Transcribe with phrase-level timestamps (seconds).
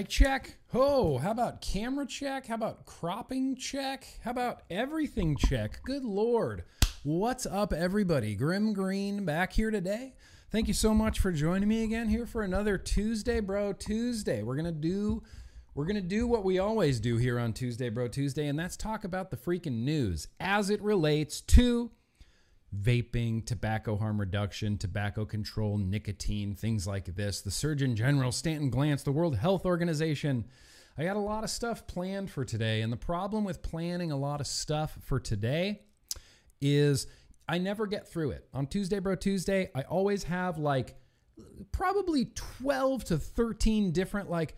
[0.00, 0.56] Mic check.
[0.72, 2.46] Oh, how about camera check?
[2.46, 4.06] How about cropping check?
[4.24, 5.82] How about everything check?
[5.84, 6.64] Good lord.
[7.02, 8.34] What's up, everybody?
[8.34, 10.14] Grimm Green back here today.
[10.50, 14.42] Thank you so much for joining me again here for another Tuesday, Bro Tuesday.
[14.42, 15.22] We're gonna do
[15.74, 19.04] we're gonna do what we always do here on Tuesday, Bro Tuesday, and that's talk
[19.04, 21.90] about the freaking news as it relates to
[22.76, 27.40] vaping, tobacco harm reduction, tobacco control, nicotine, things like this.
[27.40, 30.46] The Surgeon General, Stanton Glantz, the World Health Organization.
[30.96, 32.82] I got a lot of stuff planned for today.
[32.82, 35.82] And the problem with planning a lot of stuff for today
[36.60, 37.06] is
[37.48, 38.48] I never get through it.
[38.54, 40.94] On Tuesday, Bro Tuesday, I always have like
[41.72, 44.54] probably 12 to 13 different, like,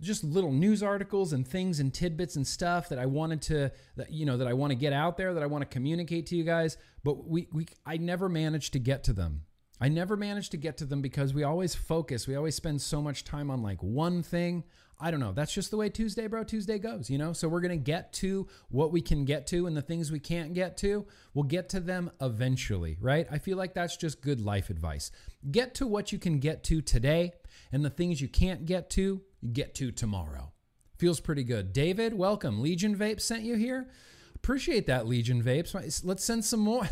[0.00, 4.10] just little news articles and things and tidbits and stuff that I wanted to that
[4.10, 6.36] you know that I want to get out there that I want to communicate to
[6.36, 9.42] you guys but we we I never managed to get to them.
[9.80, 12.28] I never managed to get to them because we always focus.
[12.28, 14.64] We always spend so much time on like one thing.
[15.02, 15.32] I don't know.
[15.32, 17.32] That's just the way Tuesday, bro, Tuesday goes, you know?
[17.32, 20.20] So we're going to get to what we can get to and the things we
[20.20, 23.26] can't get to, we'll get to them eventually, right?
[23.30, 25.10] I feel like that's just good life advice.
[25.50, 27.32] Get to what you can get to today
[27.72, 30.52] and the things you can't get to, you get to tomorrow.
[30.98, 31.72] Feels pretty good.
[31.72, 32.60] David, welcome.
[32.60, 33.88] Legion Vape sent you here.
[34.36, 36.02] Appreciate that, Legion Vapes.
[36.04, 36.88] Let's send some more.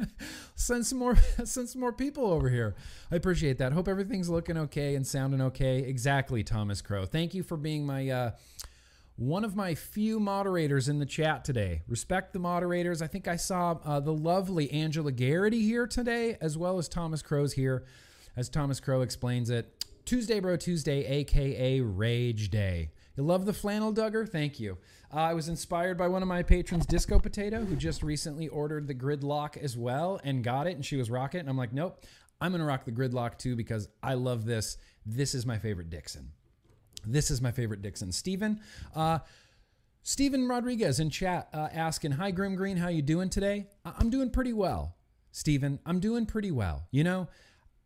[0.54, 2.74] send some more send some more people over here.
[3.10, 3.72] I appreciate that.
[3.72, 5.78] Hope everything's looking okay and sounding okay.
[5.78, 7.06] Exactly, Thomas Crow.
[7.06, 8.30] Thank you for being my uh,
[9.16, 11.82] one of my few moderators in the chat today.
[11.88, 13.02] Respect the moderators.
[13.02, 17.20] I think I saw uh, the lovely Angela Garrity here today, as well as Thomas
[17.20, 17.84] Crow's here,
[18.36, 19.79] as Thomas Crow explains it.
[20.10, 22.90] Tuesday, Bro Tuesday, aka Rage Day.
[23.16, 24.28] You love the flannel, Duggar?
[24.28, 24.76] Thank you.
[25.14, 28.88] Uh, I was inspired by one of my patrons, Disco Potato, who just recently ordered
[28.88, 31.42] the gridlock as well and got it, and she was rocking it.
[31.42, 32.04] And I'm like, nope,
[32.40, 34.78] I'm going to rock the gridlock too because I love this.
[35.06, 36.24] This is my favorite Dixxon.
[37.06, 38.12] This is my favorite Dixxon.
[38.12, 38.58] Steven,
[38.96, 39.20] uh,
[40.02, 43.68] Steven Rodriguez in chat uh, asking, Hi, Grimm Green, how you doing today?
[43.84, 44.96] I'm doing pretty well,
[45.30, 45.78] Steven.
[45.86, 46.88] I'm doing pretty well.
[46.90, 47.28] You know,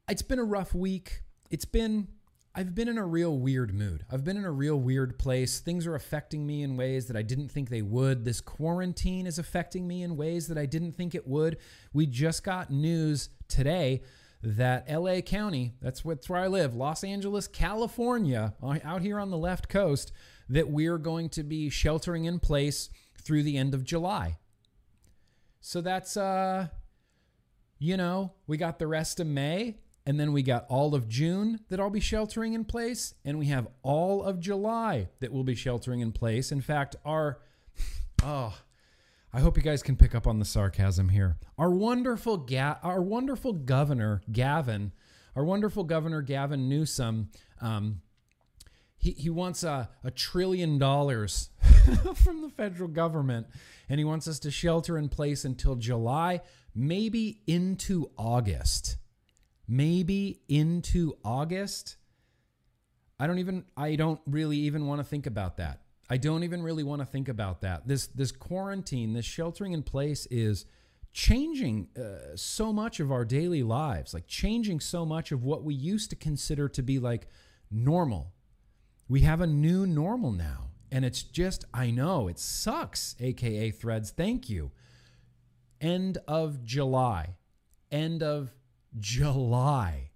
[0.09, 1.21] it's been a rough week.
[1.51, 2.09] It's been
[2.57, 4.05] I've been in a real weird mood.
[4.13, 5.59] I've been in a real weird place.
[5.59, 8.25] Things are affecting me in ways that I didn't think they would.
[8.25, 11.59] This quarantine is affecting me in ways that I didn't think it would.
[11.93, 14.03] We just got news today
[14.41, 19.69] that LA County, that's, where I live, Los Angeles, California, out here on the left
[19.69, 20.13] coast,
[20.49, 22.89] that we're going to be sheltering in place
[23.21, 24.39] through the end of July.
[25.61, 26.69] So that's, uh,
[27.81, 31.61] you know, we got the rest of May and then we got all of June
[31.71, 33.15] that I'll be sheltering in place.
[33.25, 36.53] And we have all of July that we'll be sheltering in place.
[36.53, 37.39] In fact, our,
[38.23, 38.55] oh,
[39.33, 41.39] I hope you guys can pick up on the sarcasm here.
[41.57, 44.93] Our wonderful, Ga- our wonderful governor, Gavin,
[45.35, 47.31] our wonderful governor, Gavin Newsom,
[47.63, 48.03] um,
[48.99, 51.49] he, he wants a, a trillion dollars
[52.15, 53.47] from the federal government
[53.89, 56.41] and he wants us to shelter in place until July,
[56.75, 58.97] maybe into August
[59.67, 61.97] maybe into August.
[63.19, 65.81] I don't even I don't really even want to think about that.
[66.11, 67.89] I don't even really want to think about that.
[67.89, 70.67] This this quarantine, this sheltering in place is
[71.13, 75.75] changing uh, so much of our daily lives, like changing so much of what we
[75.75, 77.29] used to consider to be like
[77.71, 78.33] normal.
[79.09, 84.11] We have a new normal now, and it's just I know it sucks, aka threads.
[84.11, 84.73] Thank you.
[85.81, 87.37] End of July.
[87.93, 88.53] End of
[88.99, 90.11] July.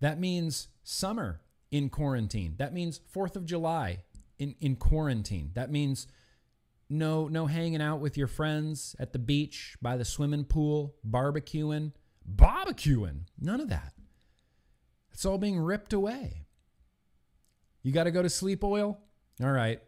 [0.00, 1.40] That means summer
[1.70, 2.54] in quarantine.
[2.58, 4.04] That means 4th of July
[4.38, 5.52] in, in quarantine.
[5.54, 6.06] That means
[6.88, 11.92] no no hanging out with your friends at the beach, by the swimming pool, barbecuing,
[12.30, 13.20] barbecuing.
[13.40, 13.94] None of that.
[15.12, 16.46] It's all being ripped away.
[17.82, 18.98] You got to go to sleep oil?
[19.42, 19.80] All right.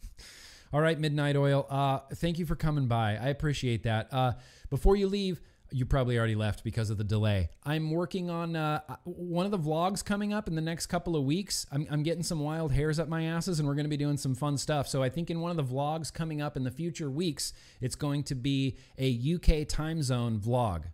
[0.72, 1.66] all right, Midnight Oil.
[1.68, 3.16] Uh, thank you for coming by.
[3.16, 4.08] I appreciate that.
[4.12, 4.32] Uh,
[4.70, 5.40] before you leave,
[5.72, 7.48] you probably already left because of the delay.
[7.64, 11.24] I'm working on uh, one of the vlogs coming up in the next couple of
[11.24, 11.66] weeks.
[11.72, 14.16] I'm, I'm getting some wild hairs up my asses, and we're going to be doing
[14.16, 14.88] some fun stuff.
[14.88, 17.94] So I think in one of the vlogs coming up in the future weeks, it's
[17.94, 20.84] going to be a UK time zone vlog.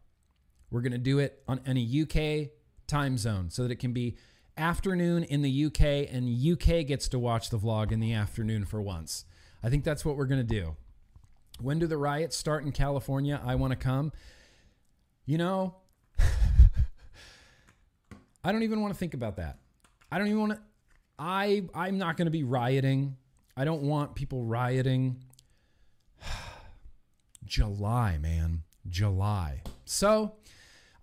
[0.70, 2.50] We're going to do it on, on a UK
[2.86, 4.16] time zone so that it can be
[4.56, 8.82] afternoon in the UK, and UK gets to watch the vlog in the afternoon for
[8.82, 9.24] once.
[9.62, 10.76] I think that's what we're going to do.
[11.60, 13.40] When do the riots start in California?
[13.44, 14.12] I want to come.
[15.28, 15.74] You know,
[18.42, 19.58] I don't even want to think about that.
[20.10, 20.60] I don't even want to.
[21.18, 23.14] I I'm not going to be rioting.
[23.54, 25.22] I don't want people rioting.
[27.44, 29.60] July, man, July.
[29.84, 30.36] So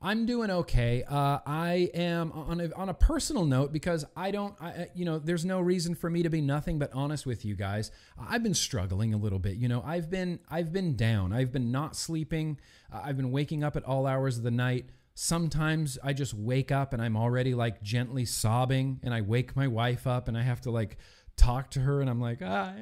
[0.06, 1.04] I'm doing okay.
[1.04, 5.18] Uh, I am on a, on a personal note because I don't, I, you know,
[5.18, 7.90] there's no reason for me to be nothing but honest with you guys.
[8.16, 9.56] I've been struggling a little bit.
[9.56, 11.34] You know, I've been I've been down.
[11.34, 12.60] I've been not sleeping.
[12.94, 14.86] Uh, I've been waking up at all hours of the night.
[15.16, 19.68] Sometimes I just wake up and I'm already like gently sobbing, and I wake my
[19.68, 20.98] wife up and I have to like
[21.36, 22.76] talk to her, and I'm like, ah,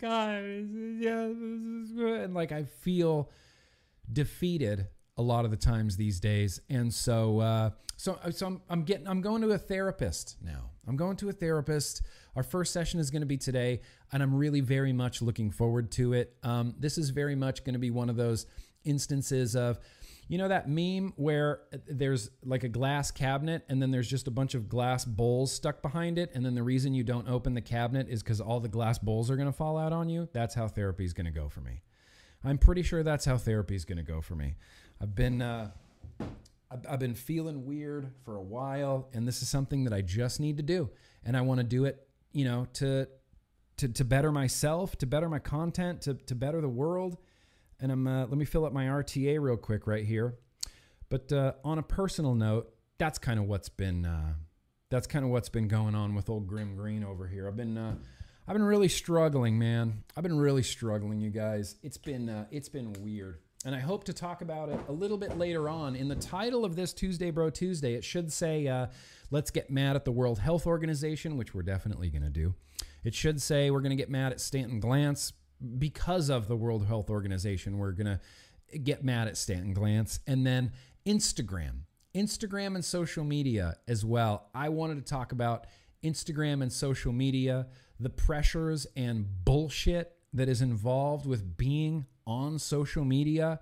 [0.00, 3.30] God, and like I feel
[4.10, 4.86] defeated
[5.16, 6.60] a lot of the times these days.
[6.70, 10.70] And so, uh, so, so I'm, I'm getting, I'm going to a therapist now.
[10.88, 12.02] I'm going to a therapist.
[12.34, 13.80] Our first session is going to be today,
[14.10, 16.34] and I'm really very much looking forward to it.
[16.42, 18.46] Um, this is very much going to be one of those
[18.84, 19.78] instances of,
[20.28, 24.30] you know, that meme where there's like a glass cabinet and then there's just a
[24.30, 26.30] bunch of glass bowls stuck behind it.
[26.34, 29.30] And then the reason you don't open the cabinet is because all the glass bowls
[29.30, 30.28] are going to fall out on you.
[30.32, 31.82] That's how therapy is going to go for me.
[32.44, 34.56] I'm pretty sure that's how therapy is going to go for me.
[35.02, 35.70] I've been uh,
[36.88, 40.58] I've been feeling weird for a while, and this is something that I just need
[40.58, 40.90] to do,
[41.24, 43.08] and I want to do it, you know, to
[43.78, 47.18] to to better myself, to better my content, to to better the world.
[47.80, 50.36] And I'm uh, let me fill up my RTA real quick right here.
[51.08, 54.34] But uh, on a personal note, that's kind of what's been uh,
[54.88, 57.48] that's kind of what's been going on with old Grimm Green over here.
[57.48, 57.96] I've been uh,
[58.46, 60.04] I've been really struggling, man.
[60.16, 61.74] I've been really struggling, you guys.
[61.82, 65.16] It's been uh, it's been weird and I hope to talk about it a little
[65.16, 65.94] bit later on.
[65.94, 68.86] In the title of this Tuesday Bro Tuesday, it should say, uh,
[69.30, 72.54] Let's get mad at the World Health Organization, which we're definitely going to do.
[73.04, 75.32] It should say, We're going to get mad at Stanton Glantz
[75.78, 77.78] because of the World Health Organization.
[77.78, 78.18] We're going
[78.72, 80.18] to get mad at Stanton Glantz.
[80.26, 80.72] And then
[81.06, 81.82] Instagram,
[82.14, 84.48] Instagram and social media as well.
[84.54, 85.66] I wanted to talk about
[86.02, 87.68] Instagram and social media,
[88.00, 93.60] the pressures and bullshit that is involved with being on social media,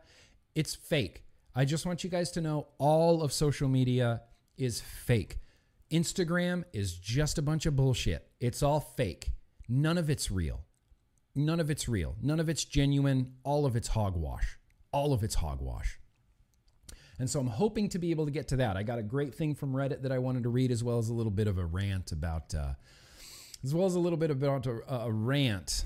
[0.54, 1.24] it's fake.
[1.54, 4.22] I just want you guys to know all of social media
[4.56, 5.38] is fake.
[5.90, 8.28] Instagram is just a bunch of bullshit.
[8.38, 9.30] It's all fake.
[9.68, 10.60] None of it's real.
[11.34, 12.16] None of it's real.
[12.22, 13.32] None of it's genuine.
[13.42, 14.58] All of it's hogwash.
[14.92, 15.98] All of it's hogwash.
[17.18, 18.76] And so I'm hoping to be able to get to that.
[18.76, 21.08] I got a great thing from Reddit that I wanted to read, as well as
[21.08, 22.72] a little bit of a rant about, uh,
[23.62, 25.84] as well as a little bit about a, a rant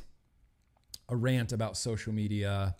[1.08, 2.76] a rant about social media,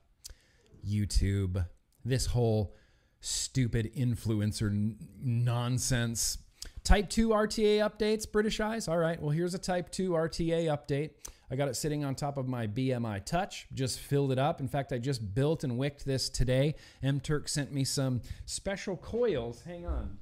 [0.87, 1.67] YouTube,
[2.05, 2.75] this whole
[3.21, 6.39] stupid influencer n- nonsense.
[6.83, 8.89] Type 2 RTA updates, British Eyes.
[8.89, 11.11] All right, well, here's a Type 2 RTA update.
[11.51, 14.61] I got it sitting on top of my BMI Touch, just filled it up.
[14.61, 16.75] In fact, I just built and wicked this today.
[17.03, 19.63] M Turk sent me some special coils.
[19.63, 20.19] Hang on.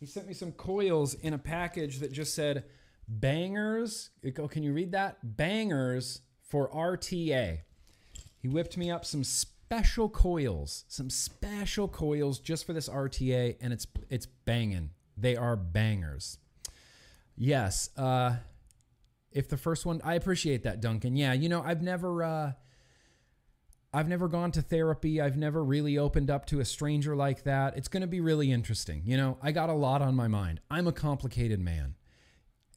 [0.00, 2.64] He sent me some coils in a package that just said
[3.06, 4.10] bangers.
[4.38, 5.18] Oh, can you read that?
[5.36, 6.22] Bangers
[6.52, 7.60] for RTA.
[8.36, 13.72] He whipped me up some special coils, some special coils just for this RTA, and
[13.72, 14.90] it's it's banging.
[15.16, 16.36] They are bangers.
[17.38, 17.88] Yes.
[17.96, 18.36] Uh,
[19.30, 21.16] if the first one, I appreciate that, Duncan.
[21.16, 22.22] Yeah, you know, I've never.
[22.22, 22.52] Uh,
[23.94, 25.20] I've never gone to therapy.
[25.22, 27.76] I've never really opened up to a stranger like that.
[27.76, 29.02] It's going to be really interesting.
[29.04, 30.60] You know, I got a lot on my mind.
[30.70, 31.94] I'm a complicated man.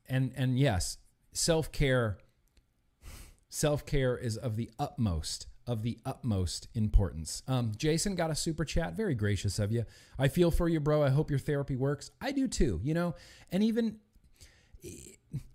[0.07, 0.97] And and yes,
[1.33, 2.19] self-care
[3.49, 7.41] self care is of the utmost of the utmost importance.
[7.47, 9.85] Um, Jason got a super chat, very gracious of you.
[10.17, 11.03] I feel for you, bro.
[11.03, 12.11] I hope your therapy works.
[12.21, 13.15] I do too, you know,
[13.51, 13.97] and even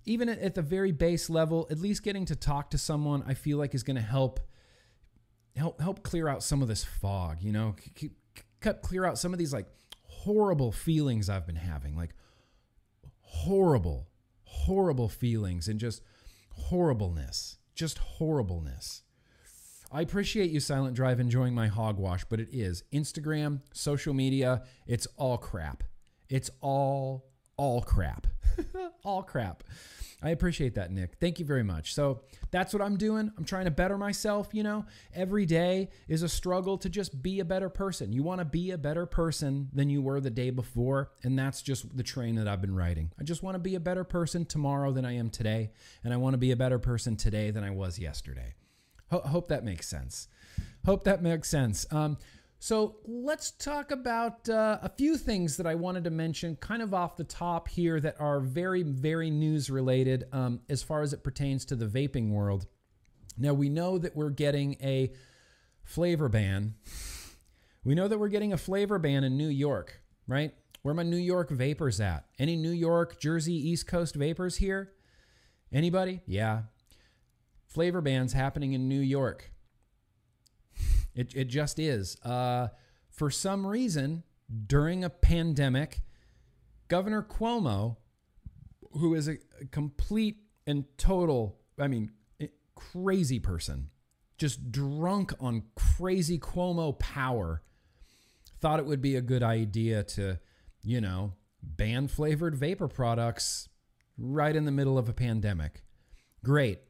[0.05, 3.59] even at the very base level, at least getting to talk to someone, I feel
[3.59, 4.41] like is going to help
[5.55, 7.43] help help clear out some of this fog.
[7.43, 7.77] You know,
[8.61, 9.67] cut clear out some of these like
[10.05, 12.15] horrible feelings I've been having, like
[13.21, 14.09] horrible,
[14.43, 16.03] horrible feelings, and just
[16.53, 19.05] horribleness just horribleness.
[19.91, 25.07] I appreciate you, Silent Drive, enjoying my hogwash, but it is Instagram, social media, it's
[25.17, 25.83] all crap.
[26.29, 27.25] It's all,
[27.57, 28.27] all crap.
[29.05, 29.65] all crap.
[30.23, 31.15] I appreciate that, Nick.
[31.19, 31.95] Thank you very much.
[31.95, 33.33] So that's what I'm doing.
[33.39, 34.49] I'm trying to better myself.
[34.53, 38.13] You know, every day is a struggle to just be a better person.
[38.13, 41.13] You want to be a better person than you were the day before.
[41.23, 43.11] And that's just the train that I've been riding.
[43.19, 45.71] I just want to be a better person tomorrow than I am today.
[46.05, 48.55] And I want to be a better person today than I was yesterday.
[49.11, 50.29] Ho- hope that makes sense.
[50.85, 51.87] Hope that makes sense.
[51.91, 52.19] Um,
[52.63, 56.93] so let's talk about uh, a few things that I wanted to mention kind of
[56.93, 61.25] off the top here that are very, very news related um, as far as it
[61.25, 62.67] pertains to the vaping world.
[63.39, 65.11] Now, we know that we're getting a
[65.85, 66.75] flavor ban.
[67.83, 70.53] We know that we're getting a flavor ban in New York, right?
[70.83, 72.27] Where my New York vapors at?
[72.39, 74.93] Any New York, Jersey, East Coast vapors here?
[75.73, 76.21] Anybody?
[76.27, 76.65] Yeah.
[77.67, 79.51] Flavor bans happening in New York.
[81.15, 82.17] It, it just is.
[82.23, 82.69] Uh,
[83.11, 84.23] for some reason,
[84.67, 86.01] during a pandemic,
[86.89, 87.97] Governor Cuomo,
[88.93, 92.13] who is a, a complete and total, I mean,
[92.81, 93.91] crazy person,
[94.39, 97.63] just drunk on crazy Cuomo power,
[98.61, 100.39] thought it would be a good idea to,
[100.83, 103.69] you know, ban flavored vapor products
[104.17, 105.83] right in the middle of a pandemic.
[106.43, 106.81] Great.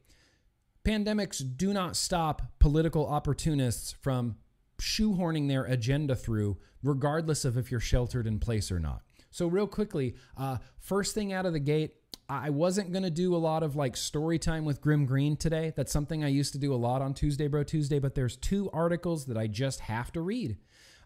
[0.83, 4.37] Pandemics do not stop political opportunists from
[4.79, 9.03] shoehorning their agenda through, regardless of if you're sheltered in place or not.
[9.29, 11.93] So, real quickly, uh, first thing out of the gate,
[12.27, 15.73] I wasn't going to do a lot of like story time with Grimm Green today.
[15.75, 18.69] That's something I used to do a lot on Tuesday, Bro Tuesday, but there's two
[18.71, 20.57] articles that I just have to read.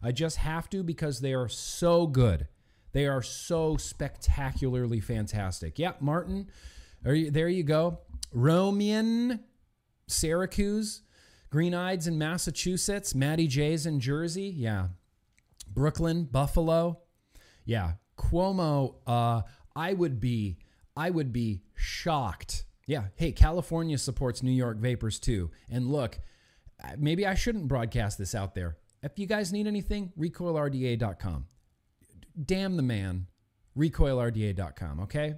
[0.02, 2.48] I just have to because they are so good.
[2.92, 5.80] They are so spectacularly fantastic.
[5.80, 6.50] Yeah, Martin,
[7.04, 8.00] you, there you go.
[8.32, 9.42] Romian,
[10.08, 11.02] Syracuse,
[11.50, 14.54] Green Eyes in Massachusetts, Matty J's in Jersey.
[14.56, 14.88] Yeah.
[15.68, 17.00] Brooklyn, Buffalo.
[17.66, 17.94] Yeah.
[18.18, 19.42] Cuomo, uh,
[19.76, 20.58] I would be
[20.98, 22.66] I would be shocked.
[22.88, 23.06] Yeah.
[23.16, 25.52] Hey, California supports New York Vapors too.
[25.70, 26.20] And look,
[26.98, 28.78] maybe I shouldn't broadcast this out there.
[29.04, 31.46] If you guys need anything, recoilrda.com.
[32.44, 33.28] Damn the man,
[33.78, 35.36] recoilrda.com, okay?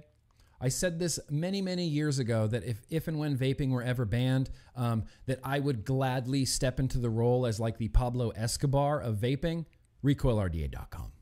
[0.60, 4.04] I said this many, many years ago that if, if and when vaping were ever
[4.04, 9.00] banned, um, that I would gladly step into the role as like the Pablo Escobar
[9.00, 9.66] of vaping.
[10.04, 11.12] RecoilRDA.com.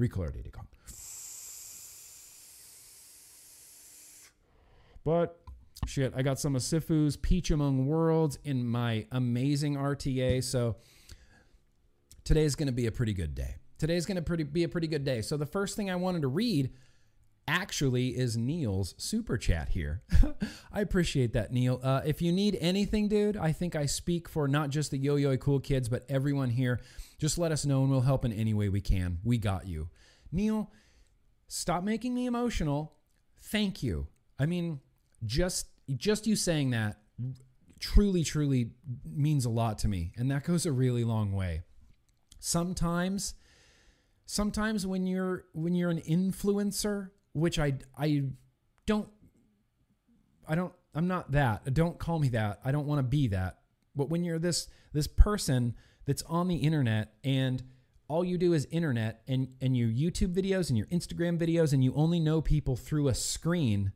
[0.00, 0.66] RecoilRDA.com.
[5.04, 5.40] But
[5.86, 10.44] shit, I got some of Sifu's Peach Among Worlds in my amazing RTA.
[10.44, 10.76] So
[12.24, 13.56] today's going to be a pretty good day.
[13.78, 15.22] Today's going to be a pretty good day.
[15.22, 16.70] So the first thing I wanted to read
[17.50, 20.02] actually is Neil's super chat here.
[20.72, 21.80] I appreciate that, Neil.
[21.82, 25.16] Uh, if you need anything, dude, I think I speak for not just the Yo
[25.16, 26.80] Yo Cool kids, but everyone here.
[27.18, 29.18] Just let us know and we'll help in any way we can.
[29.24, 29.88] We got you.
[30.30, 30.70] Neil,
[31.48, 32.94] stop making me emotional.
[33.42, 34.06] Thank you.
[34.38, 34.80] I mean,
[35.24, 35.66] just
[35.96, 37.00] just you saying that
[37.80, 38.70] truly truly
[39.04, 41.62] means a lot to me and that goes a really long way
[42.38, 43.34] sometimes
[44.24, 48.22] sometimes when you're when you're an influencer which i i
[48.86, 49.08] don't
[50.48, 51.72] i don't i'm not that.
[51.72, 52.60] Don't call me that.
[52.64, 53.58] I don't want to be that.
[53.94, 57.62] But when you're this this person that's on the internet and
[58.08, 61.84] all you do is internet and and your youtube videos and your instagram videos and
[61.84, 63.92] you only know people through a screen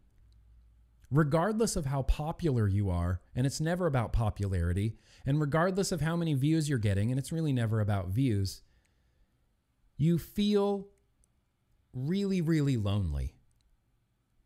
[1.10, 6.16] regardless of how popular you are, and it's never about popularity, and regardless of how
[6.16, 8.62] many views you're getting, and it's really never about views,
[9.96, 10.88] you feel
[11.94, 13.34] really, really lonely.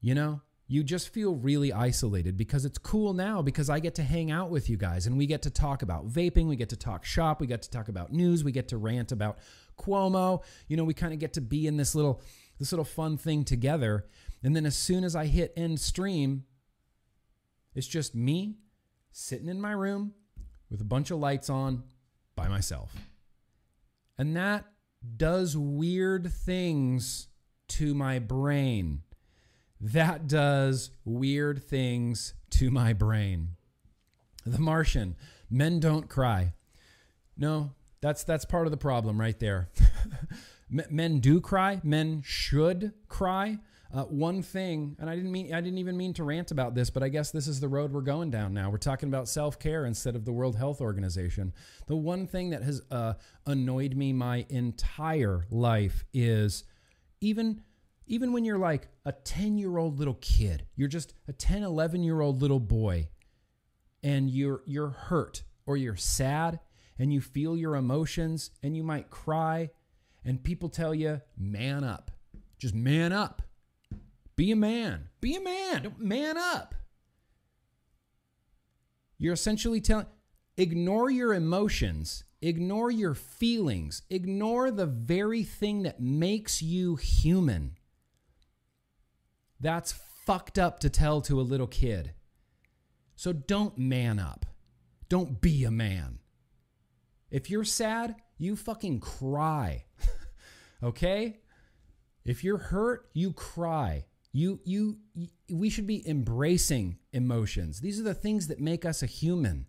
[0.00, 0.42] You know?
[0.70, 4.50] You just feel really isolated because it's cool now because I get to hang out
[4.50, 7.40] with you guys and we get to talk about vaping, we get to talk shop,
[7.40, 9.38] we get to talk about news, we get to rant about
[9.78, 10.42] Cuomo.
[10.68, 12.20] You know, we kind of get to be in this little
[12.58, 14.04] this little fun thing together.
[14.42, 16.44] And then as soon as I hit end stream,
[17.74, 18.58] it's just me
[19.10, 20.12] sitting in my room
[20.70, 21.82] with a bunch of lights on
[22.36, 22.94] by myself.
[24.18, 24.66] And that
[25.16, 27.27] does weird things
[27.68, 29.02] to my brain.
[29.80, 33.50] That does weird things to my brain.
[34.44, 35.16] The Martian,
[35.50, 36.54] men don't cry.
[37.36, 39.68] No, that's that's part of the problem right there.
[40.70, 41.80] men do cry.
[41.84, 43.58] Men should cry.
[43.90, 46.90] Uh, one thing, and I didn't mean I didn't even mean to rant about this,
[46.90, 48.68] but I guess this is the road we're going down now.
[48.68, 51.54] We're talking about self care instead of the World Health Organization.
[51.86, 53.14] The one thing that has uh,
[53.46, 56.64] annoyed me my entire life is
[57.20, 57.62] even
[58.06, 62.02] even when you're like a 10 year old little kid, you're just a 10, 11
[62.02, 63.08] year old little boy,
[64.02, 66.60] and you're you're hurt or you're sad
[66.98, 69.70] and you feel your emotions and you might cry,
[70.24, 72.10] and people tell you, man up.
[72.58, 73.42] Just man up
[74.38, 75.08] be a man.
[75.20, 75.96] Be a man.
[75.98, 76.72] Man up.
[79.18, 80.06] You're essentially telling,
[80.56, 87.76] ignore your emotions, ignore your feelings, ignore the very thing that makes you human.
[89.60, 89.92] That's
[90.24, 92.12] fucked up to tell to a little kid.
[93.16, 94.46] So don't man up.
[95.08, 96.20] Don't be a man.
[97.30, 99.84] If you're sad, you fucking cry.
[100.82, 101.40] okay?
[102.24, 104.04] If you're hurt, you cry.
[104.32, 104.98] You, you,
[105.50, 107.80] we should be embracing emotions.
[107.80, 109.66] These are the things that make us a human.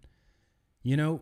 [0.89, 1.21] You know,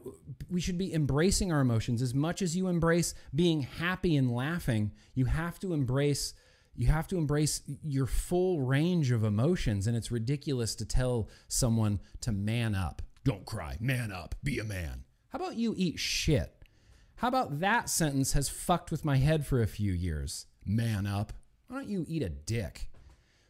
[0.49, 4.93] we should be embracing our emotions as much as you embrace being happy and laughing.
[5.13, 6.33] You have to embrace
[6.73, 11.99] you have to embrace your full range of emotions and it's ridiculous to tell someone
[12.21, 13.01] to man up.
[13.25, 15.03] Don't cry, man up, be a man.
[15.33, 16.53] How about you eat shit?
[17.17, 20.45] How about that sentence has fucked with my head for a few years?
[20.65, 21.33] Man up.
[21.67, 22.89] Why don't you eat a dick?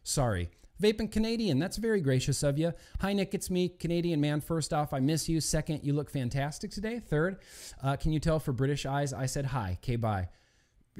[0.02, 0.50] Sorry.
[0.80, 2.72] Vaping Canadian, that's very gracious of you.
[3.00, 4.40] Hi, Nick, it's me, Canadian man.
[4.40, 5.40] First off, I miss you.
[5.40, 7.00] Second, you look fantastic today.
[7.00, 7.38] Third,
[7.82, 9.78] uh, can you tell for British eyes I said hi?
[9.82, 10.28] Okay, bye.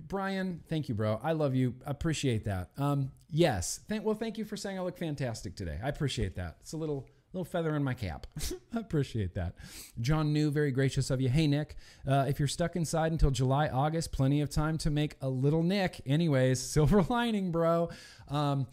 [0.06, 1.20] Brian, thank you, bro.
[1.22, 1.74] I love you.
[1.86, 2.70] I appreciate that.
[2.76, 3.80] Um, yes.
[3.88, 5.78] Thank, well, thank you for saying I look fantastic today.
[5.82, 6.56] I appreciate that.
[6.60, 8.26] It's a little little feather in my cap.
[8.74, 9.54] I appreciate that.
[10.00, 11.28] John New, very gracious of you.
[11.28, 15.14] Hey, Nick, uh, if you're stuck inside until July, August, plenty of time to make
[15.20, 16.00] a little Nick.
[16.06, 17.90] Anyways, silver lining, bro.
[18.28, 18.66] Um,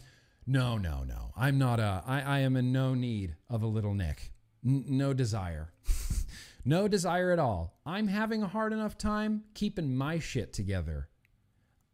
[0.46, 1.32] no, no, no.
[1.36, 4.32] I'm not a, I, I am in no need of a little Nick.
[4.64, 5.72] N- no desire.
[6.64, 7.80] no desire at all.
[7.84, 11.08] I'm having a hard enough time keeping my shit together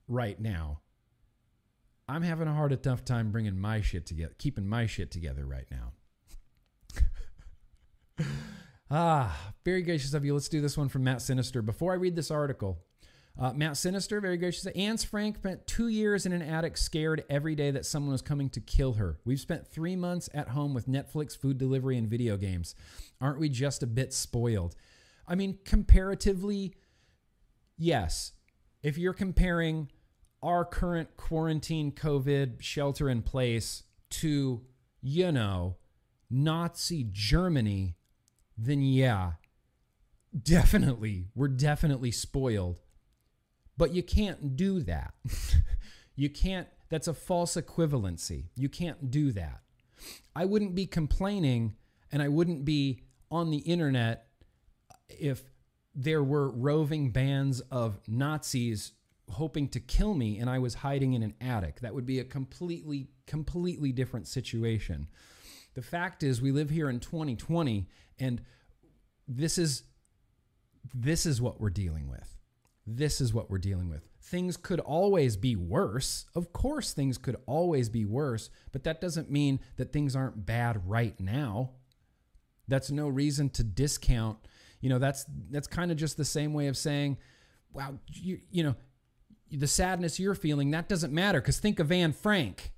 [0.07, 0.81] right now.
[2.09, 5.67] I'm having a hard enough time bringing my shit together, keeping my shit together right
[5.71, 5.93] now.
[8.91, 10.35] ah, very gracious of you.
[10.35, 11.63] Let's do this one from Matt Sinister.
[11.63, 12.81] Before I read this article,
[13.39, 14.67] uh, Matt Sinister, very gracious.
[14.67, 18.51] Ann's Frank spent two years in an attic, scared every day that someone was coming
[18.51, 19.19] to kill her.
[19.25, 22.75] We've spent three months at home with Netflix, food delivery, and video games.
[23.21, 24.77] Aren't we just a bit spoiled?
[25.27, 26.75] I mean, comparatively,
[27.79, 28.33] yes.
[28.83, 29.91] If you're comparing
[30.43, 34.63] our current quarantine, COVID, shelter in place to,
[35.01, 35.77] you know,
[36.31, 37.97] Nazi Germany,
[38.59, 39.33] then yeah,
[40.41, 42.79] definitely, we're definitely spoiled.
[43.77, 45.15] But you can't do that.
[46.17, 48.47] you can't, that's a false equivalency.
[48.57, 49.61] You can't do that.
[50.35, 51.77] I wouldn't be complaining
[52.11, 54.27] and I wouldn't be on the internet
[55.09, 55.43] if
[55.95, 58.93] there were roving bands of Nazis
[59.31, 61.81] hoping to kill me and I was hiding in an attic.
[61.81, 65.09] That would be a completely, completely different situation.
[65.75, 67.89] The fact is, we live here in 2020,
[68.19, 68.43] and
[69.27, 69.85] this is
[70.95, 72.37] this is what we're dealing with.
[72.87, 74.03] This is what we're dealing with.
[74.21, 76.27] Things could always be worse.
[76.35, 80.89] Of course, things could always be worse, but that doesn't mean that things aren't bad
[80.89, 81.71] right now.
[82.69, 84.39] That's no reason to discount.
[84.81, 87.19] You know, that's that's kind of just the same way of saying,
[87.73, 88.75] "Wow, you you know,
[89.51, 92.73] the sadness you're feeling that doesn't matter." Because think of Anne Frank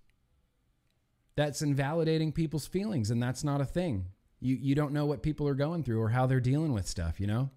[1.37, 4.07] that's invalidating people's feelings and that's not a thing
[4.41, 7.21] you you don't know what people are going through or how they're dealing with stuff
[7.21, 7.51] you know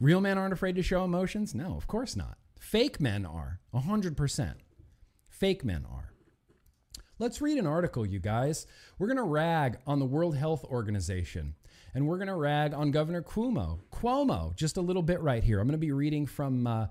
[0.00, 4.54] real men aren't afraid to show emotions no of course not fake men are 100%
[5.28, 6.12] fake men are
[7.18, 8.66] let's read an article you guys
[8.98, 11.54] we're going to rag on the world health organization
[11.94, 15.60] and we're going to rag on governor cuomo cuomo just a little bit right here
[15.60, 16.86] i'm going to be reading from uh,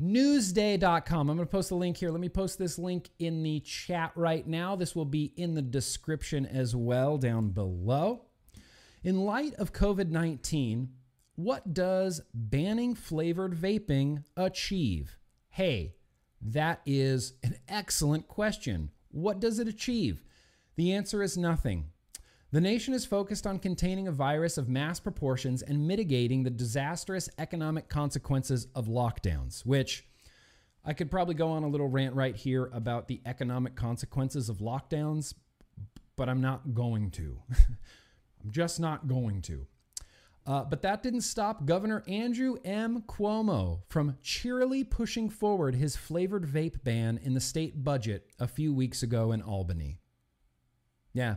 [0.00, 1.28] newsday.com.
[1.28, 2.10] I'm going to post a link here.
[2.10, 4.76] Let me post this link in the chat right now.
[4.76, 8.24] This will be in the description as well down below.
[9.02, 10.90] In light of COVID 19,
[11.38, 15.18] what does banning flavored vaping achieve?
[15.50, 15.94] Hey,
[16.42, 18.90] that is an excellent question.
[19.12, 20.24] What does it achieve?
[20.74, 21.90] The answer is nothing.
[22.50, 27.28] The nation is focused on containing a virus of mass proportions and mitigating the disastrous
[27.38, 30.08] economic consequences of lockdowns, which
[30.84, 34.56] I could probably go on a little rant right here about the economic consequences of
[34.56, 35.34] lockdowns,
[36.16, 37.38] but I'm not going to.
[38.42, 39.68] I'm just not going to.
[40.48, 43.02] Uh, but that didn't stop Governor Andrew M.
[43.06, 48.72] Cuomo from cheerily pushing forward his flavored vape ban in the state budget a few
[48.72, 50.00] weeks ago in Albany.
[51.12, 51.36] Yeah,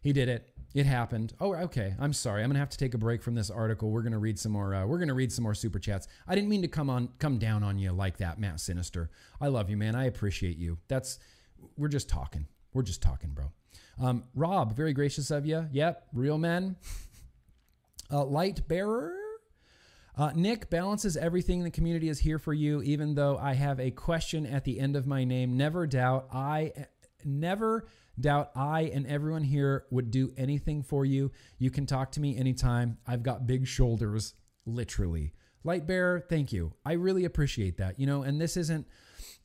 [0.00, 0.54] he did it.
[0.72, 1.34] It happened.
[1.38, 1.94] Oh, okay.
[2.00, 2.42] I'm sorry.
[2.42, 3.90] I'm gonna have to take a break from this article.
[3.90, 4.74] We're gonna read some more.
[4.74, 6.08] Uh, we're gonna read some more super chats.
[6.26, 9.10] I didn't mean to come on, come down on you like that, Matt Sinister.
[9.38, 9.94] I love you, man.
[9.94, 10.78] I appreciate you.
[10.88, 11.18] That's.
[11.76, 12.46] We're just talking.
[12.72, 13.52] We're just talking, bro.
[14.00, 15.68] Um, Rob, very gracious of you.
[15.72, 16.76] Yep, real men.
[18.10, 19.14] Uh, light bearer.
[20.16, 21.62] Uh, Nick balances everything.
[21.62, 24.96] The community is here for you, even though I have a question at the end
[24.96, 25.56] of my name.
[25.56, 26.28] Never doubt.
[26.32, 26.72] I
[27.24, 27.86] never
[28.18, 31.30] doubt I and everyone here would do anything for you.
[31.58, 32.98] You can talk to me anytime.
[33.06, 34.34] I've got big shoulders,
[34.66, 35.32] literally.
[35.64, 36.72] Light bearer, thank you.
[36.84, 37.98] I really appreciate that.
[37.98, 38.86] You know, and this isn't,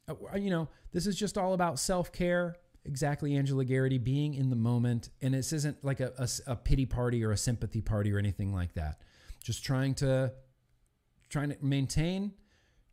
[0.08, 2.56] uh, you know, this is just all about self care.
[2.86, 5.10] Exactly, Angela Garrity, being in the moment.
[5.21, 8.54] And this isn't like a, a, a pity party or a sympathy party or anything
[8.54, 9.02] like that.
[9.43, 10.32] Just trying to,
[11.30, 12.34] trying to maintain,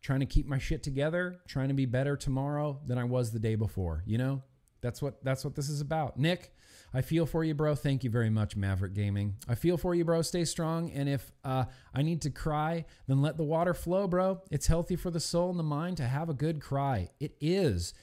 [0.00, 3.38] trying to keep my shit together, trying to be better tomorrow than I was the
[3.38, 4.42] day before, you know?
[4.83, 6.18] That's what that's what this is about.
[6.18, 6.52] Nick,
[6.92, 7.74] I feel for you, bro.
[7.74, 9.37] Thank you very much, Maverick Gaming.
[9.48, 10.22] I feel for you, bro.
[10.22, 10.90] Stay strong.
[10.90, 14.42] And if uh, I need to cry, then let the water flow, bro.
[14.50, 17.11] It's healthy for the soul and the mind to have a good cry.
[17.20, 17.94] It is.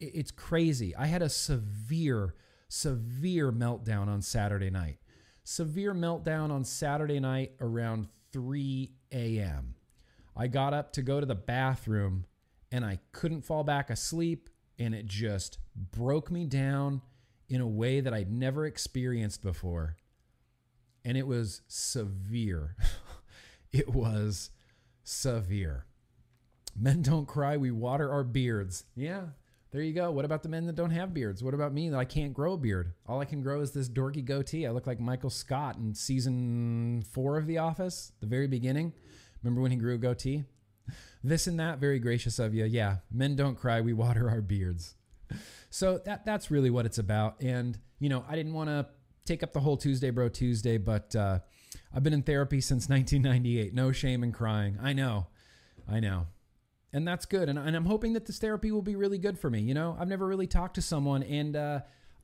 [0.00, 0.94] It it's crazy.
[0.96, 2.34] I had a severe,
[2.68, 4.98] severe meltdown on Saturday night.
[5.44, 9.74] Severe meltdown on Saturday night around 3 a.m.
[10.36, 12.26] I got up to go to the bathroom
[12.72, 14.48] and I couldn't fall back asleep.
[14.78, 17.02] And it just broke me down
[17.48, 19.96] in a way that I'd never experienced before.
[21.04, 22.76] And it was severe.
[23.72, 24.50] it was
[25.02, 25.86] severe.
[26.78, 28.84] Men don't cry, we water our beards.
[28.94, 29.26] Yeah,
[29.72, 30.10] there you go.
[30.10, 31.44] What about the men that don't have beards?
[31.44, 32.92] What about me that I can't grow a beard?
[33.06, 34.66] All I can grow is this dorky goatee.
[34.66, 38.92] I look like Michael Scott in season four of The Office, the very beginning.
[39.42, 40.44] Remember when he grew a goatee?
[41.22, 42.64] This and that, very gracious of you.
[42.64, 44.94] Yeah, men don't cry, we water our beards.
[45.68, 47.42] So that that's really what it's about.
[47.42, 48.86] And you know, I didn't want to
[49.26, 51.40] take up the whole Tuesday Bro Tuesday, but uh,
[51.94, 53.74] I've been in therapy since 1998.
[53.74, 54.78] No shame in crying.
[54.82, 55.26] I know,
[55.86, 56.26] I know
[56.92, 57.48] and that's good.
[57.48, 59.60] And, and, I'm hoping that this therapy will be really good for me.
[59.60, 61.80] You know, I've never really talked to someone, and uh,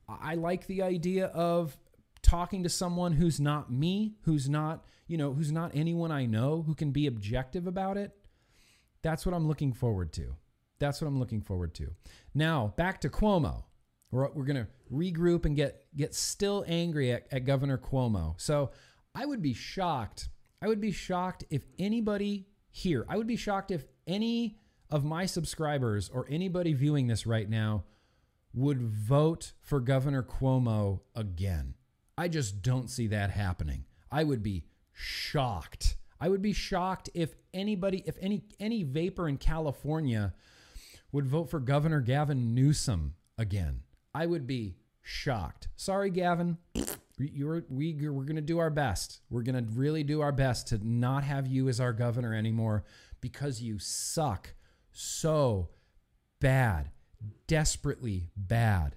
[0.07, 1.77] I like the idea of
[2.21, 6.63] talking to someone who's not me, who's not, you know, who's not anyone I know,
[6.63, 8.11] who can be objective about it.
[9.01, 10.35] That's what I'm looking forward to.
[10.79, 11.91] That's what I'm looking forward to.
[12.33, 13.63] Now, back to Cuomo.
[14.11, 18.39] We're, we're going to regroup and get, get still angry at, at Governor Cuomo.
[18.39, 18.71] So
[19.15, 20.29] I would be shocked.
[20.61, 24.57] I would be shocked if anybody here, I would be shocked if any
[24.89, 27.83] of my subscribers or anybody viewing this right now
[28.53, 31.75] would vote for Governor Cuomo again.
[32.17, 33.85] I just don't see that happening.
[34.11, 35.97] I would be shocked.
[36.19, 40.33] I would be shocked if anybody, if any any vapor in California
[41.11, 43.81] would vote for Governor Gavin Newsom again.
[44.15, 45.67] I would be shocked.
[45.75, 46.57] Sorry, Gavin.
[47.19, 49.21] You're, we, we're going to do our best.
[49.29, 52.83] We're going to really do our best to not have you as our governor anymore
[53.21, 54.53] because you suck
[54.91, 55.69] so
[56.39, 56.91] bad,
[57.47, 58.95] desperately bad.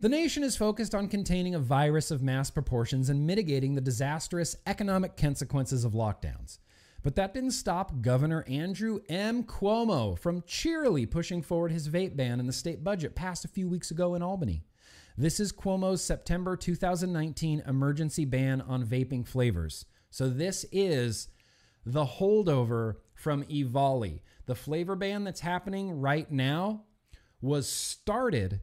[0.00, 4.54] The nation is focused on containing a virus of mass proportions and mitigating the disastrous
[4.66, 6.58] economic consequences of lockdowns.
[7.02, 9.42] But that didn't stop Governor Andrew M.
[9.42, 13.68] Cuomo from cheerily pushing forward his vape ban in the state budget passed a few
[13.68, 14.62] weeks ago in Albany.
[15.16, 19.84] This is Cuomo's September 2019 emergency ban on vaping flavors.
[20.10, 21.26] So this is
[21.92, 24.20] the holdover from EVALI.
[24.46, 26.84] The flavor ban that's happening right now
[27.40, 28.60] was started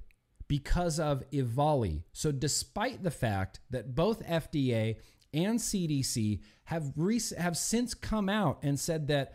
[0.47, 2.03] because of EVALI.
[2.13, 4.97] So, despite the fact that both FDA
[5.33, 9.33] and CDC have rec- have since come out and said that,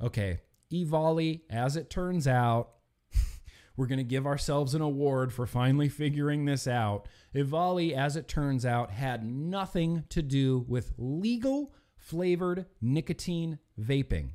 [0.00, 0.40] okay,
[0.72, 2.70] EVALI, as it turns out,
[3.76, 7.08] we're going to give ourselves an award for finally figuring this out.
[7.34, 11.72] EVALI, as it turns out, had nothing to do with legal
[12.06, 14.28] flavored nicotine vaping.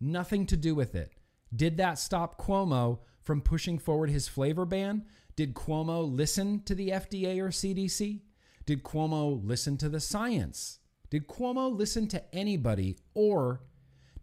[0.00, 1.12] Nothing to do with it.
[1.54, 5.04] Did that stop Cuomo from pushing forward his flavor ban?
[5.34, 8.20] Did Cuomo listen to the FDA or CDC?
[8.66, 10.78] Did Cuomo listen to the science?
[11.10, 12.98] Did Cuomo listen to anybody?
[13.14, 13.62] Or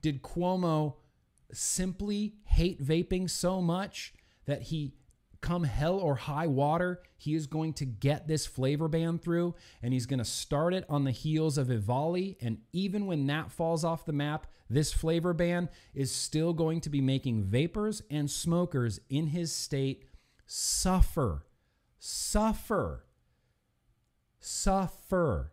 [0.01, 0.95] did Cuomo
[1.51, 4.13] simply hate vaping so much
[4.45, 4.95] that he
[5.43, 9.53] come hell or high water, he is going to get this flavor ban through
[9.83, 12.37] and he's going to start it on the heels of EVALI.
[12.41, 16.89] And even when that falls off the map, this flavor ban is still going to
[16.89, 20.05] be making vapors and smokers in his state
[20.47, 21.45] suffer,
[21.99, 23.05] suffer,
[24.39, 25.52] suffer.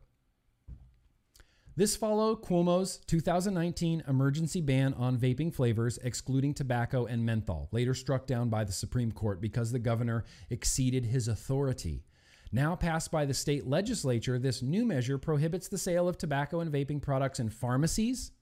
[1.80, 8.26] This followed Cuomo's 2019 emergency ban on vaping flavors, excluding tobacco and menthol, later struck
[8.26, 12.04] down by the Supreme Court because the governor exceeded his authority.
[12.52, 16.70] Now passed by the state legislature, this new measure prohibits the sale of tobacco and
[16.70, 18.32] vaping products in pharmacies.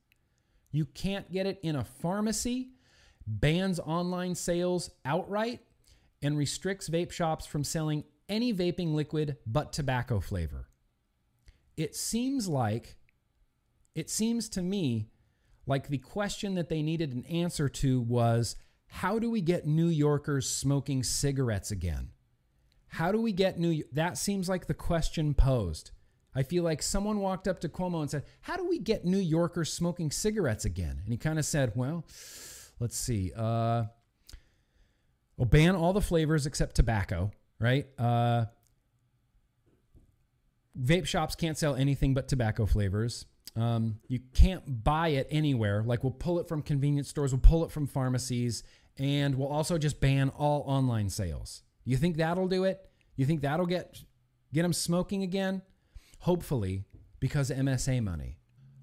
[0.73, 2.71] You can't get it in a pharmacy,
[3.25, 5.61] bans online sales outright,
[6.23, 10.67] and restricts vape shops from selling any vaping liquid but tobacco flavor.
[11.77, 12.97] It seems like
[13.99, 15.09] it seems to me
[15.67, 18.55] like the question that they needed an answer to was
[18.87, 22.11] how do we get New Yorkers smoking cigarettes again?
[22.87, 25.91] How do we get New that seems like the question posed.
[26.33, 29.19] I feel like someone walked up to Cuomo and said, "How do we get New
[29.19, 32.07] Yorkers smoking cigarettes again?" And he kind of said, "Well,
[32.79, 33.33] let's see.
[33.37, 33.85] Uh,
[35.37, 37.89] well, ban all the flavors except tobacco, right?
[37.99, 38.47] Uh,
[40.81, 43.27] vape shops can't sell anything but tobacco flavors.
[43.59, 45.83] Um, you can't buy it anywhere.
[45.83, 48.63] Like we'll pull it from convenience stores, we'll pull it from pharmacies,
[48.97, 51.63] and we'll also just ban all online sales.
[51.85, 52.89] You think that'll do it?
[53.17, 54.01] You think that'll get
[54.53, 55.63] get them smoking again?
[56.21, 56.85] Hopefully,
[57.21, 58.38] because MSA money.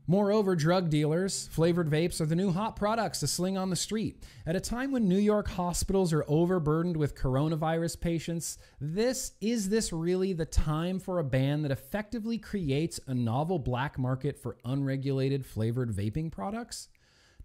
[0.07, 4.23] Moreover, drug dealers, flavored vapes are the new hot products to sling on the street.
[4.45, 9.91] At a time when New York hospitals are overburdened with coronavirus patients, this is this
[9.91, 15.43] really the time for a ban that effectively creates a novel black market for unregulated
[15.43, 16.89] flavored vaping products?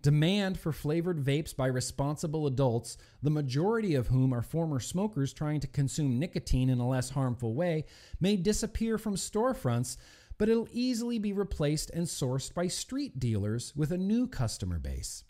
[0.02, 5.60] Demand for flavored vapes by responsible adults, the majority of whom are former smokers trying
[5.60, 7.84] to consume nicotine in a less harmful way,
[8.18, 9.98] may disappear from storefronts
[10.40, 15.22] but it'll easily be replaced and sourced by street dealers with a new customer base.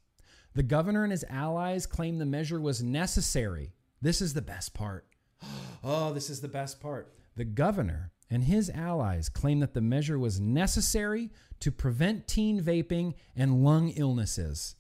[0.55, 3.73] The governor and his allies claim the measure was necessary.
[4.01, 5.09] This is the best part.
[5.83, 7.15] Oh, this is the best part.
[7.37, 13.15] The governor and his allies claim that the measure was necessary to prevent teen vaping
[13.35, 14.77] and lung illnesses.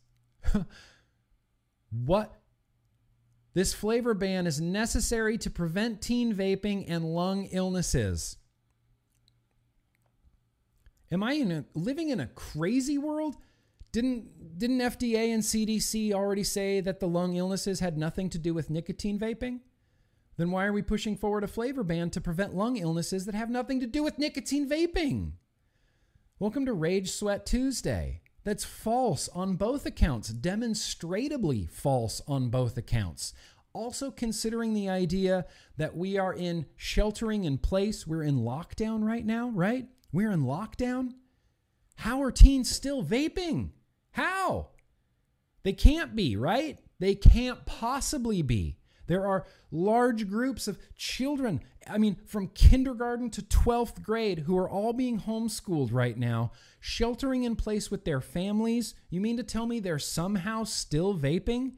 [1.90, 2.38] what?
[3.54, 8.36] This flavor ban is necessary to prevent teen vaping and lung illnesses.
[11.12, 13.36] Am I in a, living in a crazy world?
[13.90, 18.54] Didn't didn't FDA and CDC already say that the lung illnesses had nothing to do
[18.54, 19.60] with nicotine vaping?
[20.36, 23.50] Then why are we pushing forward a flavor ban to prevent lung illnesses that have
[23.50, 25.32] nothing to do with nicotine vaping?
[26.38, 28.20] Welcome to Rage Sweat Tuesday.
[28.44, 33.34] That's false on both accounts, demonstrably false on both accounts.
[33.72, 35.44] Also, considering the idea
[35.76, 39.88] that we are in sheltering in place, we're in lockdown right now, right?
[40.12, 41.14] We're in lockdown.
[41.96, 43.70] How are teens still vaping?
[44.12, 44.68] How?
[45.62, 46.78] They can't be, right?
[46.98, 48.78] They can't possibly be.
[49.06, 54.70] There are large groups of children, I mean, from kindergarten to 12th grade, who are
[54.70, 58.94] all being homeschooled right now, sheltering in place with their families.
[59.08, 61.72] You mean to tell me they're somehow still vaping?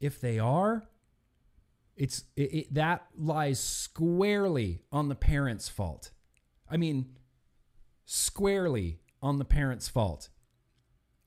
[0.00, 0.88] If they are,
[1.94, 6.10] it's it, it, that lies squarely on the parents' fault.
[6.70, 7.16] I mean,
[8.12, 10.30] squarely on the parent's fault.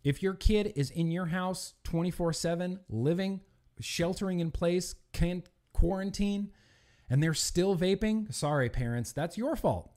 [0.04, 3.40] If your kid is in your house 24 7, living,
[3.80, 6.52] sheltering in place, can't quarantine,
[7.10, 9.92] and they're still vaping, sorry, parents, that's your fault.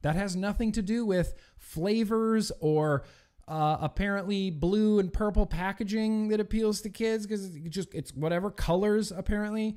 [0.00, 3.04] That has nothing to do with flavors or
[3.46, 9.12] uh, apparently blue and purple packaging that appeals to kids because just it's whatever colors
[9.12, 9.76] apparently.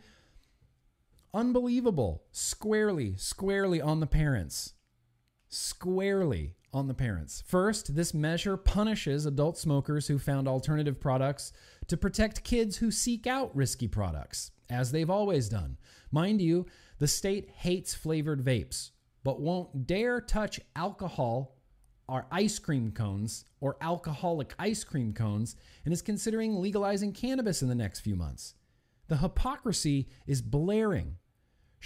[1.34, 2.24] Unbelievable.
[2.32, 4.75] Squarely, squarely on the parents
[5.50, 7.42] squarely on the parents.
[7.48, 11.54] First, this measure punishes adult smokers who found alternative products
[11.88, 15.78] to protect kids who seek out risky products, as they've always done.
[16.12, 16.66] Mind you,
[17.00, 18.92] the state hates flavored vapes,
[19.24, 21.56] but won't dare touch alcohol
[22.08, 25.56] or ice cream cones or alcoholic ice cream cones
[25.86, 28.54] and is considering legalizing cannabis in the next few months.
[29.08, 31.18] The hypocrisy is blaring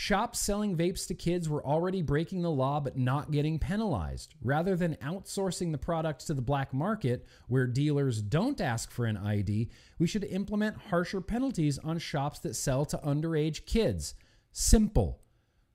[0.02, 4.34] Shops selling vapes to kids were already breaking the law but not getting penalized.
[4.42, 9.18] Rather than outsourcing the product to the black market, where dealers don't ask for an
[9.18, 14.16] ID, we should implement harsher penalties on shops that sell to underage kids.
[14.54, 15.20] Simple.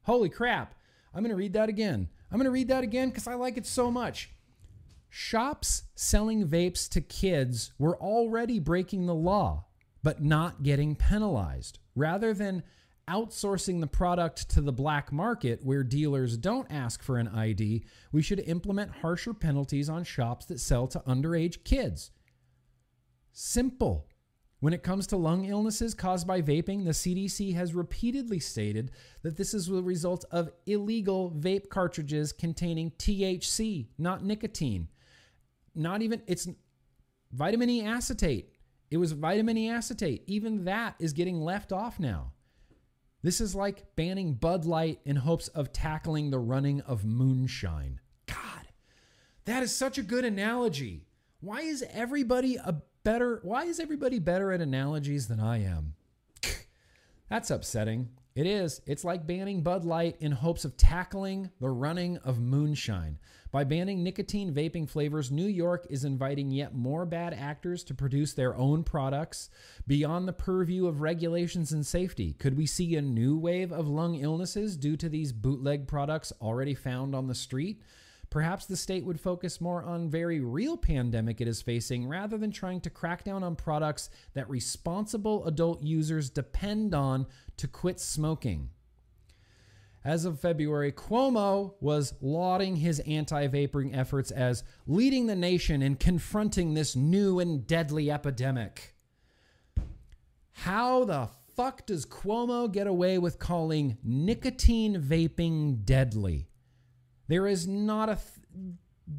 [0.05, 0.75] Holy crap.
[1.13, 2.09] I'm going to read that again.
[2.33, 4.31] I'm going to read that again because I like it so much.
[5.11, 9.67] Shops selling vapes to kids were already breaking the law,
[10.03, 11.79] but not getting penalized.
[11.95, 12.63] Rather than
[13.09, 18.23] outsourcing the product to the black market where dealers don't ask for an ID, we
[18.23, 22.11] should implement harsher penalties on shops that sell to underage kids.
[23.33, 24.09] Simple.
[24.61, 29.37] When it comes to lung illnesses caused by vaping, the CDC has repeatedly stated that
[29.37, 34.89] this is the result of illegal vape cartridges containing THC, not nicotine.
[35.75, 36.49] Not even, it's
[37.33, 38.53] vitamin E acetate.
[38.91, 40.23] It was vitamin E acetate.
[40.27, 42.33] Even that is getting left off now.
[43.25, 48.01] This is like banning Bud Light in hopes of tackling the running of moonshine.
[48.27, 48.69] God,
[49.47, 51.07] that is such a good analogy.
[51.41, 55.95] Why is everybody a better why is everybody better at analogies than I am?
[57.31, 58.11] That's upsetting.
[58.35, 58.81] It is.
[58.85, 63.21] It's like banning Bud Light in hopes of tackling the running of moonshine.
[63.53, 68.35] By banning nicotine vaping flavors, New York is inviting yet more bad actors to produce
[68.35, 69.51] their own products
[69.87, 72.33] beyond the purview of regulations and safety.
[72.33, 76.75] Could we see a new wave of lung illnesses due to these bootleg products already
[76.75, 77.83] found on the street?
[78.35, 82.51] Perhaps the state would focus more on very real pandemic it is facing rather than
[82.51, 88.71] trying to crack down on products that responsible adult users depend on to quit smoking.
[90.05, 95.95] As of February, Cuomo was lauding his anti vaporing efforts as leading the nation in
[95.95, 98.97] confronting this new and deadly epidemic.
[100.51, 106.49] How the fuck does Cuomo get away with calling nicotine vaping deadly?
[107.29, 108.75] There is not a th-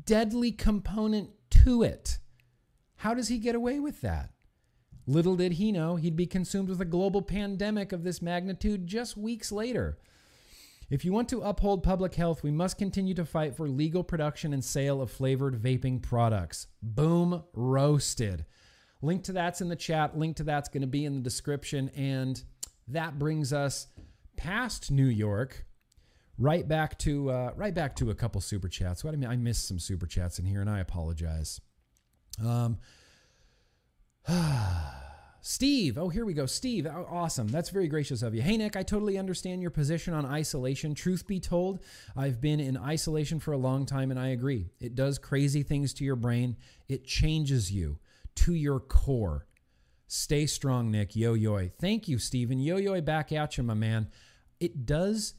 [0.06, 1.30] deadly component
[1.64, 2.20] to it.
[2.98, 4.32] How does he get away with that?
[5.08, 9.16] Little did he know he'd be consumed with a global pandemic of this magnitude just
[9.16, 10.00] weeks later.
[10.90, 14.54] If you want to uphold public health, we must continue to fight for legal production
[14.54, 16.68] and sale of flavored vaping products.
[16.82, 18.46] Boom, roasted.
[19.02, 20.18] Link to that's in the chat.
[20.18, 21.90] Link to that's going to be in the description.
[21.96, 22.42] And
[22.88, 23.88] that brings us
[24.38, 25.66] past New York,
[26.38, 29.04] right back to uh, right back to a couple super chats.
[29.04, 31.62] What I mean, I missed some super chats in here, and I apologize.
[32.44, 32.78] Um.
[35.48, 36.48] Steve, oh, here we go.
[36.48, 37.48] Steve, oh, awesome.
[37.48, 38.42] That's very gracious of you.
[38.42, 40.96] Hey, Nick, I totally understand your position on isolation.
[40.96, 41.84] Truth be told,
[42.18, 44.72] I've been in isolation for a long time and I agree.
[44.80, 46.58] It does crazy things to your brain,
[46.90, 48.00] it changes you
[48.38, 49.46] to your core.
[50.08, 51.16] Stay strong, Nick.
[51.16, 51.70] Yo yo.
[51.80, 52.60] Thank you, Steven.
[52.60, 54.08] Yo yo back at you, my man.
[54.60, 55.36] It does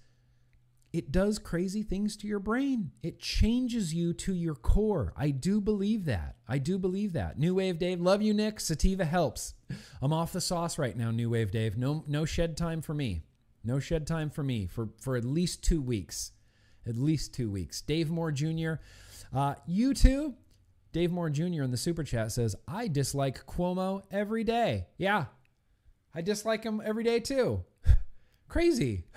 [0.96, 2.90] it does crazy things to your brain.
[3.02, 5.12] It changes you to your core.
[5.14, 6.36] I do believe that.
[6.48, 7.38] I do believe that.
[7.38, 8.60] New Wave Dave, love you, Nick.
[8.60, 9.52] Sativa helps.
[10.00, 11.76] I'm off the sauce right now, New Wave Dave.
[11.76, 13.24] No, no shed time for me.
[13.62, 16.32] No shed time for me for, for at least two weeks.
[16.86, 17.82] At least two weeks.
[17.82, 18.76] Dave Moore Jr.,
[19.34, 20.32] uh, you too.
[20.92, 21.62] Dave Moore Jr.
[21.62, 24.86] in the super chat says, I dislike Cuomo every day.
[24.96, 25.26] Yeah,
[26.14, 27.64] I dislike him every day too.
[28.48, 29.04] Crazy.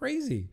[0.00, 0.48] Crazy.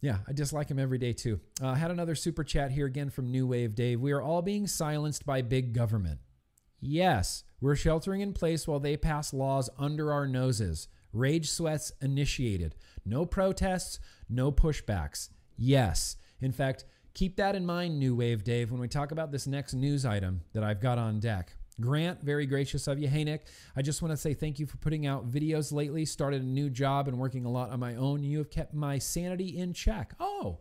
[0.00, 1.38] Yeah, I dislike him every day too.
[1.60, 4.00] Uh, had another super chat here again from New Wave Dave.
[4.00, 6.18] We are all being silenced by big government.
[6.80, 10.88] Yes, we're sheltering in place while they pass laws under our noses.
[11.12, 12.74] Rage sweats initiated.
[13.04, 15.28] No protests, no pushbacks.
[15.58, 16.16] Yes.
[16.40, 19.74] In fact, keep that in mind, New Wave Dave, when we talk about this next
[19.74, 21.54] news item that I've got on deck.
[21.78, 23.08] Grant, very gracious of you.
[23.08, 26.04] Hey, Nick, I just want to say thank you for putting out videos lately.
[26.04, 28.22] Started a new job and working a lot on my own.
[28.22, 30.14] You have kept my sanity in check.
[30.20, 30.58] Oh,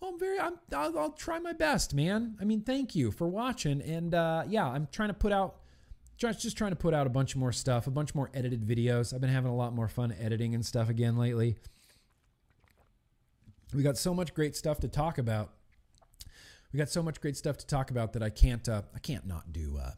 [0.00, 2.36] well, I'm very, I'm, I'll, I'll try my best, man.
[2.40, 3.80] I mean, thank you for watching.
[3.82, 5.56] And uh, yeah, I'm trying to put out,
[6.16, 9.12] just trying to put out a bunch more stuff, a bunch more edited videos.
[9.12, 11.56] I've been having a lot more fun editing and stuff again lately.
[13.74, 15.50] We got so much great stuff to talk about.
[16.72, 19.26] We got so much great stuff to talk about that I can't, uh, I can't
[19.26, 19.78] not do.
[19.82, 19.92] Uh,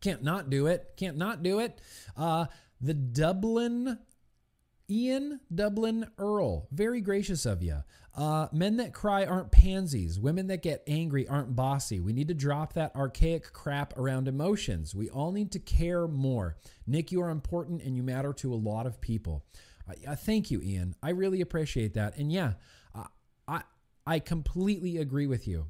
[0.00, 0.92] can't not do it.
[0.96, 1.80] Can't not do it.
[2.16, 2.46] Uh,
[2.80, 3.98] the Dublin
[4.90, 7.82] Ian Dublin Earl, very gracious of you.
[8.16, 10.18] Uh, men that cry aren't pansies.
[10.18, 12.00] Women that get angry aren't bossy.
[12.00, 14.94] We need to drop that archaic crap around emotions.
[14.94, 16.56] We all need to care more.
[16.86, 19.44] Nick, you are important and you matter to a lot of people.
[20.06, 20.94] Uh, thank you, Ian.
[21.02, 22.16] I really appreciate that.
[22.16, 22.54] And yeah,
[23.46, 23.62] I
[24.06, 25.66] I completely agree with you.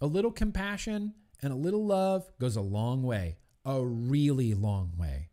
[0.00, 5.28] A little compassion and a little love goes a long way a really long way.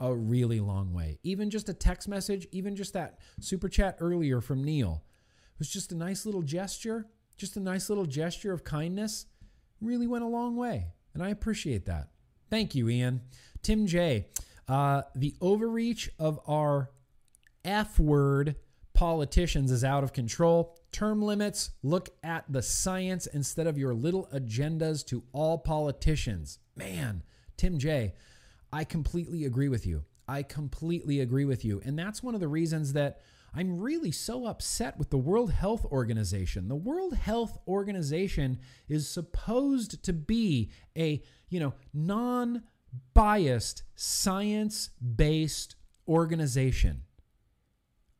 [0.00, 1.18] A really long way.
[1.22, 5.04] Even just a text message, even just that super chat earlier from Neil
[5.58, 9.26] was just a nice little gesture, just a nice little gesture of kindness.
[9.80, 10.88] Really went a long way.
[11.14, 12.08] And I appreciate that.
[12.50, 13.22] Thank you, Ian.
[13.62, 14.26] Tim J.
[14.68, 16.90] Uh, the overreach of our
[17.64, 18.56] F word
[18.94, 20.76] politicians is out of control.
[20.92, 26.58] Term limits, look at the science instead of your little agendas to all politicians.
[26.76, 27.22] Man,
[27.56, 28.14] Tim J,
[28.72, 30.04] I completely agree with you.
[30.26, 31.80] I completely agree with you.
[31.84, 33.20] And that's one of the reasons that
[33.54, 36.66] I'm really so upset with the World Health Organization.
[36.66, 45.76] The World Health Organization is supposed to be a, you know, non-biased, science-based
[46.08, 47.02] organization.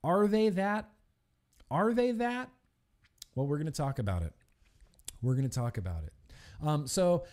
[0.04, 0.90] Are they that?
[1.70, 2.50] Are they that?
[3.34, 4.32] Well, we're going to talk about it.
[5.20, 6.12] We're going to talk about it.
[6.62, 7.24] Um, so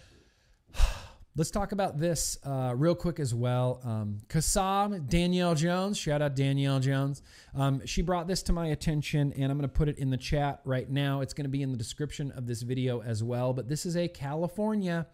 [1.34, 3.80] Let's talk about this uh, real quick as well.
[3.86, 7.22] Um, CASA, Danielle Jones, shout out Danielle Jones.
[7.56, 10.18] Um, she brought this to my attention, and I'm going to put it in the
[10.18, 11.22] chat right now.
[11.22, 13.54] It's going to be in the description of this video as well.
[13.54, 15.08] But this is a California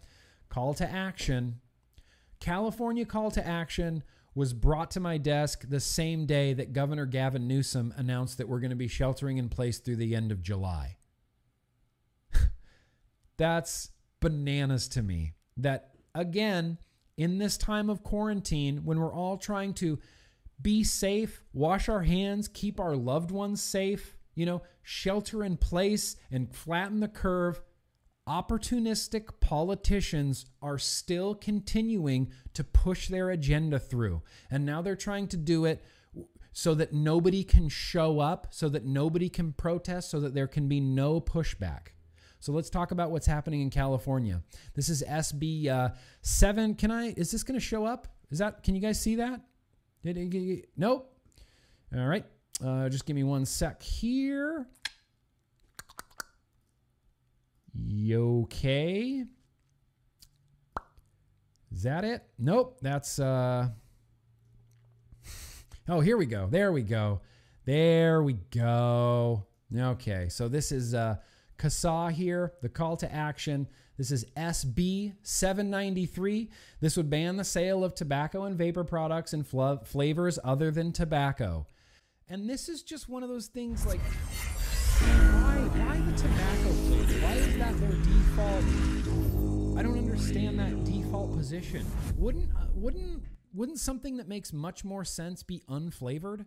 [0.48, 1.60] call to action.
[2.40, 4.02] California call to action
[4.34, 8.60] was brought to my desk the same day that Governor Gavin Newsom announced that we're
[8.60, 10.96] going to be sheltering in place through the end of July.
[13.36, 16.78] That's bananas to me that again,
[17.16, 19.98] in this time of quarantine, when we're all trying to
[20.60, 26.16] be safe, wash our hands, keep our loved ones safe, you know, shelter in place
[26.30, 27.60] and flatten the curve,
[28.28, 34.22] opportunistic politicians are still continuing to push their agenda through.
[34.50, 35.84] And now they're trying to do it
[36.52, 40.68] so that nobody can show up, so that nobody can protest, so that there can
[40.68, 41.92] be no pushback.
[42.40, 44.42] So let's talk about what's happening in California.
[44.74, 45.90] This is SB uh,
[46.22, 46.74] seven.
[46.74, 47.12] Can I?
[47.16, 48.08] Is this going to show up?
[48.30, 48.62] Is that?
[48.62, 49.40] Can you guys see that?
[50.04, 51.12] Did it, nope.
[51.96, 52.24] All right.
[52.64, 54.66] Uh, just give me one sec here.
[58.12, 59.24] Okay.
[61.72, 62.24] Is that it?
[62.38, 62.78] Nope.
[62.82, 63.68] That's uh
[65.88, 66.46] Oh, here we go.
[66.50, 67.20] There we go.
[67.64, 69.46] There we go.
[69.74, 70.28] Okay.
[70.28, 71.16] So this is uh
[71.58, 73.68] CASA here, the call to action.
[73.96, 76.50] This is SB 793.
[76.80, 80.92] This would ban the sale of tobacco and vapor products and fl- flavors other than
[80.92, 81.66] tobacco.
[82.28, 87.26] And this is just one of those things like why why the tobacco flavor?
[87.26, 88.64] Why is that their default?
[89.78, 91.86] I don't understand that default position.
[92.16, 93.22] Wouldn't uh, wouldn't
[93.54, 96.46] wouldn't something that makes much more sense be unflavored?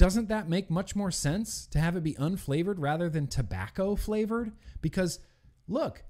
[0.00, 4.50] Doesn't that make much more sense to have it be unflavored rather than tobacco flavored?
[4.80, 5.18] Because
[5.68, 6.04] look,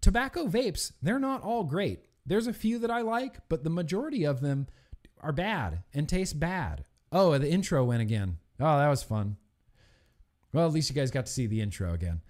[0.00, 2.04] tobacco vapes, they're not all great.
[2.24, 4.68] There's a few that I like, but the majority of them
[5.20, 6.84] are bad and taste bad.
[7.10, 8.38] Oh, the intro went again.
[8.60, 9.36] Oh, that was fun.
[10.52, 12.20] Well, at least you guys got to see the intro again.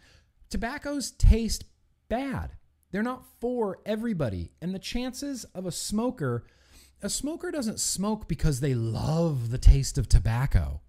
[0.49, 1.65] Tobaccos taste
[2.09, 2.53] bad.
[2.93, 4.53] They're not for everybody.
[4.63, 6.47] And the chances of a smoker,
[7.03, 10.81] a smoker doesn't smoke because they love the taste of tobacco.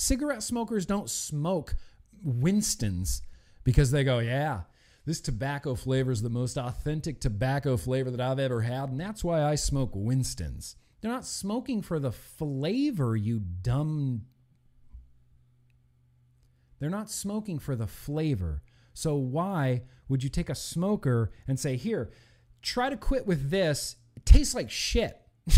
[0.00, 1.74] Cigarette smokers don't smoke
[2.22, 3.20] Winston's
[3.64, 4.60] because they go, yeah,
[5.04, 8.90] this tobacco flavor is the most authentic tobacco flavor that I've ever had.
[8.90, 10.76] And that's why I smoke Winston's.
[11.00, 14.26] They're not smoking for the flavor, you dumb.
[16.78, 18.62] They're not smoking for the flavor.
[18.94, 22.12] So why would you take a smoker and say, here,
[22.62, 23.96] try to quit with this?
[24.14, 25.20] It tastes like shit.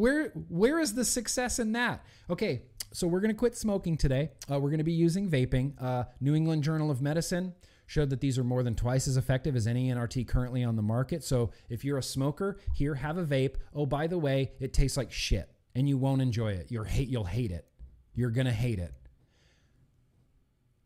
[0.00, 2.04] where where is the success in that?
[2.28, 4.30] Okay, so we're gonna quit smoking today.
[4.50, 5.80] Uh, we're gonna be using vaping.
[5.80, 7.54] Uh, New England Journal of Medicine
[7.86, 10.82] showed that these are more than twice as effective as any NRT currently on the
[10.82, 11.24] market.
[11.24, 13.56] So if you're a smoker, here have a vape.
[13.74, 16.70] Oh, by the way, it tastes like shit, and you won't enjoy it.
[16.70, 17.08] You're hate.
[17.08, 17.66] You'll hate it.
[18.14, 18.94] You're gonna hate it.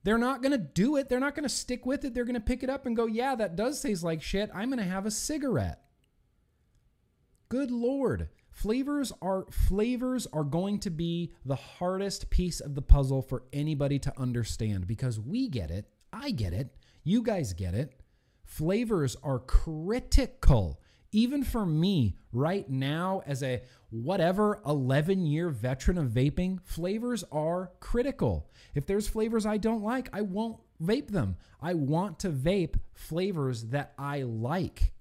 [0.02, 1.08] They're not going to do it.
[1.08, 2.12] They're not going to stick with it.
[2.12, 4.50] They're going to pick it up and go, yeah, that does taste like shit.
[4.54, 5.80] I'm going to have a cigarette.
[7.48, 8.28] Good Lord.
[8.54, 13.98] Flavors are flavors are going to be the hardest piece of the puzzle for anybody
[13.98, 15.86] to understand because we get it.
[16.12, 16.72] I get it.
[17.02, 18.00] You guys get it.
[18.44, 20.80] Flavors are critical.
[21.10, 27.72] Even for me right now as a whatever 11 year veteran of vaping, flavors are
[27.80, 28.48] critical.
[28.76, 31.36] If there's flavors I don't like, I won't vape them.
[31.60, 34.92] I want to vape flavors that I like.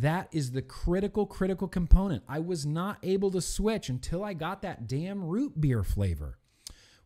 [0.00, 2.22] That is the critical, critical component.
[2.28, 6.38] I was not able to switch until I got that damn root beer flavor.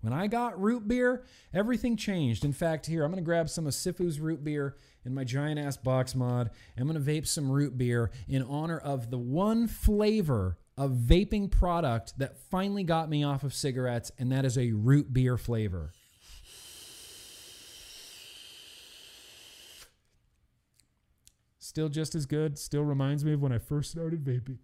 [0.02, 1.24] When I got root beer,
[1.54, 2.44] everything changed.
[2.44, 4.76] In fact, here, I'm going to grab some of Sifu's root beer
[5.06, 6.50] in my giant ass box mod.
[6.76, 11.50] I'm going to vape some root beer in honor of the one flavor of vaping
[11.50, 15.92] product that finally got me off of cigarettes, and that is a root beer flavor.
[21.62, 22.58] Still just as good.
[22.58, 24.58] Still reminds me of when I first started vaping.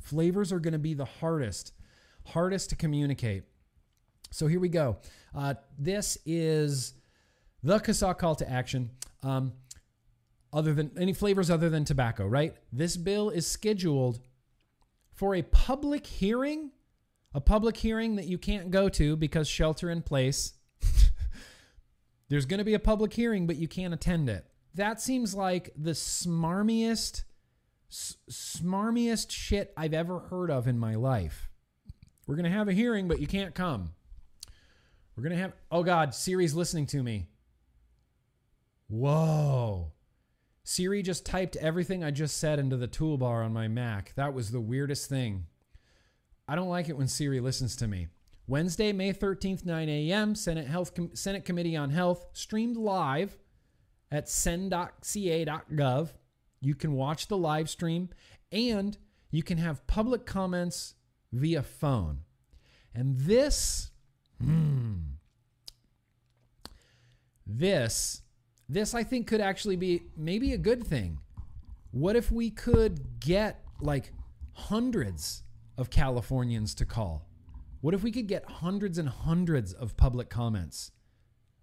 [0.00, 1.72] Flavors are going to be the hardest,
[2.26, 3.42] hardest to communicate.
[4.30, 4.98] So here we go.
[5.34, 6.94] Uh, this is
[7.64, 8.90] the CASA call to action.
[9.24, 9.54] Um,
[10.52, 12.54] other than any flavors other than tobacco, right?
[12.72, 14.20] This bill is scheduled
[15.12, 16.70] for a public hearing,
[17.34, 20.52] a public hearing that you can't go to because shelter in place.
[22.28, 24.46] There's going to be a public hearing, but you can't attend it.
[24.76, 27.24] That seems like the smarmiest,
[27.90, 31.48] smarmiest shit I've ever heard of in my life.
[32.26, 33.92] We're going to have a hearing, but you can't come.
[35.16, 37.28] We're going to have, oh God, Siri's listening to me.
[38.88, 39.92] Whoa.
[40.62, 44.12] Siri just typed everything I just said into the toolbar on my Mac.
[44.16, 45.46] That was the weirdest thing.
[46.46, 48.08] I don't like it when Siri listens to me.
[48.46, 53.38] Wednesday, May 13th, 9 a.m., Senate Health Com- Senate Committee on Health streamed live
[54.16, 56.08] at sen.ca.gov.
[56.60, 58.08] You can watch the live stream
[58.50, 58.96] and
[59.30, 60.94] you can have public comments
[61.32, 62.20] via phone.
[62.94, 63.90] And this,
[64.40, 64.94] hmm,
[67.46, 68.22] this,
[68.70, 71.18] this I think could actually be maybe a good thing.
[71.90, 74.14] What if we could get like
[74.54, 75.42] hundreds
[75.76, 77.28] of Californians to call?
[77.82, 80.90] What if we could get hundreds and hundreds of public comments?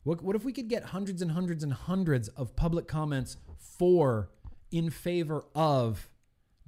[0.04, 4.30] What, what if we could get hundreds and hundreds and hundreds of public comments for,
[4.72, 6.10] in favor of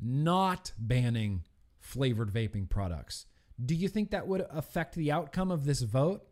[0.01, 1.43] not banning
[1.79, 3.25] flavored vaping products?
[3.63, 6.25] Do you think that would affect the outcome of this vote?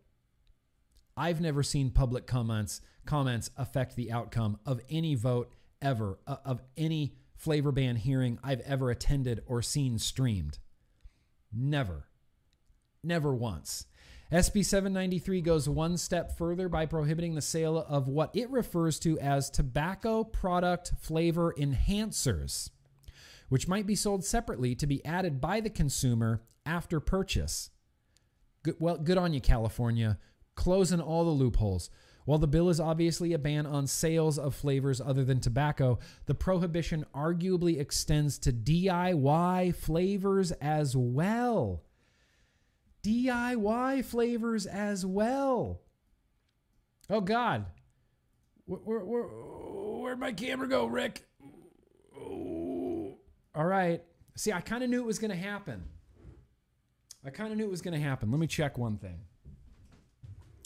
[1.15, 5.51] I've never seen public comments comments affect the outcome of any vote
[5.81, 10.59] ever uh, of any flavor ban hearing I've ever attended or seen streamed.
[11.51, 12.07] Never.
[13.03, 13.85] Never once.
[14.33, 19.19] SB 793 goes one step further by prohibiting the sale of what it refers to
[19.19, 22.71] as tobacco product flavor enhancers,
[23.49, 27.69] which might be sold separately to be added by the consumer after purchase.
[28.63, 30.17] Good, well, good on you, California,
[30.55, 31.91] closing all the loopholes.
[32.25, 36.33] While the bill is obviously a ban on sales of flavors other than tobacco, the
[36.33, 41.83] prohibition arguably extends to DIY flavors as well.
[43.03, 45.81] DIY flavors as well.
[47.09, 47.65] Oh, God.
[48.65, 51.25] Where, where, where, where'd my camera go, Rick?
[53.55, 54.01] All right.
[54.35, 55.83] See, I kind of knew it was going to happen.
[57.25, 58.31] I kind of knew it was going to happen.
[58.31, 59.19] Let me check one thing.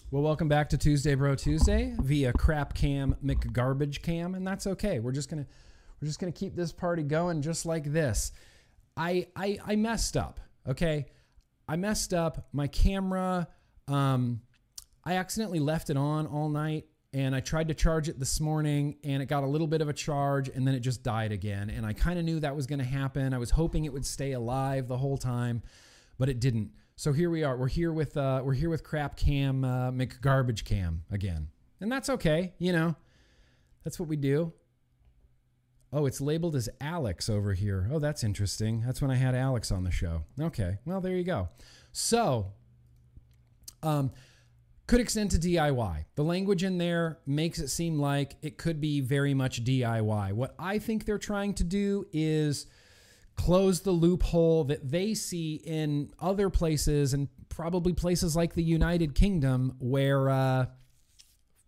[0.10, 5.00] Well, welcome back to Tuesday Bro Tuesday via Crap Cam McGarbage Cam, and that's okay.
[5.00, 5.46] We're just gonna
[6.02, 8.32] we're just gonna keep this party going just like this.
[8.96, 10.40] I I, I messed up.
[10.66, 11.08] Okay,
[11.68, 13.48] I messed up my camera.
[13.88, 14.42] Um,
[15.04, 18.98] I accidentally left it on all night, and I tried to charge it this morning,
[19.04, 21.70] and it got a little bit of a charge, and then it just died again.
[21.70, 23.34] And I kind of knew that was gonna happen.
[23.34, 25.62] I was hoping it would stay alive the whole time,
[26.18, 26.72] but it didn't.
[26.96, 27.56] So here we are.
[27.58, 31.50] We're here with uh, we're here with crap cam uh, McGarbage cam again,
[31.80, 32.54] and that's okay.
[32.60, 32.96] You know,
[33.84, 34.54] that's what we do.
[35.94, 37.90] Oh, it's labeled as Alex over here.
[37.92, 38.84] Oh, that's interesting.
[38.86, 40.24] That's when I had Alex on the show.
[40.40, 41.50] Okay, well there you go.
[41.94, 42.52] So,
[43.82, 44.12] um,
[44.88, 46.06] could extend to DIY.
[46.16, 50.34] The language in there makes it seem like it could be very much DIY.
[50.34, 52.68] What I think they're trying to do is
[53.36, 59.16] close the loophole that they see in other places and probably places like the United
[59.16, 60.66] Kingdom where uh,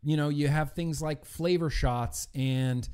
[0.03, 2.87] you know you have things like flavor shots and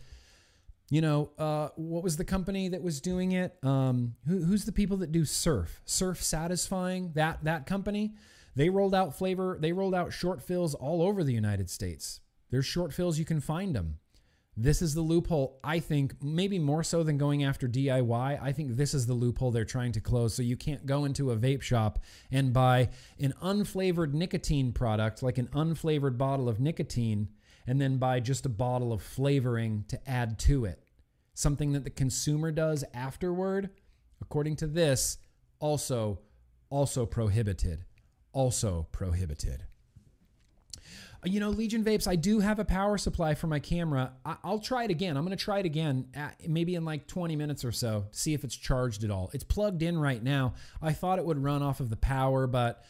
[0.89, 4.71] you know uh, what was the company that was doing it um, who, who's the
[4.71, 8.13] people that do surf surf satisfying that that company
[8.55, 12.19] they rolled out flavor they rolled out short fills all over the united states
[12.51, 13.97] there's short fills you can find them
[14.57, 18.41] this is the loophole, I think, maybe more so than going after DIY.
[18.41, 20.33] I think this is the loophole they're trying to close.
[20.33, 21.99] So you can't go into a vape shop
[22.31, 27.27] and buy an unflavored nicotine product, like an unflavored bottle of nicotine,
[27.67, 30.83] and then buy just a bottle of flavoring to add to it.
[31.33, 33.69] Something that the consumer does afterward,
[34.21, 35.17] according to this,
[35.59, 36.19] also
[36.69, 37.85] also prohibited.
[38.33, 39.65] Also prohibited
[41.25, 44.13] uh, you know, Legion Vapes, I do have a power supply for my camera.
[44.25, 45.17] I, will try it again.
[45.17, 48.33] I'm going to try it again, at, maybe in like 20 minutes or so, see
[48.33, 49.29] if it's charged at all.
[49.33, 50.53] It's plugged in right now.
[50.81, 52.83] I thought it would run off of the power, but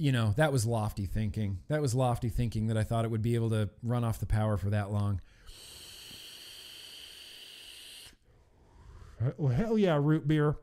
[0.00, 1.58] you know, that was lofty thinking.
[1.68, 4.26] That was lofty thinking that I thought it would be able to run off the
[4.26, 5.20] power for that long.
[9.36, 10.56] Well, hell yeah, root beer.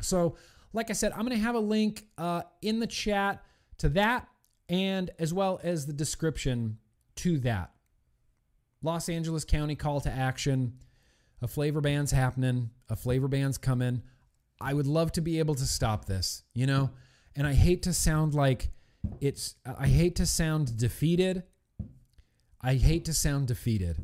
[0.00, 0.36] So,
[0.72, 3.42] like I said, I'm going to have a link uh, in the chat
[3.78, 4.28] to that
[4.68, 6.78] and as well as the description
[7.16, 7.72] to that.
[8.82, 10.74] Los Angeles County call to action.
[11.42, 12.70] A flavor ban's happening.
[12.88, 14.02] A flavor ban's coming.
[14.60, 16.90] I would love to be able to stop this, you know?
[17.40, 18.68] And I hate to sound like
[19.18, 21.44] it's, I hate to sound defeated.
[22.60, 23.96] I hate to sound defeated,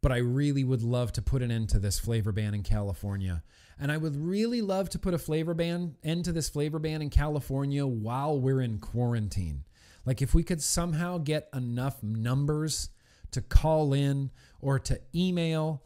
[0.00, 3.42] but I really would love to put an end to this flavor ban in California.
[3.78, 7.02] And I would really love to put a flavor ban, end to this flavor ban
[7.02, 9.64] in California while we're in quarantine.
[10.06, 12.88] Like if we could somehow get enough numbers
[13.32, 14.30] to call in
[14.62, 15.82] or to email,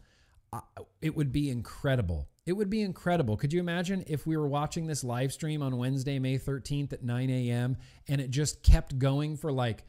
[0.53, 0.61] uh,
[1.01, 2.29] it would be incredible.
[2.45, 3.37] It would be incredible.
[3.37, 7.03] Could you imagine if we were watching this live stream on Wednesday, May 13th at
[7.03, 7.77] 9 a.m.
[8.07, 9.83] and it just kept going for like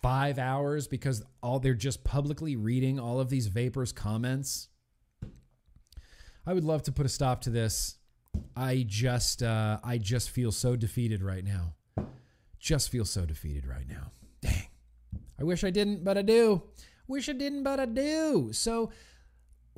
[0.00, 4.68] five hours because all they're just publicly reading all of these vapors comments?
[6.46, 7.96] I would love to put a stop to this.
[8.56, 11.74] I just uh, I just feel so defeated right now.
[12.58, 14.12] Just feel so defeated right now.
[14.40, 14.68] Dang.
[15.38, 16.62] I wish I didn't, but I do.
[17.06, 18.50] Wish I didn't, but I do.
[18.52, 18.90] So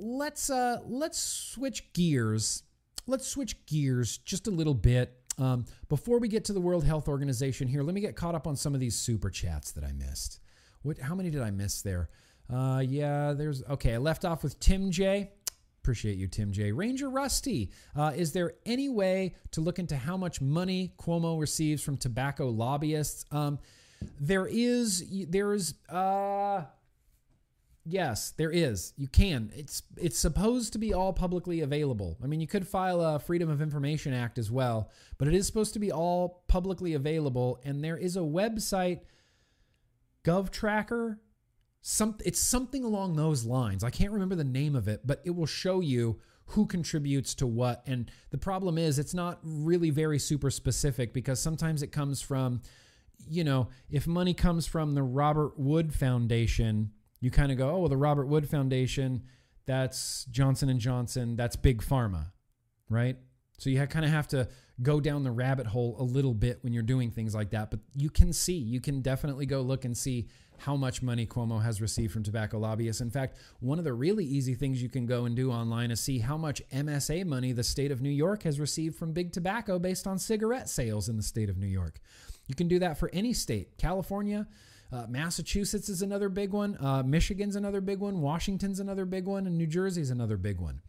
[0.01, 2.63] let's uh let's switch gears.
[3.07, 5.17] Let's switch gears just a little bit.
[5.39, 8.47] Um, before we get to the World Health Organization here, let me get caught up
[8.47, 10.41] on some of these super chats that I missed.
[10.83, 10.99] What?
[10.99, 12.11] How many did I miss there?
[12.53, 13.95] Uh, yeah, there's okay.
[13.95, 15.31] I left off with Tim J.
[15.83, 16.73] Appreciate you, Tim J.
[16.73, 21.83] Ranger Rusty, uh, is there any way to look into how much money Cuomo receives
[21.83, 23.25] from tobacco lobbyists?
[23.33, 23.59] Um,
[24.21, 26.65] there is, there is, uh,
[27.85, 28.93] yes, there is.
[28.97, 29.51] You can.
[29.55, 32.19] It's it's supposed to be all publicly available.
[32.23, 35.47] I mean, you could file a Freedom of Information Act as well, but it is
[35.47, 37.61] supposed to be all publicly available.
[37.65, 39.01] And there is a website,
[40.25, 41.17] GovTracker
[41.83, 43.83] some it's something along those lines.
[43.83, 47.47] I can't remember the name of it, but it will show you who contributes to
[47.47, 47.83] what.
[47.87, 52.61] And the problem is it's not really very super specific because sometimes it comes from
[53.29, 56.91] you know, if money comes from the Robert Wood Foundation,
[57.21, 59.23] you kind of go, oh, well, the Robert Wood Foundation,
[59.67, 62.27] that's Johnson and Johnson, that's big pharma,
[62.89, 63.17] right?
[63.59, 64.49] So you kind of have to
[64.83, 67.71] go down the rabbit hole a little bit when you're doing things like that.
[67.71, 71.63] But you can see, you can definitely go look and see how much money Cuomo
[71.63, 73.01] has received from tobacco lobbyists.
[73.01, 76.01] In fact, one of the really easy things you can go and do online is
[76.01, 79.79] see how much MSA money the state of New York has received from big tobacco
[79.79, 82.01] based on cigarette sales in the state of New York.
[82.47, 83.79] You can do that for any state.
[83.79, 84.47] California,
[84.93, 86.77] uh, Massachusetts is another big one.
[86.81, 88.21] Uh, Michigan's another big one.
[88.21, 89.47] Washington's another big one.
[89.47, 90.81] And New Jersey's another big one.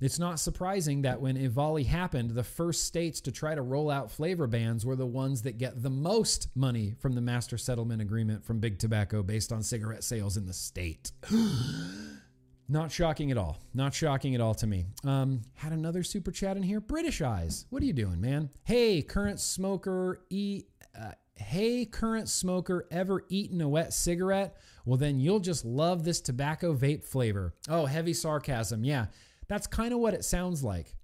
[0.00, 4.10] It's not surprising that when EVALI happened, the first states to try to roll out
[4.10, 8.42] flavor bans were the ones that get the most money from the master settlement agreement
[8.42, 11.12] from big tobacco based on cigarette sales in the state.
[12.68, 13.58] Not shocking at all.
[13.74, 14.86] Not shocking at all to me.
[15.04, 16.80] Um, had another super chat in here.
[16.80, 17.66] British Eyes.
[17.68, 18.48] What are you doing, man?
[18.62, 20.62] Hey, current smoker, e.
[20.98, 21.10] Uh,
[21.40, 24.56] hey, current smoker, ever eaten a wet cigarette?
[24.84, 27.54] Well, then you'll just love this tobacco vape flavor.
[27.68, 28.84] Oh, heavy sarcasm.
[28.84, 29.06] Yeah.
[29.48, 30.94] That's kind of what it sounds like.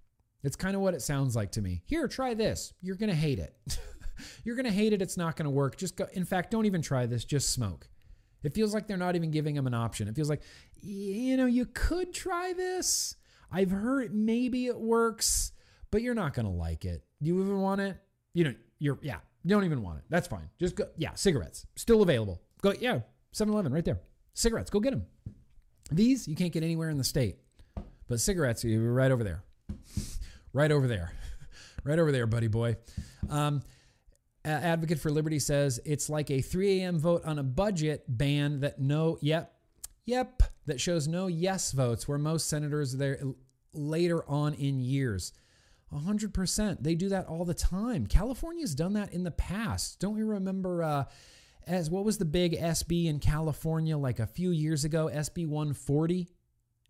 [0.42, 1.82] It's kind of what it sounds like to me.
[1.84, 2.72] Here, try this.
[2.80, 3.56] You're going to hate it.
[4.44, 5.02] You're going to hate it.
[5.02, 5.76] It's not going to work.
[5.76, 6.06] Just go.
[6.12, 7.24] In fact, don't even try this.
[7.24, 7.88] Just smoke.
[8.44, 10.06] It feels like they're not even giving them an option.
[10.06, 10.42] It feels like,
[10.80, 13.16] you know, you could try this.
[13.50, 15.50] I've heard maybe it works,
[15.90, 17.02] but you're not going to like it.
[17.20, 17.96] Do you even want it?
[18.34, 19.18] You know, you're, yeah,
[19.48, 20.04] don't even want it.
[20.08, 20.48] That's fine.
[20.58, 22.40] Just go, yeah, cigarettes still available.
[22.62, 23.00] Go, yeah,
[23.32, 24.00] 7 Eleven right there.
[24.34, 25.06] Cigarettes, go get them.
[25.90, 27.36] These you can't get anywhere in the state.
[28.08, 29.42] But cigarettes, you were right over there.
[30.52, 31.12] Right over there.
[31.84, 32.76] right over there, buddy boy.
[33.28, 33.62] Um,
[34.44, 36.98] Advocate for Liberty says it's like a 3 a.m.
[36.98, 39.52] vote on a budget ban that no, yep,
[40.04, 43.18] yep, that shows no yes votes, where most senators are there
[43.72, 45.32] later on in years.
[45.96, 46.82] 100%.
[46.82, 48.06] They do that all the time.
[48.06, 50.00] California's done that in the past.
[50.00, 51.04] Don't we remember uh,
[51.66, 56.28] as what was the big SB in California like a few years ago, SB 140?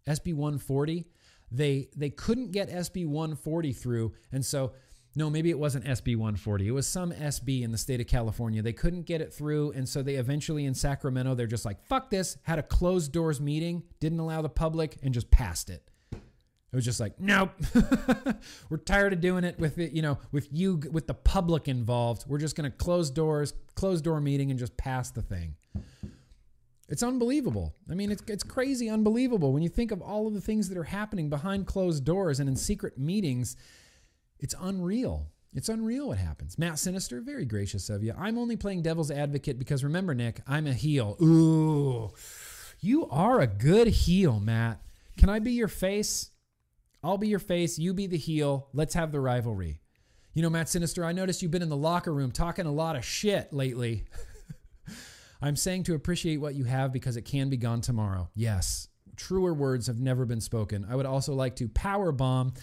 [0.06, 1.06] SB 140.
[1.50, 4.72] They they couldn't get SB 140 through, and so
[5.14, 6.68] no, maybe it wasn't SB 140.
[6.68, 8.60] It was some SB in the state of California.
[8.60, 12.10] They couldn't get it through, and so they eventually in Sacramento they're just like fuck
[12.10, 12.36] this.
[12.42, 15.88] Had a closed doors meeting, didn't allow the public, and just passed it.
[16.76, 17.52] It was just like, nope,
[18.68, 22.24] we're tired of doing it with it, you know, with you, with the public involved.
[22.28, 25.54] We're just going to close doors, close door meeting, and just pass the thing.
[26.90, 27.74] It's unbelievable.
[27.90, 30.76] I mean, it's, it's crazy unbelievable when you think of all of the things that
[30.76, 33.56] are happening behind closed doors and in secret meetings.
[34.38, 35.28] It's unreal.
[35.54, 36.58] It's unreal what happens.
[36.58, 38.12] Matt Sinister, very gracious of you.
[38.18, 41.16] I'm only playing devil's advocate because remember, Nick, I'm a heel.
[41.22, 42.12] Ooh,
[42.80, 44.82] you are a good heel, Matt.
[45.16, 46.32] Can I be your face?
[47.06, 47.78] I'll be your face.
[47.78, 48.66] You be the heel.
[48.72, 49.78] Let's have the rivalry.
[50.34, 52.96] You know, Matt Sinister, I noticed you've been in the locker room talking a lot
[52.96, 54.06] of shit lately.
[55.40, 58.28] I'm saying to appreciate what you have because it can be gone tomorrow.
[58.34, 60.84] Yes, truer words have never been spoken.
[60.90, 62.54] I would also like to power bomb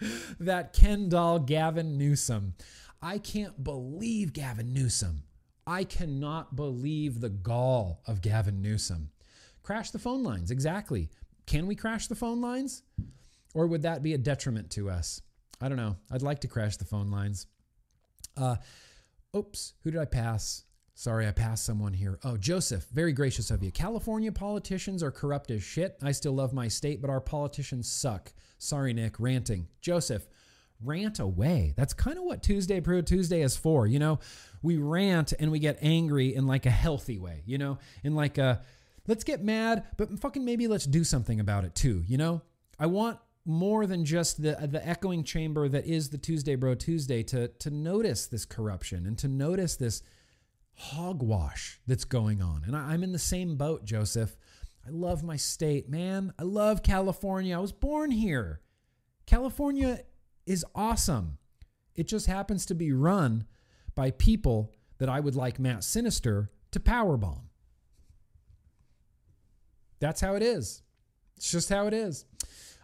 [0.40, 2.54] that Ken doll Gavin Newsom.
[3.00, 5.22] I can't believe Gavin Newsom.
[5.66, 9.08] I cannot believe the gall of Gavin Newsom.
[9.62, 11.08] Crash the phone lines, exactly.
[11.46, 12.82] Can we crash the phone lines?
[13.54, 15.20] Or would that be a detriment to us?
[15.60, 15.96] I don't know.
[16.10, 17.46] I'd like to crash the phone lines.
[18.36, 18.56] Uh,
[19.36, 20.64] Oops, who did I pass?
[20.94, 22.18] Sorry, I passed someone here.
[22.22, 23.72] Oh, Joseph, very gracious of you.
[23.72, 25.96] California politicians are corrupt as shit.
[26.02, 28.32] I still love my state, but our politicians suck.
[28.58, 29.68] Sorry, Nick, ranting.
[29.80, 30.28] Joseph,
[30.84, 31.72] rant away.
[31.76, 33.86] That's kind of what Tuesday Bro Tuesday is for.
[33.86, 34.18] You know,
[34.60, 38.36] we rant and we get angry in like a healthy way, you know, in like
[38.36, 38.62] a
[39.06, 42.42] let's get mad, but fucking maybe let's do something about it too, you know?
[42.78, 47.22] I want more than just the the echoing chamber that is the Tuesday Bro Tuesday
[47.24, 50.02] to to notice this corruption and to notice this
[50.74, 52.64] hogwash that's going on.
[52.66, 54.36] And I, I'm in the same boat, Joseph.
[54.86, 56.32] I love my state, man.
[56.38, 57.56] I love California.
[57.56, 58.60] I was born here.
[59.26, 60.00] California
[60.46, 61.38] is awesome.
[61.94, 63.46] It just happens to be run
[63.94, 67.42] by people that I would like Matt Sinister to powerbomb.
[70.02, 70.82] That's how it is.
[71.36, 72.24] It's just how it is.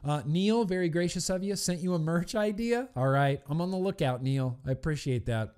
[0.05, 2.89] Uh, Neil, very gracious of you, sent you a merch idea.
[2.95, 4.57] All right, I'm on the lookout, Neil.
[4.65, 5.57] I appreciate that.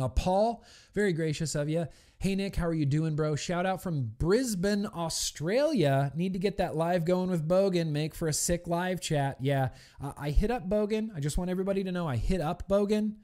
[0.00, 0.64] Uh, Paul,
[0.94, 1.86] very gracious of you.
[2.16, 3.36] Hey, Nick, how are you doing, bro?
[3.36, 6.12] Shout out from Brisbane, Australia.
[6.14, 7.88] Need to get that live going with Bogan.
[7.88, 9.36] Make for a sick live chat.
[9.38, 9.70] Yeah,
[10.02, 11.10] uh, I hit up Bogan.
[11.14, 13.16] I just want everybody to know I hit up Bogan.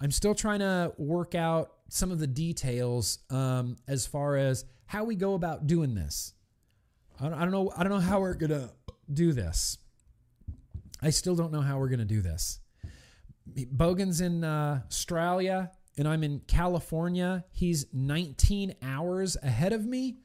[0.00, 5.04] I'm still trying to work out some of the details um, as far as how
[5.04, 6.32] we go about doing this.
[7.20, 7.72] I don't, I don't know.
[7.76, 8.70] I don't know how we're gonna
[9.12, 9.78] do this.
[11.02, 12.60] I still don't know how we're to do this.
[13.54, 17.44] Bogan's in uh, Australia and I'm in California.
[17.52, 20.16] He's 19 hours ahead of me.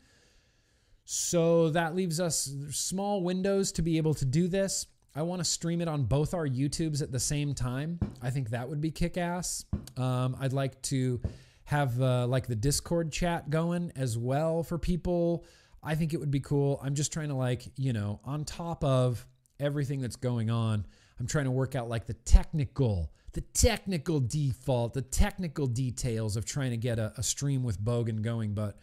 [1.06, 4.88] So that leaves us small windows to be able to do this.
[5.16, 8.00] I want to stream it on both our YouTubes at the same time.
[8.22, 9.66] I think that would be kick ass.
[9.98, 11.20] Um, I'd like to
[11.66, 15.46] have uh, like the Discord chat going as well for people.
[15.82, 16.80] I think it would be cool.
[16.84, 19.26] I'm just trying to like, you know, on top of
[19.60, 20.86] everything that's going on,
[21.20, 26.46] I'm trying to work out like the technical, the technical default, the technical details of
[26.46, 28.54] trying to get a, a stream with Bogan going.
[28.54, 28.78] But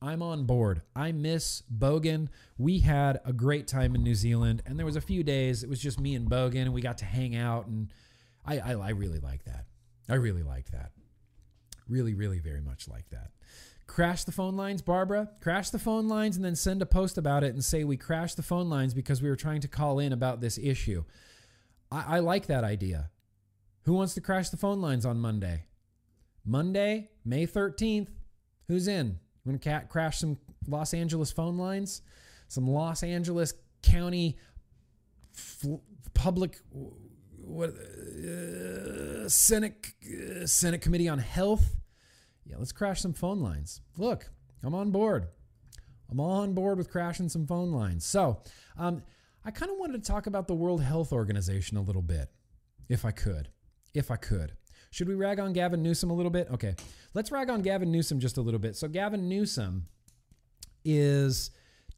[0.00, 0.82] I'm on board.
[0.94, 2.28] I miss Bogan.
[2.58, 5.70] We had a great time in New Zealand, and there was a few days it
[5.70, 7.92] was just me and Bogan, and we got to hang out, and
[8.44, 9.64] I, I, I really like that.
[10.08, 10.92] I really like that.
[11.88, 13.30] Really, really, very much like that.
[13.94, 15.30] Crash the phone lines, Barbara.
[15.40, 18.36] Crash the phone lines and then send a post about it and say we crashed
[18.36, 21.04] the phone lines because we were trying to call in about this issue.
[21.92, 23.10] I, I like that idea.
[23.84, 25.66] Who wants to crash the phone lines on Monday?
[26.44, 28.08] Monday, May 13th.
[28.66, 29.20] Who's in?
[29.44, 32.02] You want to crash some Los Angeles phone lines?
[32.48, 34.36] Some Los Angeles County
[36.14, 36.58] public
[37.44, 41.76] what uh, Senate uh, Senate Committee on Health.
[42.44, 43.80] Yeah, let's crash some phone lines.
[43.96, 44.30] Look,
[44.62, 45.28] I'm on board.
[46.10, 48.04] I'm on board with crashing some phone lines.
[48.04, 48.40] So,
[48.76, 49.02] um,
[49.44, 52.30] I kind of wanted to talk about the World Health Organization a little bit,
[52.88, 53.48] if I could.
[53.94, 54.52] If I could.
[54.90, 56.48] Should we rag on Gavin Newsom a little bit?
[56.50, 56.76] Okay,
[57.14, 58.76] let's rag on Gavin Newsom just a little bit.
[58.76, 59.86] So, Gavin Newsom
[60.84, 61.50] is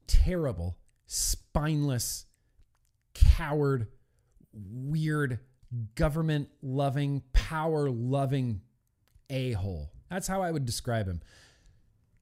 [0.06, 2.26] terrible, spineless,
[3.14, 3.88] coward,
[4.52, 5.40] weird,
[5.94, 8.60] government loving, power loving
[9.28, 9.92] a hole.
[10.10, 11.20] That's how I would describe him.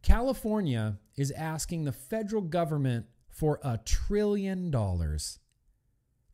[0.02, 5.38] California is asking the federal government for a trillion dollars.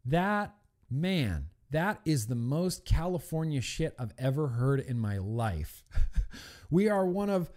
[0.05, 0.55] That,
[0.91, 5.85] man, that is the most California shit I've ever heard in my life.
[6.71, 7.51] we are one of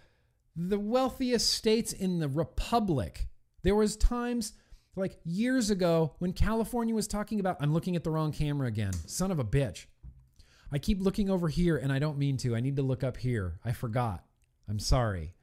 [0.56, 3.26] the wealthiest states in the republic.
[3.62, 4.52] There was times
[4.96, 8.92] like years ago when California was talking about I'm looking at the wrong camera again.
[9.06, 9.86] Son of a bitch.
[10.72, 12.56] I keep looking over here and I don't mean to.
[12.56, 13.60] I need to look up here.
[13.64, 14.24] I forgot.
[14.68, 15.34] I'm sorry.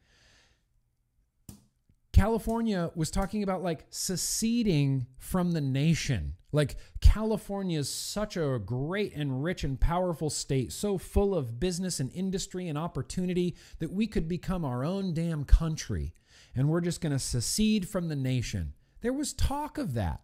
[2.13, 6.34] California was talking about like seceding from the nation.
[6.51, 12.01] Like California is such a great and rich and powerful state, so full of business
[12.01, 16.13] and industry and opportunity that we could become our own damn country.
[16.53, 18.74] And we're just going to secede from the nation.
[18.99, 20.22] There was talk of that.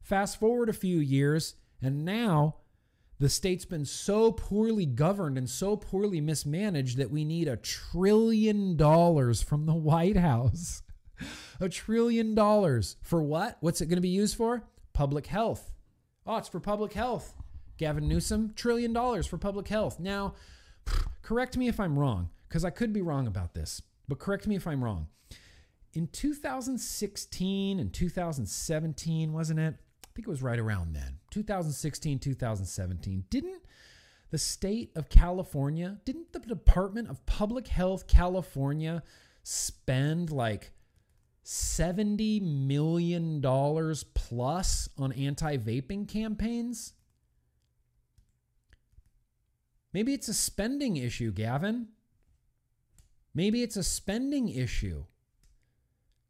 [0.00, 2.56] Fast forward a few years, and now
[3.22, 8.76] the state's been so poorly governed and so poorly mismanaged that we need a trillion
[8.76, 10.82] dollars from the White House.
[11.60, 12.96] a trillion dollars.
[13.00, 13.58] For what?
[13.60, 14.64] What's it going to be used for?
[14.92, 15.70] Public health.
[16.26, 17.36] Oh, it's for public health.
[17.78, 20.00] Gavin Newsom, trillion dollars for public health.
[20.00, 20.34] Now,
[21.22, 24.56] correct me if I'm wrong, because I could be wrong about this, but correct me
[24.56, 25.06] if I'm wrong.
[25.94, 29.76] In 2016 and 2017, wasn't it?
[30.12, 31.20] I think it was right around then.
[31.30, 33.24] 2016, 2017.
[33.30, 33.62] Didn't
[34.30, 39.02] the state of California, didn't the Department of Public Health California
[39.42, 40.72] spend like
[41.46, 43.40] $70 million
[44.12, 46.92] plus on anti vaping campaigns?
[49.94, 51.88] Maybe it's a spending issue, Gavin.
[53.34, 55.04] Maybe it's a spending issue.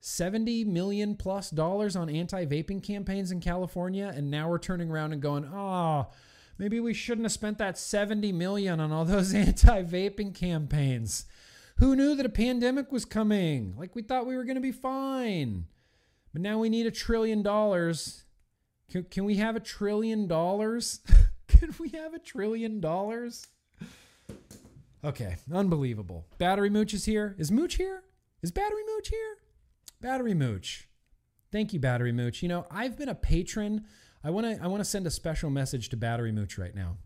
[0.05, 5.13] 70 million plus dollars on anti vaping campaigns in California, and now we're turning around
[5.13, 6.09] and going, oh,
[6.59, 11.27] maybe we shouldn't have spent that 70 million on all those anti vaping campaigns.
[11.77, 13.75] Who knew that a pandemic was coming?
[13.79, 15.67] Like we thought we were going to be fine.
[16.33, 18.25] But now we need a trillion dollars.
[18.91, 20.99] Can, can we have a trillion dollars?
[21.47, 23.47] can we have a trillion dollars?
[25.05, 26.27] Okay, unbelievable.
[26.39, 27.37] Battery Mooch is here.
[27.39, 28.03] Is Mooch here?
[28.43, 29.37] Is Battery Mooch here?
[30.03, 30.89] Battery Mooch.
[31.53, 32.43] Thank you, Battery Mooch.
[32.43, 33.85] You know, I've been a patron.
[34.25, 36.97] I want to I want to send a special message to Battery Mooch right now.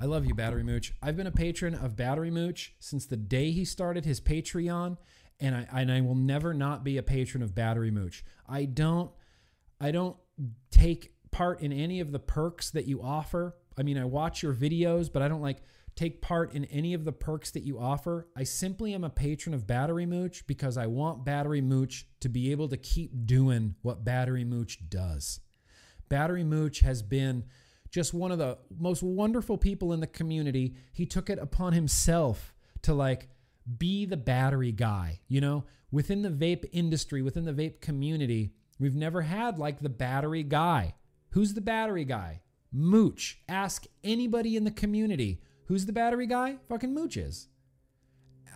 [0.00, 0.92] I love you, Battery Mooch.
[1.02, 4.96] I've been a patron of Battery Mooch since the day he started his Patreon,
[5.38, 8.24] and I and I will never not be a patron of Battery Mooch.
[8.48, 9.10] I don't
[9.78, 10.16] I don't
[10.70, 13.56] take part in any of the perks that you offer.
[13.76, 15.58] I mean, I watch your videos, but I don't like
[15.96, 18.28] take part in any of the perks that you offer.
[18.36, 22.50] I simply am a patron of Battery Mooch because I want Battery Mooch to be
[22.50, 25.40] able to keep doing what Battery Mooch does.
[26.08, 27.44] Battery Mooch has been
[27.90, 30.74] just one of the most wonderful people in the community.
[30.92, 33.28] He took it upon himself to like
[33.78, 35.64] be the battery guy, you know?
[35.92, 40.94] Within the vape industry, within the vape community, we've never had like the battery guy.
[41.30, 42.42] Who's the battery guy?
[42.72, 43.38] Mooch.
[43.48, 46.56] Ask anybody in the community who's the battery guy?
[46.68, 47.48] Fucking Mooch is.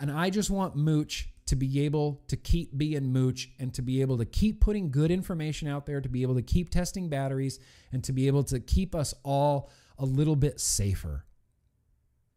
[0.00, 4.02] And I just want Mooch to be able to keep being Mooch and to be
[4.02, 7.58] able to keep putting good information out there, to be able to keep testing batteries,
[7.90, 11.24] and to be able to keep us all a little bit safer.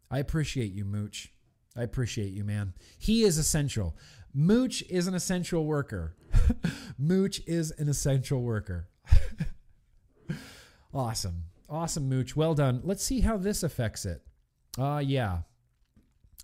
[0.10, 1.34] I appreciate you, Mooch.
[1.76, 2.74] I appreciate you, man.
[2.98, 3.98] He is essential.
[4.34, 6.16] Mooch is an essential worker.
[6.98, 8.88] Mooch is an essential worker.
[10.94, 11.44] awesome.
[11.70, 12.36] Awesome, Mooch.
[12.36, 12.82] Well done.
[12.84, 14.22] Let's see how this affects it.
[14.78, 15.40] Uh, yeah.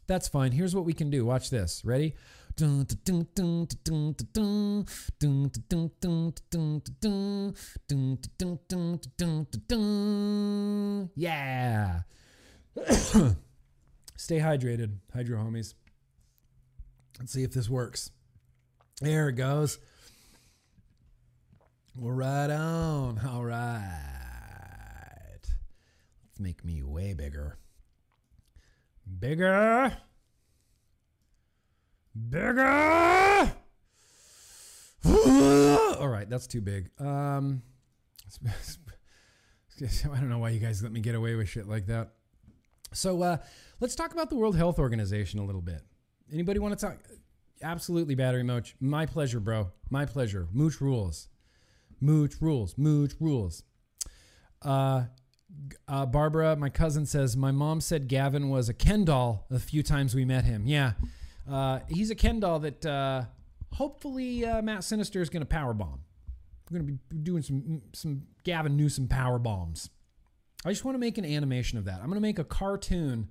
[0.07, 0.51] That's fine.
[0.51, 1.25] Here's what we can do.
[1.25, 1.83] Watch this.
[1.83, 2.15] Ready?
[11.15, 12.01] Yeah.
[14.15, 15.73] Stay hydrated, hydro homies.
[17.19, 18.11] Let's see if this works.
[19.01, 19.77] There it goes.
[21.95, 23.19] Well, right on.
[23.27, 23.81] All right.
[25.43, 27.57] Let's make me way bigger.
[29.19, 29.95] Bigger.
[32.29, 33.53] Bigger.
[35.99, 36.89] All right, that's too big.
[36.99, 37.61] Um,
[39.81, 42.13] I don't know why you guys let me get away with shit like that.
[42.93, 43.37] So uh,
[43.79, 45.81] let's talk about the World Health Organization a little bit.
[46.31, 46.97] Anybody want to talk?
[47.61, 48.75] Absolutely, Battery Mooch.
[48.79, 49.71] My pleasure, bro.
[49.89, 50.47] My pleasure.
[50.51, 51.29] Mooch rules.
[51.99, 52.77] Mooch rules.
[52.77, 53.63] Mooch rules.
[54.61, 55.05] Uh,
[55.87, 59.83] uh, Barbara, my cousin says my mom said Gavin was a Ken doll a few
[59.83, 60.67] times we met him.
[60.67, 60.93] Yeah,
[61.49, 63.23] uh, he's a Ken doll that uh,
[63.73, 66.01] hopefully uh, Matt Sinister is going to power bomb.
[66.69, 69.89] We're going to be doing some some Gavin Newsom power bombs.
[70.65, 71.95] I just want to make an animation of that.
[71.95, 73.29] I'm going to make a cartoon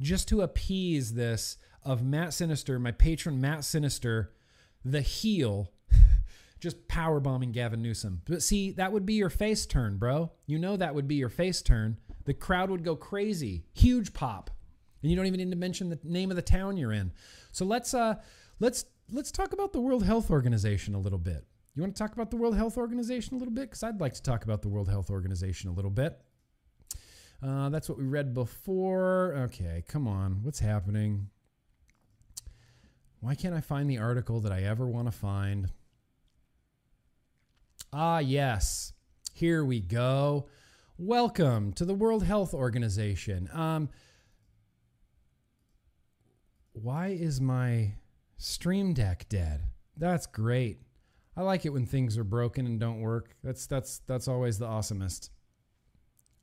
[0.00, 4.32] just to appease this of Matt Sinister, my patron Matt Sinister,
[4.84, 5.72] the heel,
[6.60, 8.22] just power bombing Gavin Newsom.
[8.26, 10.30] But see, that would be your face turn, bro.
[10.46, 11.96] You know that would be your face turn.
[12.24, 14.50] The crowd would go crazy, huge pop,
[15.02, 17.12] and you don't even need to mention the name of the town you're in.
[17.52, 18.16] So let's uh
[18.60, 21.44] let's let's talk about the World Health Organization a little bit.
[21.74, 23.70] You want to talk about the World Health Organization a little bit?
[23.70, 26.20] Because I'd like to talk about the World Health Organization a little bit.
[27.42, 29.34] Uh, that's what we read before.
[29.44, 30.42] Okay, come on.
[30.42, 31.28] What's happening?
[33.20, 35.70] Why can't I find the article that I ever want to find?
[37.92, 38.92] Ah, yes.
[39.32, 40.46] Here we go.
[40.96, 43.48] Welcome to the World Health Organization.
[43.52, 43.88] Um,
[46.72, 47.94] why is my
[48.36, 49.62] Stream Deck dead?
[49.96, 50.78] That's great.
[51.36, 53.34] I like it when things are broken and don't work.
[53.42, 55.30] That's that's that's always the awesomest.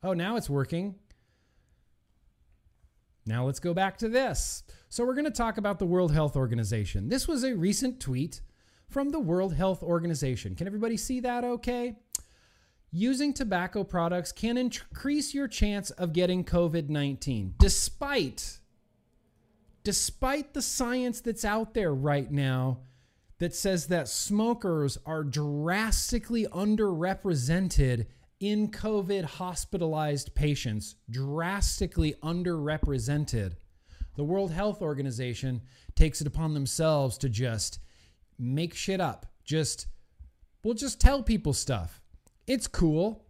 [0.02, 0.96] Oh, now it's working.
[3.24, 4.64] Now let's go back to this.
[4.90, 7.08] So we're going to talk about the World Health Organization.
[7.08, 8.42] This was a recent tweet
[8.88, 10.54] from the World Health Organization.
[10.54, 11.96] Can everybody see that okay?
[12.90, 18.60] Using tobacco products can increase your chance of getting COVID-19 despite
[19.84, 22.78] despite the science that's out there right now
[23.38, 28.06] that says that smokers are drastically underrepresented
[28.40, 33.54] in COVID hospitalized patients, drastically underrepresented.
[34.16, 35.62] The World Health Organization
[35.94, 37.78] takes it upon themselves to just
[38.38, 39.26] make shit up.
[39.44, 39.86] Just,
[40.62, 42.00] we'll just tell people stuff.
[42.46, 43.24] It's cool.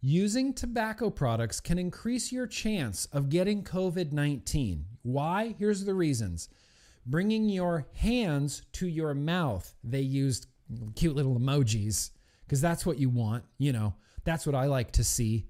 [0.00, 4.84] Using tobacco products can increase your chance of getting COVID 19.
[5.02, 5.54] Why?
[5.58, 6.48] Here's the reasons.
[7.06, 9.74] Bringing your hands to your mouth.
[9.82, 10.46] They used
[10.94, 12.10] cute little emojis
[12.44, 13.44] because that's what you want.
[13.58, 15.46] You know, that's what I like to see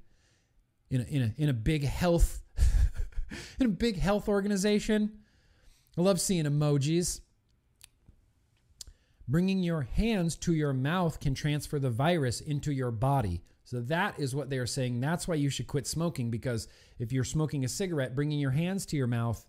[0.91, 2.43] in a, in a, in a big health
[3.61, 5.18] in a big health organization.
[5.99, 7.20] I love seeing emojis.
[9.29, 13.43] Bringing your hands to your mouth can transfer the virus into your body.
[13.64, 15.01] So that is what they are saying.
[15.01, 16.68] That's why you should quit smoking because
[17.01, 19.45] if you're smoking a cigarette, bringing your hands to your mouth,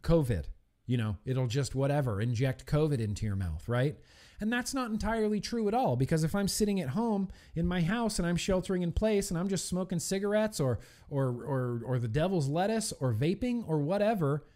[0.00, 0.46] COVID,
[0.86, 3.98] you know, it'll just whatever, inject COVID into your mouth, right?
[4.40, 7.82] And that's not entirely true at all because if I'm sitting at home in my
[7.82, 10.78] house and I'm sheltering in place and I'm just smoking cigarettes or
[11.10, 14.46] or or or the devil's lettuce or vaping or whatever,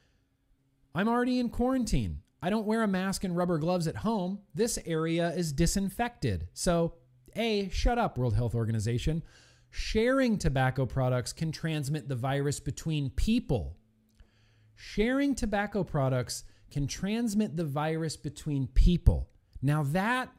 [0.94, 2.20] I'm already in quarantine.
[2.42, 4.40] I don't wear a mask and rubber gloves at home.
[4.54, 6.48] This area is disinfected.
[6.54, 6.94] So,
[7.36, 9.22] A, shut up, World Health Organization.
[9.70, 13.76] Sharing tobacco products can transmit the virus between people.
[14.74, 19.28] Sharing tobacco products can transmit the virus between people.
[19.60, 20.30] Now, that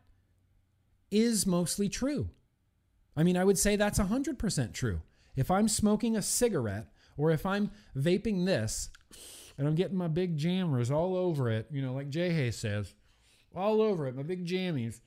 [1.12, 2.30] is mostly true.
[3.16, 5.02] I mean, I would say that's 100% true.
[5.36, 6.88] If I'm smoking a cigarette
[7.18, 8.90] or if I'm vaping this
[9.62, 12.96] and I'm getting my big jammers all over it, you know, like Jay Hay says,
[13.56, 15.02] all over it, my big jammies,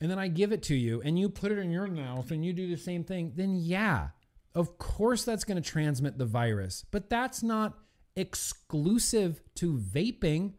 [0.00, 2.42] and then I give it to you and you put it in your mouth and
[2.42, 4.08] you do the same thing, then yeah,
[4.54, 6.86] of course that's going to transmit the virus.
[6.90, 7.74] But that's not
[8.16, 10.54] exclusive to vaping.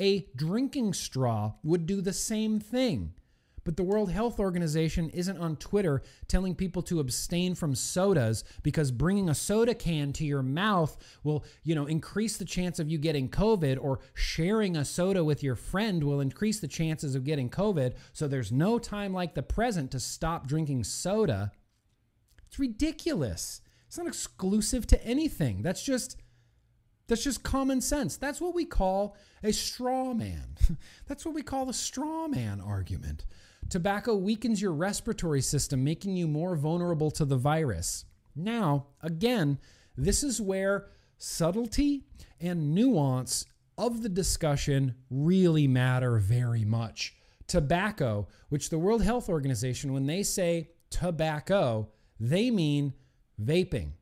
[0.00, 3.12] A drinking straw would do the same thing.
[3.66, 8.92] But the World Health Organization isn't on Twitter telling people to abstain from sodas because
[8.92, 12.96] bringing a soda can to your mouth will, you know, increase the chance of you
[12.96, 17.50] getting COVID or sharing a soda with your friend will increase the chances of getting
[17.50, 17.94] COVID.
[18.12, 21.50] So there's no time like the present to stop drinking soda.
[22.46, 23.62] It's ridiculous.
[23.88, 25.62] It's not exclusive to anything.
[25.62, 26.16] That's just
[27.08, 28.16] that's just common sense.
[28.16, 30.56] That's what we call a straw man.
[31.06, 33.26] That's what we call the straw man argument.
[33.68, 38.04] Tobacco weakens your respiratory system, making you more vulnerable to the virus.
[38.34, 39.58] Now, again,
[39.96, 40.86] this is where
[41.18, 42.04] subtlety
[42.40, 43.46] and nuance
[43.76, 47.16] of the discussion really matter very much.
[47.46, 51.88] Tobacco, which the World Health Organization, when they say tobacco,
[52.20, 52.94] they mean
[53.42, 53.92] vaping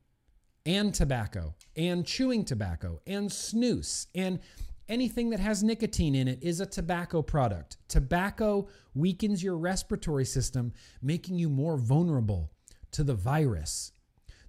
[0.66, 4.40] and tobacco and chewing tobacco and snus and
[4.88, 7.78] Anything that has nicotine in it is a tobacco product.
[7.88, 12.50] Tobacco weakens your respiratory system, making you more vulnerable
[12.90, 13.92] to the virus.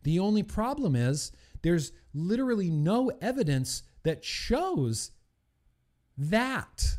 [0.03, 1.31] The only problem is
[1.61, 5.11] there's literally no evidence that shows
[6.17, 6.97] that.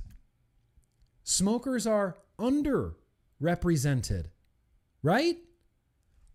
[1.22, 4.26] Smokers are underrepresented,
[5.02, 5.36] right?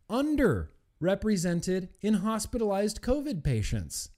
[0.10, 4.10] Underrepresented in hospitalized COVID patients.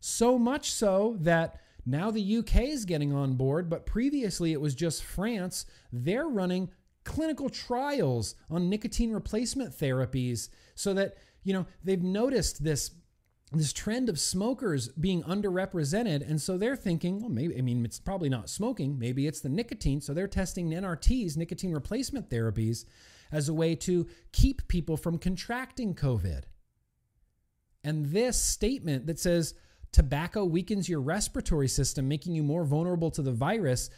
[0.00, 4.74] So much so that now the UK is getting on board, but previously it was
[4.74, 5.64] just France.
[5.90, 6.70] They're running
[7.04, 12.90] clinical trials on nicotine replacement therapies so that, you know, they've noticed this
[13.50, 16.28] this trend of smokers being underrepresented.
[16.28, 18.98] And so they're thinking well maybe i mean it's probably not smoking.
[18.98, 20.02] Maybe it's the nicotine.
[20.02, 22.84] So they're testing nrts nicotine replacement therapies
[23.32, 26.42] as a way to keep people from contracting covid.
[27.82, 29.54] And this statement that says
[29.92, 33.90] tobacco weakens your respiratory system, making you more vulnerable to the virus.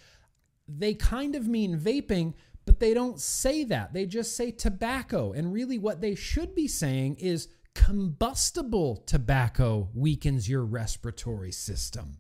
[0.68, 2.34] They kind of mean vaping,
[2.66, 3.93] but they don't say that.
[3.93, 5.32] They just say tobacco.
[5.32, 12.18] And really, what they should be saying is combustible tobacco weakens your respiratory system.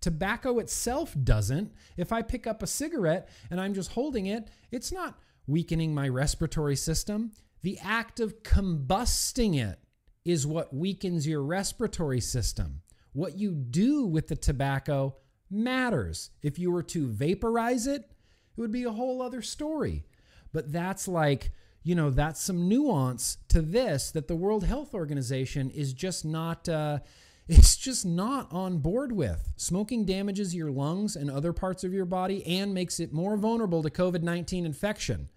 [0.00, 1.72] Tobacco itself doesn't.
[1.96, 6.08] If I pick up a cigarette and I'm just holding it, it's not weakening my
[6.08, 7.32] respiratory system.
[7.62, 9.78] The act of combusting it
[10.24, 12.82] is what weakens your respiratory system.
[13.12, 15.16] What you do with the tobacco
[15.50, 16.30] matters.
[16.42, 20.04] If you were to vaporize it, it would be a whole other story.
[20.52, 21.50] But that's like,
[21.82, 26.68] you know, that's some nuance to this that the World Health Organization is just not.
[26.68, 27.00] Uh,
[27.48, 29.52] it's just not on board with.
[29.56, 33.82] Smoking damages your lungs and other parts of your body and makes it more vulnerable
[33.82, 35.28] to COVID 19 infection.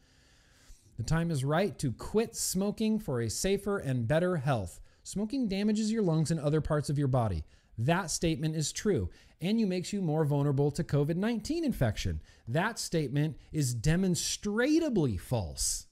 [0.97, 4.79] The time is right to quit smoking for a safer and better health.
[5.01, 7.43] Smoking damages your lungs and other parts of your body.
[7.77, 9.09] That statement is true
[9.43, 12.21] and you makes you more vulnerable to COVID-19 infection.
[12.47, 15.87] That statement is demonstrably false.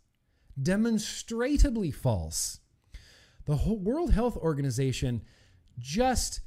[0.62, 2.62] Demonstrably false.
[3.46, 5.24] The whole World Health Organization
[5.78, 6.42] just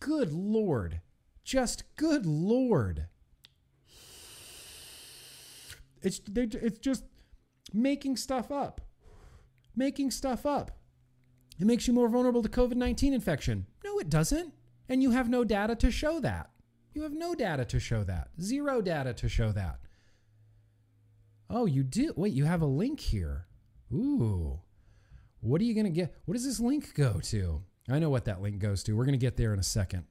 [0.00, 1.00] good lord.
[1.42, 3.06] Just good lord.
[6.02, 7.04] It's it's just
[7.72, 8.80] making stuff up.
[9.74, 10.70] Making stuff up.
[11.58, 13.66] It makes you more vulnerable to COVID 19 infection.
[13.84, 14.52] No, it doesn't.
[14.88, 16.50] And you have no data to show that.
[16.94, 18.28] You have no data to show that.
[18.40, 19.80] Zero data to show that.
[21.48, 22.12] Oh, you do?
[22.16, 23.46] Wait, you have a link here.
[23.92, 24.60] Ooh.
[25.40, 26.14] What are you going to get?
[26.24, 27.62] What does this link go to?
[27.88, 28.94] I know what that link goes to.
[28.94, 30.04] We're going to get there in a second.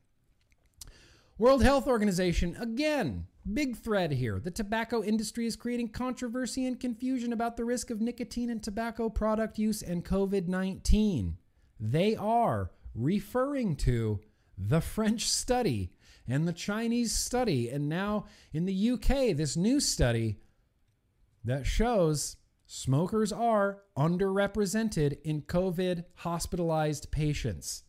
[1.37, 4.39] World Health Organization, again, big thread here.
[4.39, 9.09] The tobacco industry is creating controversy and confusion about the risk of nicotine and tobacco
[9.09, 11.35] product use and COVID 19.
[11.77, 14.21] They are referring to
[14.57, 15.91] the French study
[16.27, 20.39] and the Chinese study, and now in the UK, this new study
[21.43, 27.83] that shows smokers are underrepresented in COVID hospitalized patients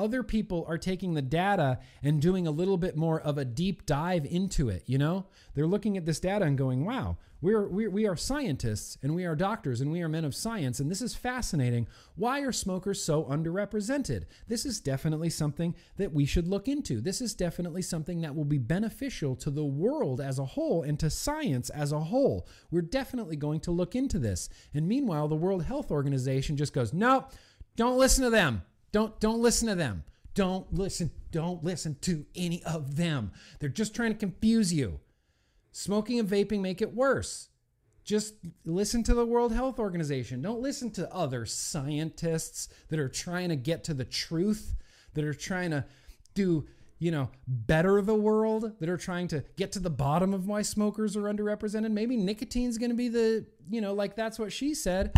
[0.00, 3.86] other people are taking the data and doing a little bit more of a deep
[3.86, 5.26] dive into it you know?
[5.54, 9.24] They're looking at this data and going wow we're, we're we are scientists and we
[9.24, 11.88] are doctors and we are men of science and this is fascinating.
[12.16, 14.24] Why are smokers so underrepresented?
[14.46, 17.00] This is definitely something that we should look into.
[17.00, 20.98] This is definitely something that will be beneficial to the world as a whole and
[21.00, 22.46] to science as a whole.
[22.70, 24.48] We're definitely going to look into this.
[24.74, 27.26] And meanwhile the world health organization just goes no
[27.76, 28.62] don't listen to them
[28.92, 30.04] don't don't listen to them.
[30.34, 31.10] Don't listen.
[31.32, 33.32] Don't listen to any of them.
[33.58, 35.00] They're just trying to confuse you.
[35.72, 37.48] Smoking and vaping make it worse.
[38.04, 38.34] Just
[38.64, 40.42] listen to the World Health Organization.
[40.42, 44.74] Don't listen to other scientists that are trying to get to the truth,
[45.14, 45.84] that are trying to
[46.34, 46.66] do,
[46.98, 50.62] you know, better the world, that are trying to get to the bottom of why
[50.62, 51.92] smokers are underrepresented.
[51.92, 55.12] Maybe nicotine's going to be the, you know, like that's what she said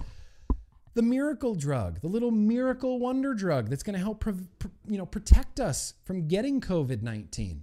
[0.95, 4.24] the miracle drug, the little miracle wonder drug that's going to help
[4.86, 7.61] you know protect us from getting COVID-19.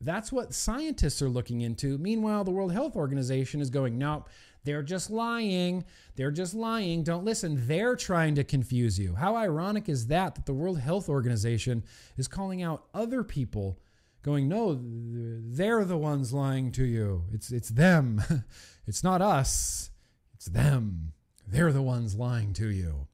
[0.00, 1.96] That's what scientists are looking into.
[1.98, 4.28] Meanwhile, the World Health Organization is going, "Nope,
[4.64, 5.84] they're just lying.
[6.16, 7.04] They're just lying.
[7.04, 7.66] Don't listen.
[7.66, 11.84] They're trying to confuse you." How ironic is that that the World Health Organization
[12.16, 13.78] is calling out other people
[14.22, 17.24] going, "No, they're the ones lying to you.
[17.32, 18.22] It's it's them.
[18.86, 19.90] it's not us.
[20.34, 21.12] It's them."
[21.52, 23.08] They're the ones lying to you.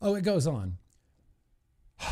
[0.00, 0.78] Oh, it goes on.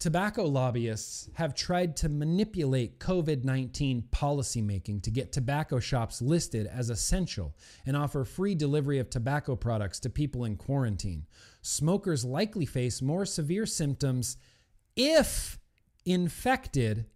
[0.00, 6.90] Tobacco lobbyists have tried to manipulate COVID 19 policymaking to get tobacco shops listed as
[6.90, 7.54] essential
[7.86, 11.24] and offer free delivery of tobacco products to people in quarantine.
[11.62, 14.36] Smokers likely face more severe symptoms
[14.96, 15.60] if
[16.04, 17.06] infected,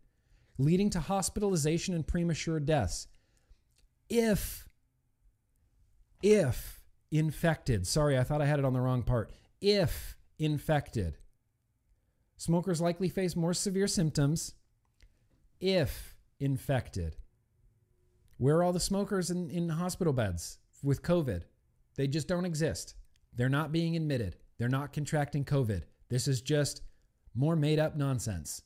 [0.59, 3.09] leading to hospitalization and premature deaths.
[4.09, 4.68] If
[6.23, 9.31] if infected, sorry, I thought I had it on the wrong part.
[9.61, 11.19] If infected,
[12.37, 14.55] smokers likely face more severe symptoms
[15.61, 17.17] if infected.
[18.37, 21.43] Where are all the smokers in, in hospital beds with COVID?
[21.97, 22.95] They just don't exist.
[23.35, 24.37] They're not being admitted.
[24.59, 25.83] They're not contracting COVID.
[26.09, 26.83] This is just
[27.35, 28.63] more made up nonsense.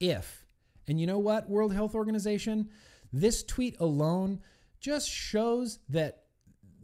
[0.00, 0.46] If.
[0.88, 2.70] And you know what, World Health Organization?
[3.12, 4.40] This tweet alone
[4.80, 6.23] just shows that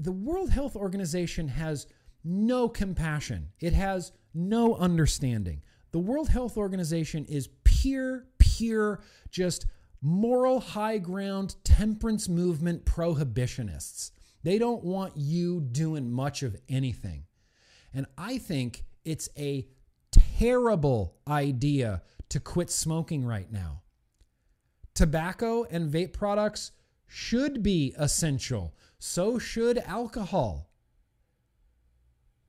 [0.01, 1.87] the World Health Organization has
[2.25, 5.63] no compassion, it has no understanding.
[5.93, 9.67] The World Health Organization is pure, pure, just
[10.01, 14.13] moral high ground temperance movement prohibitionists.
[14.43, 17.25] They don't want you doing much of anything.
[17.93, 19.69] And I think it's a
[20.39, 23.83] terrible idea to quit smoking right now.
[24.95, 26.73] Tobacco and vape products
[27.07, 30.71] should be essential so should alcohol.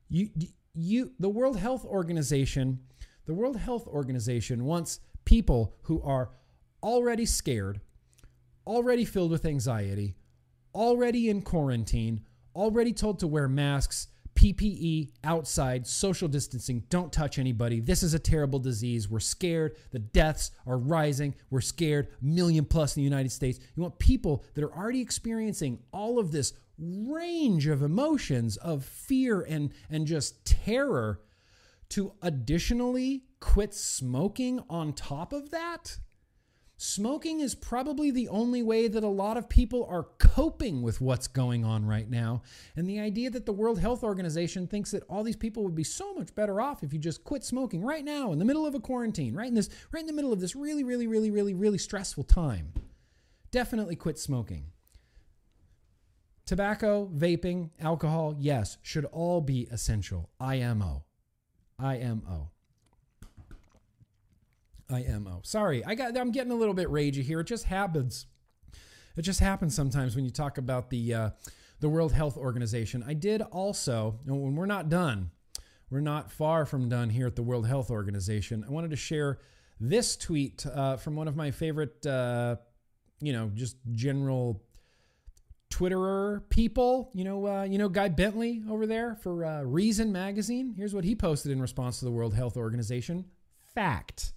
[0.10, 0.30] You,
[0.76, 2.82] you, the World Health Organization,
[3.26, 6.30] the World Health Organization wants people who are
[6.84, 7.80] already scared,
[8.68, 10.16] already filled with anxiety,
[10.76, 17.80] already in quarantine, already told to wear masks, PPE, outside, social distancing, don't touch anybody.
[17.80, 19.10] This is a terrible disease.
[19.10, 19.76] We're scared.
[19.92, 21.36] The deaths are rising.
[21.50, 22.08] We're scared.
[22.22, 23.60] A million plus in the United States.
[23.76, 29.42] You want people that are already experiencing all of this range of emotions of fear
[29.42, 31.22] and, and just terror
[31.90, 35.98] to additionally quit smoking on top of that?
[36.84, 41.28] Smoking is probably the only way that a lot of people are coping with what's
[41.28, 42.42] going on right now.
[42.76, 45.84] And the idea that the World Health Organization thinks that all these people would be
[45.84, 48.74] so much better off if you just quit smoking right now in the middle of
[48.74, 51.54] a quarantine, right in this right in the middle of this really really really really
[51.54, 52.74] really stressful time.
[53.52, 54.66] Definitely quit smoking.
[56.48, 60.32] Tobacco, vaping, alcohol, yes, should all be essential.
[60.40, 61.06] IMO.
[61.78, 62.50] IMO.
[64.92, 65.42] IMO.
[65.44, 66.18] Sorry, I got.
[66.18, 67.40] I'm getting a little bit ragey here.
[67.40, 68.26] It just happens.
[69.18, 71.30] It just happens sometimes when you talk about the uh,
[71.80, 73.04] the World Health Organization.
[73.06, 75.32] I did also, when we're not done,
[75.90, 78.64] we're not far from done here at the World Health Organization.
[78.66, 79.40] I wanted to share
[79.80, 82.58] this tweet uh, from one of my favorite, uh,
[83.20, 84.64] you know, just general
[85.72, 87.10] Twitterer people.
[87.14, 90.74] You know, uh, you know, Guy Bentley over there for uh, Reason Magazine.
[90.78, 93.26] Here's what he posted in response to the World Health Organization.
[93.74, 94.34] Fact.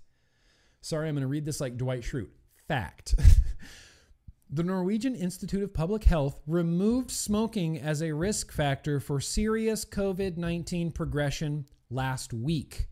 [0.84, 2.28] Sorry, I'm going to read this like Dwight Schrute.
[2.68, 3.14] Fact.
[4.50, 10.36] the Norwegian Institute of Public Health removed smoking as a risk factor for serious COVID
[10.36, 12.88] 19 progression last week.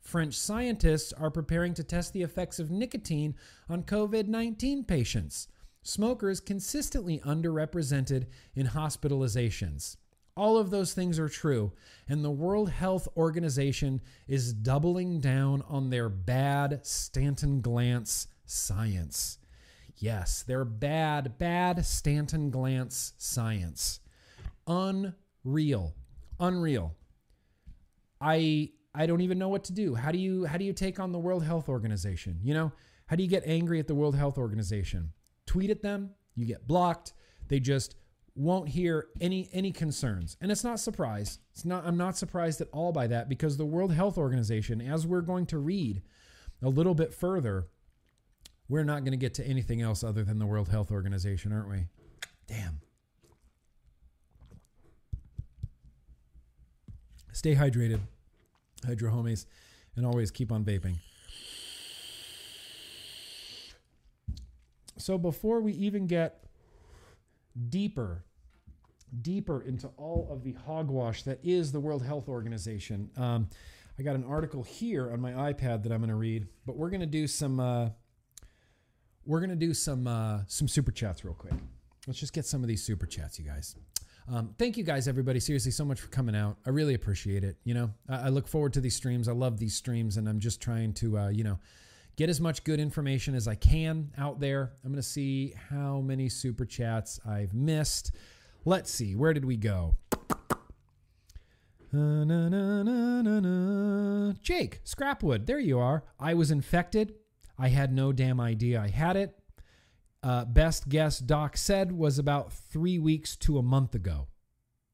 [0.00, 3.34] French scientists are preparing to test the effects of nicotine
[3.68, 5.48] on COVID 19 patients.
[5.82, 9.96] Smokers consistently underrepresented in hospitalizations.
[10.36, 11.72] All of those things are true.
[12.08, 19.38] And the World Health Organization is doubling down on their bad Stanton Glantz science.
[19.96, 24.00] Yes, their bad, bad Stanton Glantz science.
[24.66, 25.94] Unreal.
[26.40, 26.94] Unreal.
[28.20, 29.94] I I don't even know what to do.
[29.94, 32.38] How do you how do you take on the World Health Organization?
[32.42, 32.72] You know,
[33.06, 35.12] how do you get angry at the World Health Organization?
[35.46, 37.12] Tweet at them, you get blocked.
[37.48, 37.96] They just
[38.34, 40.36] won't hear any any concerns.
[40.40, 41.38] And it's not surprise.
[41.52, 45.06] It's not I'm not surprised at all by that because the World Health Organization, as
[45.06, 46.02] we're going to read
[46.62, 47.68] a little bit further,
[48.68, 51.68] we're not going to get to anything else other than the World Health Organization, aren't
[51.68, 51.86] we?
[52.46, 52.80] Damn.
[57.32, 58.00] Stay hydrated,
[58.86, 59.46] hydro homies,
[59.96, 60.96] and always keep on vaping.
[64.96, 66.43] So before we even get
[67.68, 68.24] deeper,
[69.22, 73.48] deeper into all of the hogwash that is the World Health Organization, um,
[73.98, 76.90] I got an article here on my iPad that I'm going to read, but we're
[76.90, 77.60] going to do some.
[77.60, 77.90] Uh,
[79.24, 81.54] we're going to do some uh, some super chats real quick.
[82.06, 83.76] Let's just get some of these super chats, you guys.
[84.30, 85.38] Um, thank you guys, everybody.
[85.38, 86.56] Seriously, so much for coming out.
[86.66, 87.56] I really appreciate it.
[87.64, 89.28] You know, I, I look forward to these streams.
[89.28, 91.58] I love these streams, and I'm just trying to, uh, you know,
[92.16, 94.72] get as much good information as I can out there.
[94.84, 98.12] I'm going to see how many super chats I've missed.
[98.64, 99.14] Let's see.
[99.14, 99.96] Where did we go?
[101.92, 106.02] Uh, na, na, na, Jake, Scrapwood, there you are.
[106.18, 107.14] I was infected.
[107.56, 109.38] I had no damn idea I had it.
[110.22, 114.26] Uh, best guess Doc said was about three weeks to a month ago.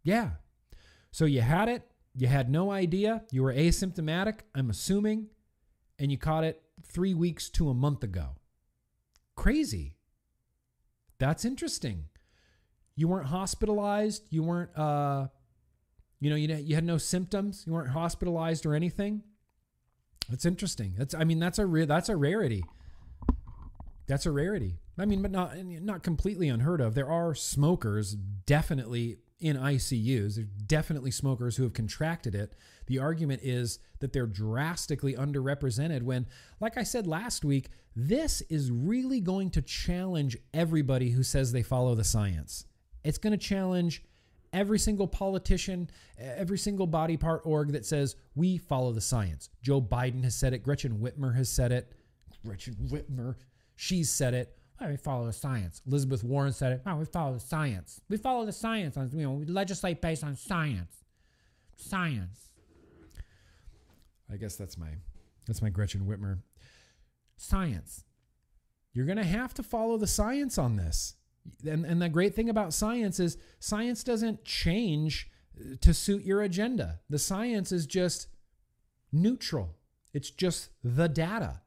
[0.02, 0.30] Yeah.
[1.10, 1.84] So you had it,
[2.14, 5.28] you had no idea, you were asymptomatic, I'm assuming,
[5.98, 8.36] and you caught it three weeks to a month ago.
[9.36, 9.96] Crazy.
[11.18, 12.04] That's interesting.
[12.96, 14.26] You weren't hospitalized.
[14.30, 15.28] You weren't, uh,
[16.20, 17.64] you know, you, you had no symptoms.
[17.66, 19.22] You weren't hospitalized or anything.
[20.28, 20.94] That's interesting.
[20.96, 22.64] That's, I mean, that's a re- that's a rarity.
[24.06, 24.78] That's a rarity.
[24.98, 26.94] I mean, but not not completely unheard of.
[26.94, 30.36] There are smokers definitely in ICUs.
[30.36, 32.54] There's definitely smokers who have contracted it.
[32.86, 36.26] The argument is that they're drastically underrepresented when,
[36.60, 41.62] like I said last week, this is really going to challenge everybody who says they
[41.62, 42.66] follow the science.
[43.02, 44.04] It's going to challenge
[44.52, 45.88] every single politician,
[46.18, 49.50] every single body part org that says we follow the science.
[49.62, 50.62] Joe Biden has said it.
[50.62, 51.92] Gretchen Whitmer has said it.
[52.44, 53.36] Gretchen Whitmer,
[53.76, 54.56] she's said it.
[54.80, 55.82] Oh, we follow the science.
[55.86, 56.82] Elizabeth Warren said it.
[56.86, 58.00] Oh, we follow the science.
[58.08, 58.96] We follow the science.
[58.96, 61.04] On, you know, we legislate based on science.
[61.76, 62.50] Science.
[64.32, 64.88] I guess that's my
[65.46, 66.38] that's my Gretchen Whitmer.
[67.36, 68.04] Science.
[68.92, 71.14] You're going to have to follow the science on this.
[71.66, 76.42] And, and the great thing about science is science doesn't change uh, to suit your
[76.42, 77.00] agenda.
[77.08, 78.28] The science is just
[79.12, 79.76] neutral.
[80.12, 81.62] It's just the data.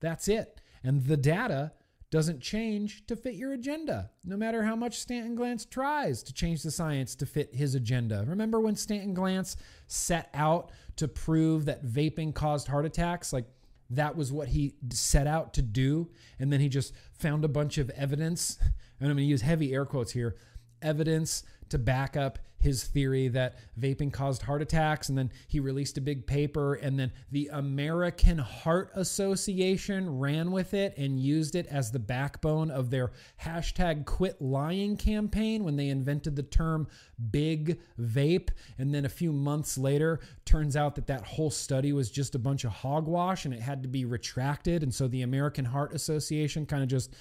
[0.00, 0.60] That's it.
[0.84, 1.72] And the data
[2.10, 6.62] doesn't change to fit your agenda, no matter how much Stanton Glantz tries to change
[6.62, 8.24] the science to fit his agenda.
[8.26, 9.56] Remember when Stanton Glantz
[9.88, 13.32] set out to prove that vaping caused heart attacks?
[13.32, 13.46] Like,
[13.90, 16.10] that was what he set out to do.
[16.38, 19.72] And then he just found a bunch of evidence, and I'm going to use heavy
[19.72, 20.36] air quotes here
[20.82, 25.08] evidence to back up his theory that vaping caused heart attacks.
[25.08, 30.74] And then he released a big paper, and then the American Heart Association ran with
[30.74, 33.12] it and used it as the backbone of their
[33.42, 36.88] hashtag quit lying campaign when they invented the term
[37.30, 38.50] big vape.
[38.78, 42.38] And then a few months later, turns out that that whole study was just a
[42.38, 44.82] bunch of hogwash and it had to be retracted.
[44.82, 47.14] And so the American Heart Association kind of just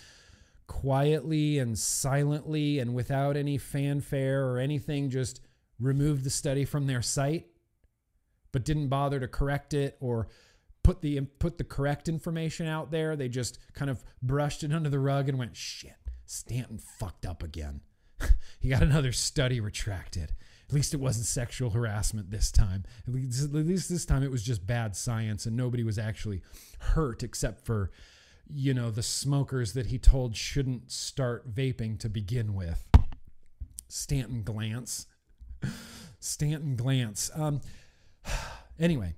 [0.68, 5.42] quietly and silently and without any fanfare or anything just
[5.80, 7.46] removed the study from their site
[8.52, 10.28] but didn't bother to correct it or
[10.84, 13.16] put the put the correct information out there.
[13.16, 17.44] They just kind of brushed it under the rug and went shit stanton fucked up
[17.44, 17.82] again.
[18.60, 20.34] He got another study retracted.
[20.68, 22.84] At least it wasn't sexual harassment this time.
[23.08, 26.42] At least, at least this time it was just bad science and nobody was actually
[26.80, 27.92] hurt except for
[28.54, 32.88] you know, the smokers that he told shouldn't start vaping to begin with.
[33.88, 35.06] Stanton Glantz.
[36.20, 37.38] Stanton Glantz.
[37.38, 37.62] Um,
[38.80, 39.16] anyway,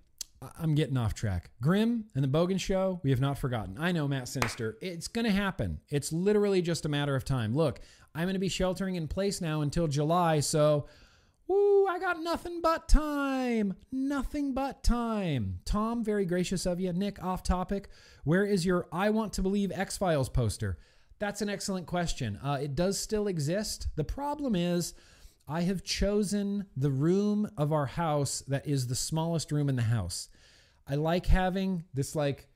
[0.60, 1.50] I'm getting off track.
[1.62, 3.78] Grim and the Bogan Show, we have not forgotten.
[3.80, 4.78] I know, Matt Sinister.
[4.82, 5.80] It's going to happen.
[5.90, 7.56] It's literally just a matter of time.
[7.56, 7.80] Look,
[8.14, 10.88] I'm going to be sheltering in place now until July, so
[11.48, 13.76] Woo, I got nothing but time.
[13.92, 15.60] Nothing but time.
[15.64, 16.92] Tom, very gracious of you.
[16.92, 17.90] Nick, off topic.
[18.26, 20.78] Where is your I Want to Believe X Files poster?
[21.20, 22.38] That's an excellent question.
[22.44, 23.88] Uh, it does still exist.
[23.96, 24.94] The problem is,
[25.48, 29.84] I have chosen the room of our house that is the smallest room in the
[29.84, 30.28] house.
[30.86, 32.50] I like having this, like,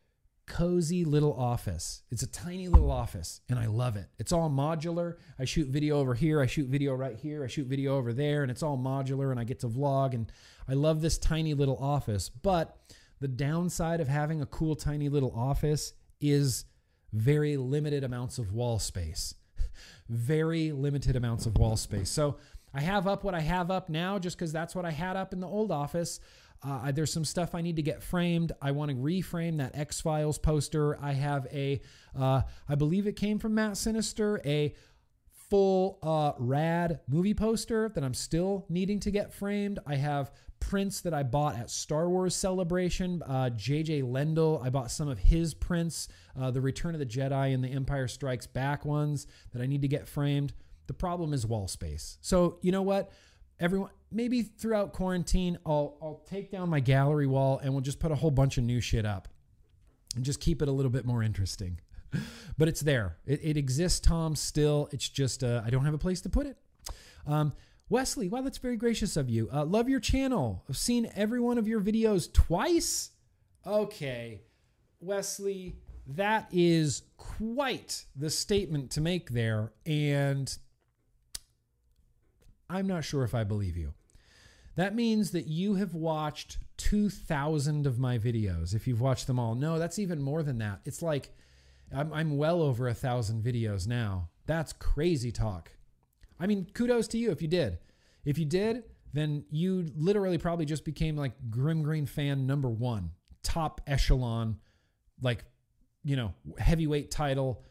[0.47, 2.03] cozy little office.
[2.09, 4.07] It's a tiny little office and I love it.
[4.19, 5.15] It's all modular.
[5.39, 8.41] I shoot video over here, I shoot video right here, I shoot video over there,
[8.41, 10.13] and it's all modular and I get to vlog.
[10.13, 10.31] And
[10.67, 12.29] I love this tiny little office.
[12.29, 12.77] But
[13.19, 16.65] the downside of having a cool, tiny little office is
[17.13, 19.35] very limited amounts of wall space.
[20.09, 22.09] very limited amounts of wall space.
[22.09, 22.37] So
[22.73, 25.33] I have up what I have up now just because that's what I had up
[25.33, 26.19] in the old office.
[26.63, 28.51] Uh, there's some stuff I need to get framed.
[28.61, 31.01] I want to reframe that X Files poster.
[31.01, 31.81] I have a,
[32.17, 34.75] uh, I believe it came from Matt Sinister, a
[35.49, 39.79] full uh, rad movie poster that I'm still needing to get framed.
[39.85, 40.31] I have
[40.61, 43.21] prints that I bought at Star Wars Celebration.
[43.23, 46.07] Uh, JJ Lendl, I bought some of his prints,
[46.39, 49.81] uh, the Return of the Jedi and the Empire Strikes Back ones that I need
[49.81, 50.53] to get framed.
[50.87, 52.17] The problem is wall space.
[52.21, 53.11] So you know what?
[53.61, 58.11] Everyone, maybe throughout quarantine, I'll I'll take down my gallery wall and we'll just put
[58.11, 59.27] a whole bunch of new shit up,
[60.15, 61.79] and just keep it a little bit more interesting.
[62.57, 63.17] but it's there.
[63.25, 64.35] It, it, exists, Tom.
[64.35, 66.57] Still, it's just uh, I don't have a place to put it.
[67.25, 67.53] Um,
[67.87, 69.49] Wesley, wow, that's very gracious of you.
[69.53, 70.63] Uh, love your channel.
[70.69, 73.11] I've seen every one of your videos twice.
[73.65, 74.41] Okay,
[74.99, 75.75] Wesley,
[76.07, 79.71] that is quite the statement to make there.
[79.85, 80.57] And
[82.71, 83.93] I'm not sure if I believe you.
[84.75, 89.53] That means that you have watched 2,000 of my videos, if you've watched them all.
[89.53, 90.79] No, that's even more than that.
[90.85, 91.31] It's like
[91.93, 94.29] I'm, I'm well over a thousand videos now.
[94.45, 95.71] That's crazy talk.
[96.39, 97.79] I mean, kudos to you if you did.
[98.23, 98.83] If you did,
[99.13, 103.11] then you literally probably just became like Grimm Green fan number one,
[103.43, 104.57] top echelon,
[105.21, 105.43] like,
[106.03, 107.63] you know, heavyweight title,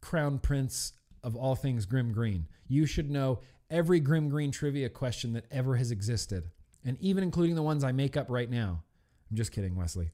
[0.00, 0.92] crown prince
[1.22, 2.46] of all things Grimm Green.
[2.68, 3.40] You should know
[3.70, 6.50] every Grimm Green trivia question that ever has existed,
[6.84, 8.82] and even including the ones I make up right now.
[9.30, 10.10] I'm just kidding, Wesley.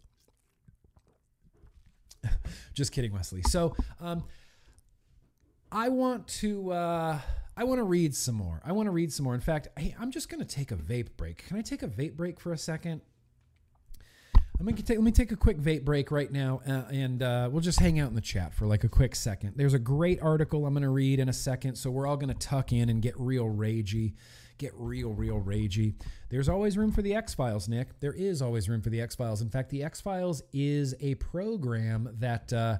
[2.75, 3.43] just kidding, Wesley.
[3.43, 4.25] So, um,
[5.71, 6.73] I want to.
[6.73, 7.21] Uh,
[7.57, 8.63] I want to read some more.
[8.65, 9.35] I want to read some more.
[9.35, 11.47] In fact, hey, I'm just going to take a vape break.
[11.47, 13.03] Can I take a vape break for a second?
[14.63, 17.49] I'm gonna take, let me take a quick vape break right now, uh, and uh,
[17.51, 19.55] we'll just hang out in the chat for like a quick second.
[19.57, 22.33] There's a great article I'm going to read in a second, so we're all going
[22.33, 24.13] to tuck in and get real ragey,
[24.59, 25.95] get real, real ragey.
[26.29, 27.99] There's always room for the X Files, Nick.
[27.99, 29.43] There is always room for the X Files.
[29.43, 32.79] In fact, the X Files is a program that uh,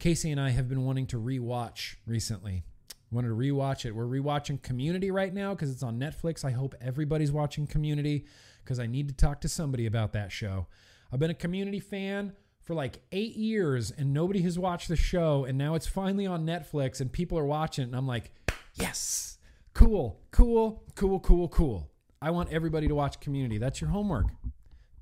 [0.00, 2.64] Casey and I have been wanting to rewatch recently
[3.12, 3.94] wanted to rewatch it.
[3.94, 6.44] We're rewatching Community right now because it's on Netflix.
[6.44, 8.24] I hope everybody's watching Community
[8.64, 10.66] because I need to talk to somebody about that show.
[11.12, 15.44] I've been a Community fan for like eight years and nobody has watched the show.
[15.44, 17.86] And now it's finally on Netflix and people are watching it.
[17.88, 18.32] And I'm like,
[18.74, 19.38] yes,
[19.74, 21.90] cool, cool, cool, cool, cool.
[22.22, 23.58] I want everybody to watch Community.
[23.58, 24.26] That's your homework.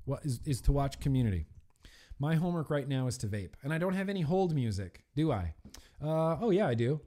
[0.05, 1.45] What is, is to watch Community.
[2.17, 3.51] My homework right now is to vape.
[3.63, 5.53] And I don't have any hold music, do I?
[6.01, 7.01] Uh, oh, yeah, I do.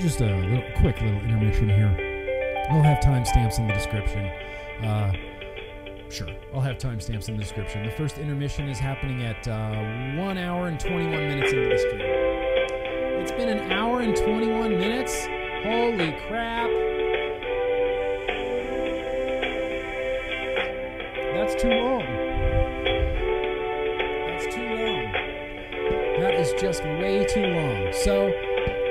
[0.00, 2.66] Just a little quick little intermission here.
[2.70, 4.24] I'll have timestamps in the description.
[4.82, 5.12] Uh,
[6.08, 7.84] sure, I'll have timestamps in the description.
[7.84, 12.00] The first intermission is happening at uh, 1 hour and 21 minutes into the stream.
[12.00, 15.26] It's been an hour and 21 minutes.
[15.62, 16.70] Holy crap.
[21.34, 22.06] That's too long.
[24.28, 25.12] That's too long.
[26.20, 27.92] That is just way too long.
[27.92, 28.32] So,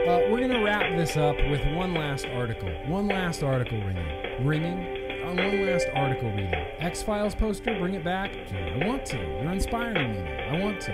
[0.07, 2.69] uh, we're going to wrap this up with one last article.
[2.87, 4.45] One last article ringing.
[4.45, 5.23] Ringing.
[5.25, 6.53] On uh, one last article reading.
[6.79, 8.31] X Files poster, bring it back.
[8.51, 9.17] I want to.
[9.17, 10.19] You're inspiring me.
[10.19, 10.91] I want to.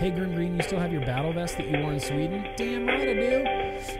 [0.00, 2.44] Hey, Grimm Green, you still have your battle vest that you wore in Sweden?
[2.56, 3.42] Damn right I do.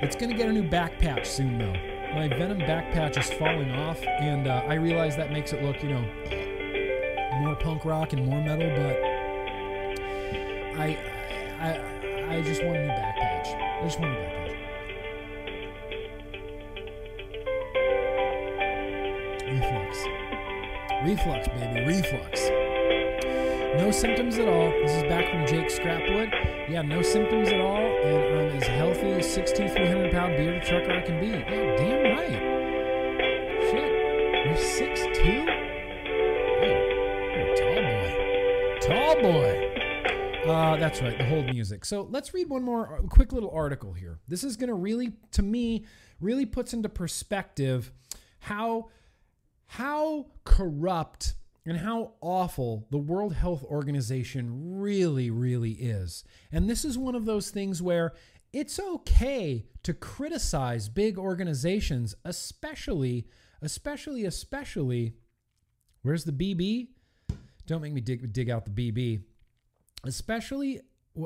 [0.02, 1.72] It's going to get a new back patch soon, though.
[2.14, 5.82] My Venom back patch is falling off, and uh, I realize that makes it look,
[5.82, 6.04] you know,
[7.40, 8.96] more punk rock and more metal, but
[10.78, 10.98] I,
[11.60, 13.23] I, I just want a new back
[13.84, 14.44] just want a new back
[21.04, 22.48] Reflux, baby, reflux.
[23.76, 24.70] No symptoms at all.
[24.70, 26.30] This is back from Jake Scrapwood.
[26.70, 30.92] Yeah, no symptoms at all, and I'm as healthy as 6'2", 300 pound bearded trucker
[30.92, 31.26] I can be.
[31.26, 32.40] Yeah, damn right.
[33.70, 33.90] Shit,
[34.46, 35.53] you're 6'2"?
[40.94, 41.84] That's right, the hold music.
[41.84, 44.20] So let's read one more uh, quick little article here.
[44.28, 45.86] This is going to really, to me,
[46.20, 47.90] really puts into perspective
[48.38, 48.90] how
[49.66, 51.34] how corrupt
[51.66, 56.22] and how awful the World Health Organization really, really is.
[56.52, 58.12] And this is one of those things where
[58.52, 63.26] it's okay to criticize big organizations, especially,
[63.60, 65.14] especially, especially.
[66.02, 66.90] Where's the BB?
[67.66, 69.22] Don't make me dig, dig out the BB.
[70.04, 70.80] Especially,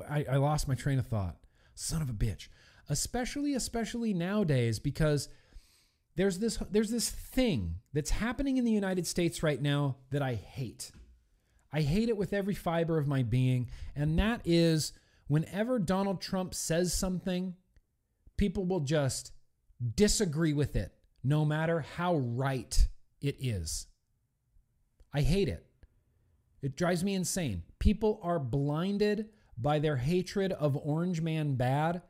[0.08, 1.36] I, I lost my train of thought.
[1.74, 2.48] Son of a bitch.
[2.88, 5.28] Especially, especially nowadays, because
[6.16, 10.34] there's this there's this thing that's happening in the United States right now that I
[10.34, 10.90] hate.
[11.72, 14.92] I hate it with every fiber of my being, and that is
[15.28, 17.54] whenever Donald Trump says something,
[18.36, 19.32] people will just
[19.94, 20.92] disagree with it
[21.22, 22.88] no matter how right
[23.20, 23.86] it is.
[25.14, 25.67] I hate it.
[26.62, 27.62] It drives me insane.
[27.78, 32.02] People are blinded by their hatred of Orange Man bad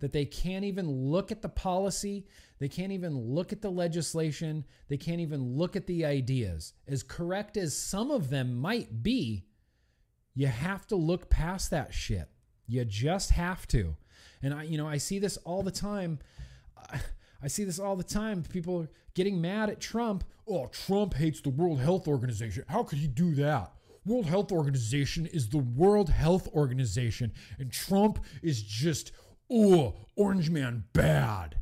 [0.00, 2.26] that they can't even look at the policy,
[2.58, 6.72] they can't even look at the legislation, they can't even look at the ideas.
[6.88, 9.44] As correct as some of them might be,
[10.34, 12.28] you have to look past that shit.
[12.66, 13.96] You just have to.
[14.42, 16.18] And I, you know, I see this all the time.
[17.42, 18.42] I see this all the time.
[18.42, 20.24] People are getting mad at Trump.
[20.48, 22.64] Oh, Trump hates the World Health Organization.
[22.68, 23.72] How could he do that?
[24.04, 29.12] World Health Organization is the World Health Organization, and Trump is just
[29.50, 31.60] oh, Orange Man bad.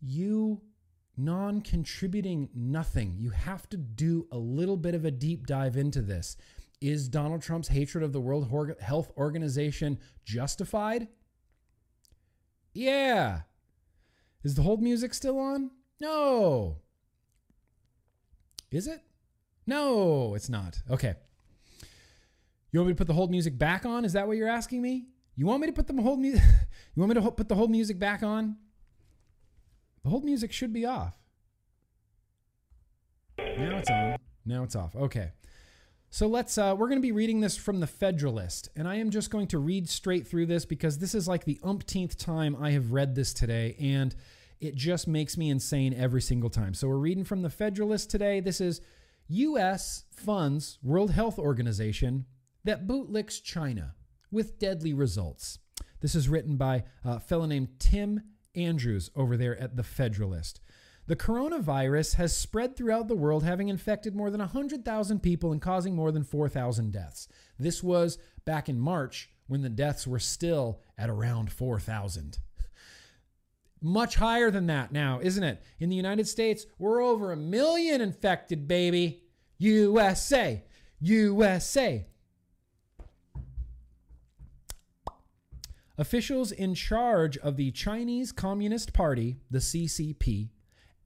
[0.00, 0.62] You
[1.16, 3.14] non contributing nothing.
[3.18, 6.36] You have to do a little bit of a deep dive into this.
[6.80, 8.48] Is Donald Trump's hatred of the World
[8.80, 11.08] Health Organization justified?
[12.72, 13.42] Yeah.
[14.42, 15.70] Is the hold music still on?
[16.00, 16.78] No.
[18.72, 19.02] Is it?
[19.66, 20.82] No, it's not.
[20.90, 21.14] Okay.
[22.72, 24.04] You want me to put the hold music back on?
[24.04, 25.06] Is that what you're asking me?
[25.36, 26.42] You want me to put the hold music?
[26.94, 28.56] You want me to put the hold music back on?
[30.02, 31.16] The hold music should be off.
[33.38, 34.16] Now it's on.
[34.44, 34.94] Now it's off.
[34.94, 35.32] Okay.
[36.10, 39.08] So let's, uh, we're going to be reading this from the Federalist, and I am
[39.08, 42.72] just going to read straight through this because this is like the umpteenth time I
[42.72, 44.14] have read this today, and
[44.60, 46.74] it just makes me insane every single time.
[46.74, 48.40] So we're reading from the Federalist today.
[48.40, 48.82] This is
[49.28, 50.04] U.S.
[50.14, 52.26] funds World Health Organization
[52.64, 53.94] that bootlicks China
[54.30, 55.58] with deadly results.
[56.00, 58.22] This is written by a fellow named Tim
[58.54, 60.60] Andrews over there at the Federalist.
[61.06, 65.96] The coronavirus has spread throughout the world, having infected more than 100,000 people and causing
[65.96, 67.28] more than 4,000 deaths.
[67.58, 72.38] This was back in March when the deaths were still at around 4,000.
[73.82, 75.60] Much higher than that now, isn't it?
[75.80, 79.24] In the United States, we're over a million infected, baby.
[79.58, 80.64] USA,
[81.00, 82.06] USA.
[85.98, 90.50] Officials in charge of the Chinese Communist Party, the CCP,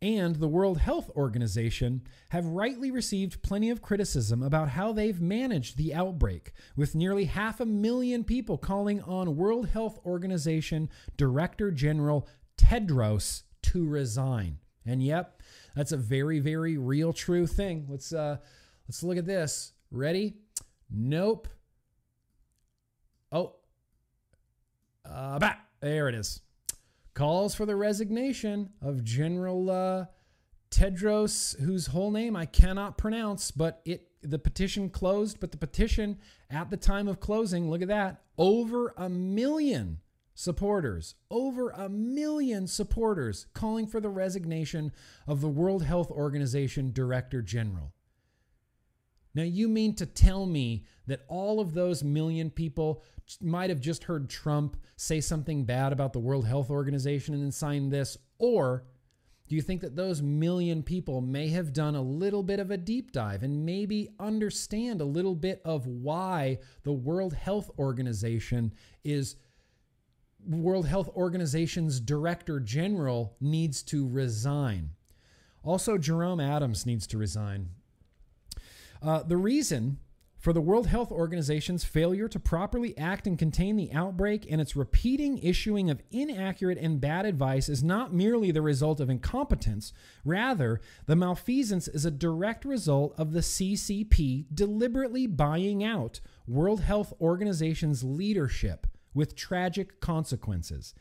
[0.03, 5.77] and the World Health Organization have rightly received plenty of criticism about how they've managed
[5.77, 12.29] the outbreak, with nearly half a million people calling on World Health Organization Director General
[12.59, 14.59] Tedros to resign.
[14.85, 15.43] And yep,
[15.75, 17.87] that's a very, very real, true thing.
[17.89, 18.39] Let's uh,
[18.89, 19.73] let's look at this.
[19.91, 20.37] Ready?
[20.91, 21.49] Nope.
[23.33, 23.55] Oh,
[25.05, 26.41] uh, bah, there it is
[27.17, 30.05] calls for the resignation of General uh,
[30.71, 35.41] Tedros, whose whole name I cannot pronounce, but it the petition closed.
[35.41, 36.19] But the petition
[36.51, 39.99] at the time of closing, look at that, over a million
[40.37, 44.93] supporters, over a million supporters calling for the resignation
[45.27, 47.93] of the World Health Organization Director General.
[49.35, 53.03] Now, you mean to tell me that all of those million people
[53.41, 57.51] might have just heard Trump say something bad about the World Health Organization and then
[57.53, 58.19] signed this?
[58.39, 58.85] Or
[59.49, 62.77] do you think that those million people may have done a little bit of a
[62.77, 69.37] deep dive and maybe understand a little bit of why the World Health Organization is
[70.47, 74.91] World Health Organization's director general needs to resign?
[75.63, 77.71] Also, Jerome Adams needs to resign.
[79.03, 79.99] Uh, the reason
[80.39, 84.77] for the World Health Organization's failure to properly act and contain the outbreak and its
[84.77, 89.93] repeating issuing of inaccurate and bad advice is not merely the result of incompetence.
[90.25, 97.13] Rather, the malfeasance is a direct result of the CCP deliberately buying out World Health
[97.21, 98.87] Organization's leadership
[99.17, 100.95] with tragic consequences.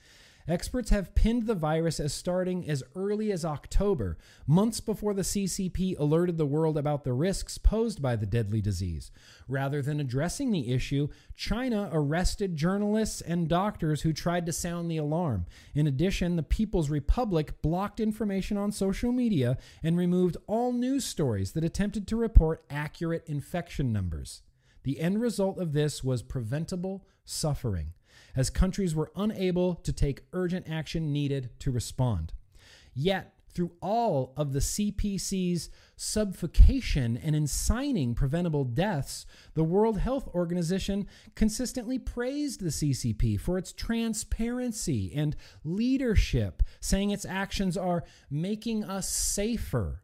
[0.48, 4.16] Experts have pinned the virus as starting as early as October,
[4.46, 9.10] months before the CCP alerted the world about the risks posed by the deadly disease.
[9.48, 14.98] Rather than addressing the issue, China arrested journalists and doctors who tried to sound the
[14.98, 15.48] alarm.
[15.74, 21.54] In addition, the People's Republic blocked information on social media and removed all news stories
[21.54, 24.44] that attempted to report accurate infection numbers.
[24.84, 27.94] The end result of this was preventable suffering
[28.36, 32.34] as countries were unable to take urgent action needed to respond.
[32.94, 40.28] Yet, through all of the CPC's suffocation and in signing preventable deaths, the World Health
[40.36, 48.84] Organization consistently praised the CCP for its transparency and leadership, saying its actions are making
[48.84, 50.02] us safer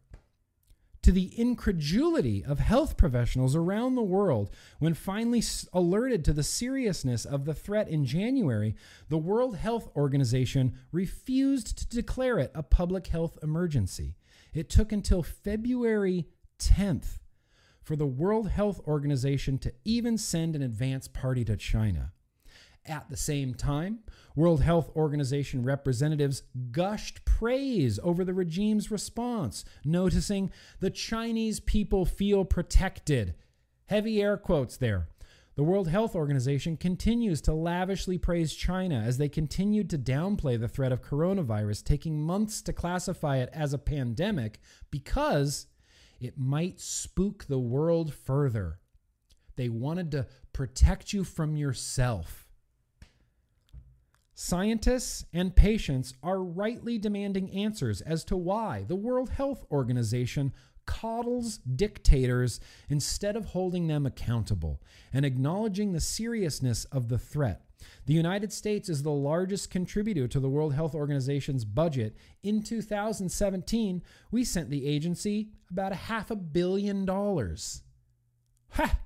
[1.02, 5.42] to the incredulity of health professionals around the world when finally
[5.72, 8.76] alerted to the seriousness of the threat in January,
[9.08, 14.14] the World Health Organization refused to declare it a public health emergency.
[14.54, 17.18] It took until February 10th
[17.82, 22.12] for the World Health Organization to even send an advance party to China.
[22.86, 24.00] At the same time,
[24.34, 30.50] World Health Organization representatives gushed praise over the regime's response, noticing
[30.80, 33.34] the Chinese people feel protected.
[33.86, 35.08] Heavy air quotes there.
[35.54, 40.68] The World Health Organization continues to lavishly praise China as they continued to downplay the
[40.68, 44.60] threat of coronavirus, taking months to classify it as a pandemic
[44.90, 45.66] because
[46.20, 48.78] it might spook the world further.
[49.56, 52.48] They wanted to protect you from yourself.
[54.34, 60.52] Scientists and patients are rightly demanding answers as to why the World Health Organization
[60.86, 64.82] coddles dictators instead of holding them accountable
[65.12, 67.62] and acknowledging the seriousness of the threat.
[68.06, 72.16] The United States is the largest contributor to the World Health Organization's budget.
[72.42, 77.82] In 2017, we sent the agency about a half a billion dollars.
[78.70, 78.98] Ha!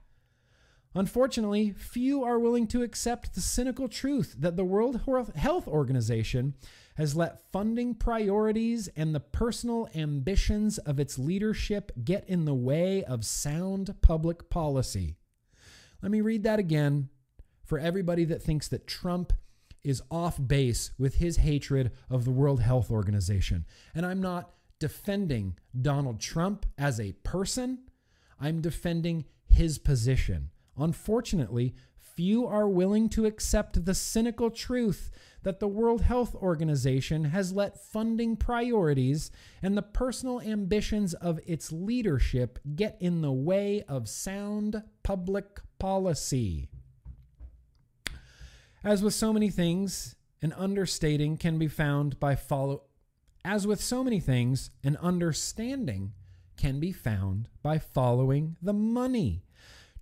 [0.97, 5.03] Unfortunately, few are willing to accept the cynical truth that the World
[5.37, 6.55] Health Organization
[6.97, 13.05] has let funding priorities and the personal ambitions of its leadership get in the way
[13.05, 15.17] of sound public policy.
[16.01, 17.11] Let me read that again
[17.63, 19.35] for everybody that thinks that Trump
[19.85, 23.67] is off base with his hatred of the World Health Organization.
[23.95, 27.81] And I'm not defending Donald Trump as a person,
[28.41, 30.49] I'm defending his position.
[30.77, 35.11] Unfortunately, few are willing to accept the cynical truth
[35.43, 39.31] that the World Health Organization has let funding priorities
[39.63, 46.69] and the personal ambitions of its leadership get in the way of sound public policy.
[48.83, 52.83] As with so many things, an understating can be found by follow
[53.47, 56.15] as with so many things, an understanding
[56.57, 59.46] can be found by following the money.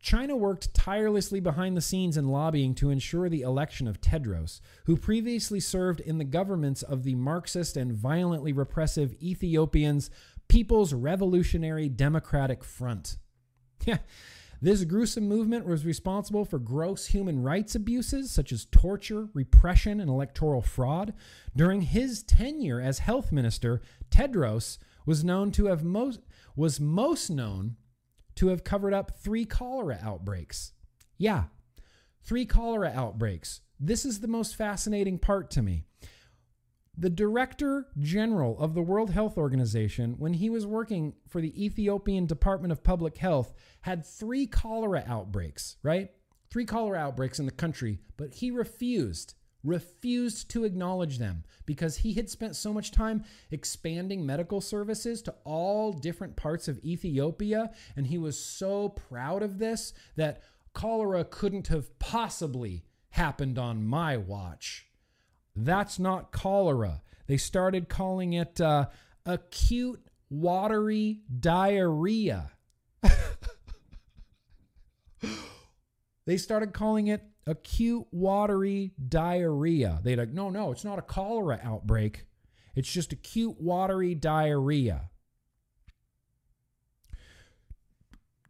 [0.05, 4.99] China worked tirelessly behind the scenes in lobbying to ensure the election of Tedros, who
[4.99, 10.11] previously served in the governments of the Marxist and violently repressive Ethiopians
[10.47, 13.17] People's Revolutionary Democratic Front.
[13.87, 13.99] Yeah.
[14.61, 20.11] This gruesome movement was responsible for gross human rights abuses such as torture, repression, and
[20.11, 21.13] electoral fraud.
[21.57, 26.21] During his tenure as health minister, Tedros was known to have most
[26.57, 27.77] was most known
[28.37, 30.73] to have covered up three cholera outbreaks.
[31.19, 31.45] Yeah,
[32.23, 33.61] three cholera outbreaks.
[33.79, 35.85] This is the most fascinating part to me.
[36.97, 42.27] The director general of the World Health Organization, when he was working for the Ethiopian
[42.27, 46.11] Department of Public Health, had three cholera outbreaks, right?
[46.51, 49.35] Three cholera outbreaks in the country, but he refused
[49.65, 55.35] refused to acknowledge them because he had spent so much time expanding medical services to
[55.45, 57.71] all different parts of Ethiopia.
[57.97, 60.43] And he was so proud of this that
[60.75, 64.87] cholera couldn't have possibly happened on my watch.
[65.57, 67.01] That's not cholera.
[67.27, 68.89] They started calling it uh,
[69.25, 72.51] acute watery diarrhea.
[76.27, 80.01] they started calling it acute watery diarrhea.
[80.03, 82.27] They'd like, no, no, it's not a cholera outbreak.
[82.75, 85.11] It's just acute watery diarrhea.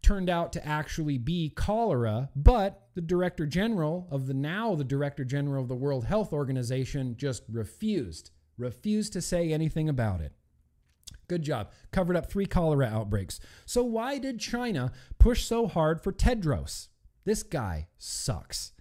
[0.03, 5.25] Turned out to actually be cholera, but the director general of the now the director
[5.25, 10.33] general of the World Health Organization just refused, refused to say anything about it.
[11.27, 11.71] Good job.
[11.91, 13.41] Covered up three cholera outbreaks.
[13.65, 16.89] So, why did China push so hard for Tedros?
[17.25, 18.74] This guy sucks.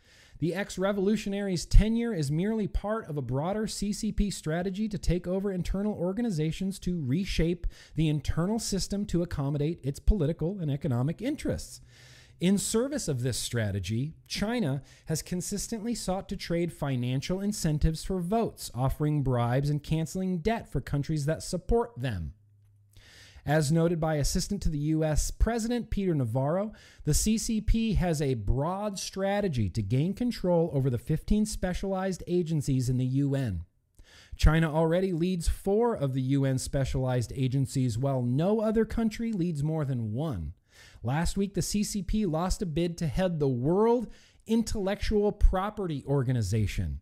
[0.44, 5.53] The ex revolutionary's tenure is merely part of a broader CCP strategy to take over
[5.53, 7.65] internal organizations to reshape
[7.95, 11.80] the internal system to accommodate its political and economic interests.
[12.41, 18.70] In service of this strategy, China has consistently sought to trade financial incentives for votes,
[18.76, 22.34] offering bribes and canceling debt for countries that support them.
[23.45, 25.30] As noted by Assistant to the U.S.
[25.30, 26.72] President Peter Navarro,
[27.03, 32.98] the CCP has a broad strategy to gain control over the 15 specialized agencies in
[32.98, 33.65] the UN.
[34.38, 39.84] China already leads four of the UN specialized agencies, while no other country leads more
[39.84, 40.53] than one.
[41.03, 44.07] Last week, the CCP lost a bid to head the World
[44.48, 47.02] Intellectual Property Organization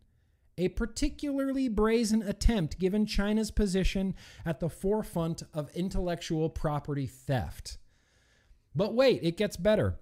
[0.58, 4.14] a particularly brazen attempt given China's position
[4.44, 7.78] at the forefront of intellectual property theft.
[8.74, 9.98] But wait, it gets better.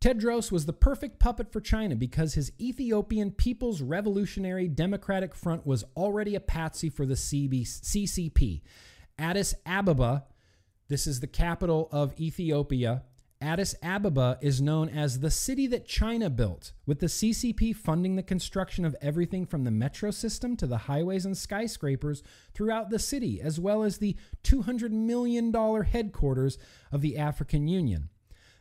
[0.00, 5.84] Tedros was the perfect puppet for China because his Ethiopian People's Revolutionary Democratic Front was
[5.96, 8.62] already a patsy for the CCP.
[9.18, 10.24] Addis Ababa
[10.86, 13.02] This is the capital of Ethiopia.
[13.40, 18.22] Addis Ababa is known as the city that China built, with the CCP funding the
[18.22, 23.40] construction of everything from the metro system to the highways and skyscrapers throughout the city,
[23.40, 25.54] as well as the $200 million
[25.84, 26.58] headquarters
[26.90, 28.08] of the African Union.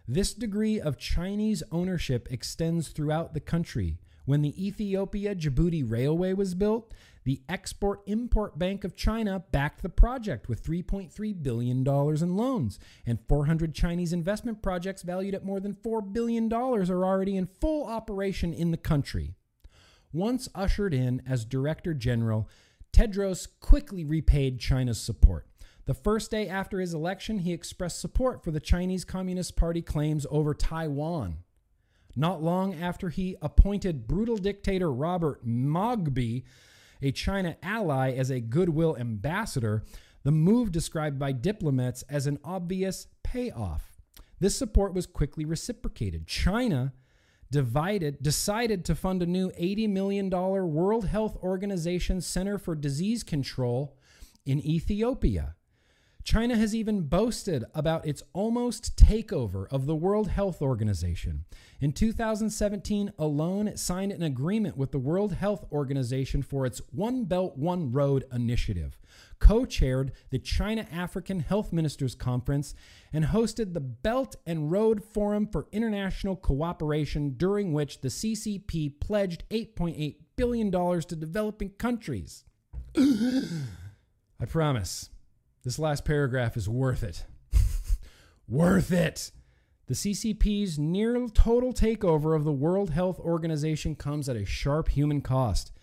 [0.07, 3.97] This degree of Chinese ownership extends throughout the country.
[4.27, 6.93] When the Ethiopia Djibouti Railway was built,
[7.23, 13.19] the Export Import Bank of China backed the project with $3.3 billion in loans, and
[13.29, 18.53] 400 Chinese investment projects valued at more than $4 billion are already in full operation
[18.53, 19.33] in the country.
[20.11, 22.49] Once ushered in as Director General,
[22.91, 25.47] Tedros quickly repaid China's support.
[25.85, 30.25] The first day after his election, he expressed support for the Chinese Communist Party claims
[30.29, 31.37] over Taiwan.
[32.18, 36.44] Not long after he appointed brutal dictator Robert Mugabe
[37.02, 39.84] a China ally as a goodwill ambassador,
[40.23, 43.98] the move described by diplomats as an obvious payoff.
[44.39, 46.27] This support was quickly reciprocated.
[46.27, 46.94] China
[47.49, 53.98] divided decided to fund a new $80 million World Health Organization Center for Disease Control
[54.45, 55.56] in Ethiopia.
[56.27, 61.45] China has even boasted about its almost takeover of the World Health Organization.
[61.79, 67.23] In 2017 alone, it signed an agreement with the World Health Organization for its One
[67.23, 68.99] Belt, One Road initiative,
[69.39, 72.75] co chaired the China African Health Ministers Conference,
[73.13, 79.45] and hosted the Belt and Road Forum for International Cooperation, during which the CCP pledged
[79.49, 82.43] $8.8 billion to developing countries.
[82.97, 85.09] I promise.
[85.68, 87.26] This last paragraph is worth it.
[88.48, 89.34] worth it.
[89.88, 95.19] The CCP's near total takeover of the World Health Organization comes at a sharp human
[95.19, 95.73] cost.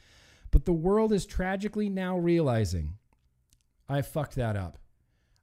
[0.51, 2.95] But the world is tragically now realizing
[3.87, 4.79] I fucked that up.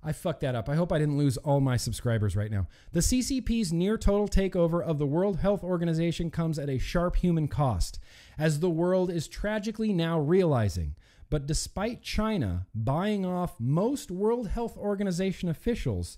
[0.04, 0.68] I fucked that up.
[0.68, 2.66] I hope I didn't lose all my subscribers right now.
[2.94, 7.48] The CCP's near total takeover of the World Health Organization comes at a sharp human
[7.48, 8.00] cost,
[8.40, 10.96] as the world is tragically now realizing
[11.32, 16.18] but despite China buying off most World Health Organization officials,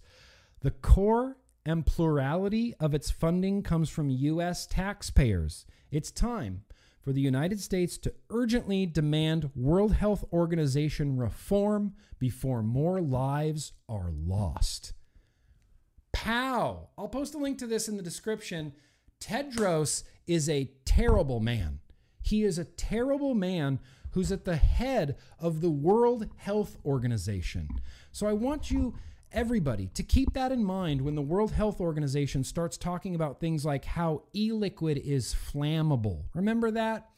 [0.61, 4.65] the core and plurality of its funding comes from U.S.
[4.65, 5.67] taxpayers.
[5.91, 6.63] It's time
[6.99, 14.09] for the United States to urgently demand World Health Organization reform before more lives are
[14.11, 14.93] lost.
[16.11, 16.89] Pow!
[16.97, 18.73] I'll post a link to this in the description.
[19.19, 21.81] Tedros is a terrible man.
[22.23, 23.79] He is a terrible man
[24.13, 27.67] who's at the head of the World Health Organization.
[28.11, 28.95] So I want you,
[29.31, 33.65] everybody, to keep that in mind when the World Health Organization starts talking about things
[33.65, 36.23] like how e liquid is flammable.
[36.33, 37.09] Remember that?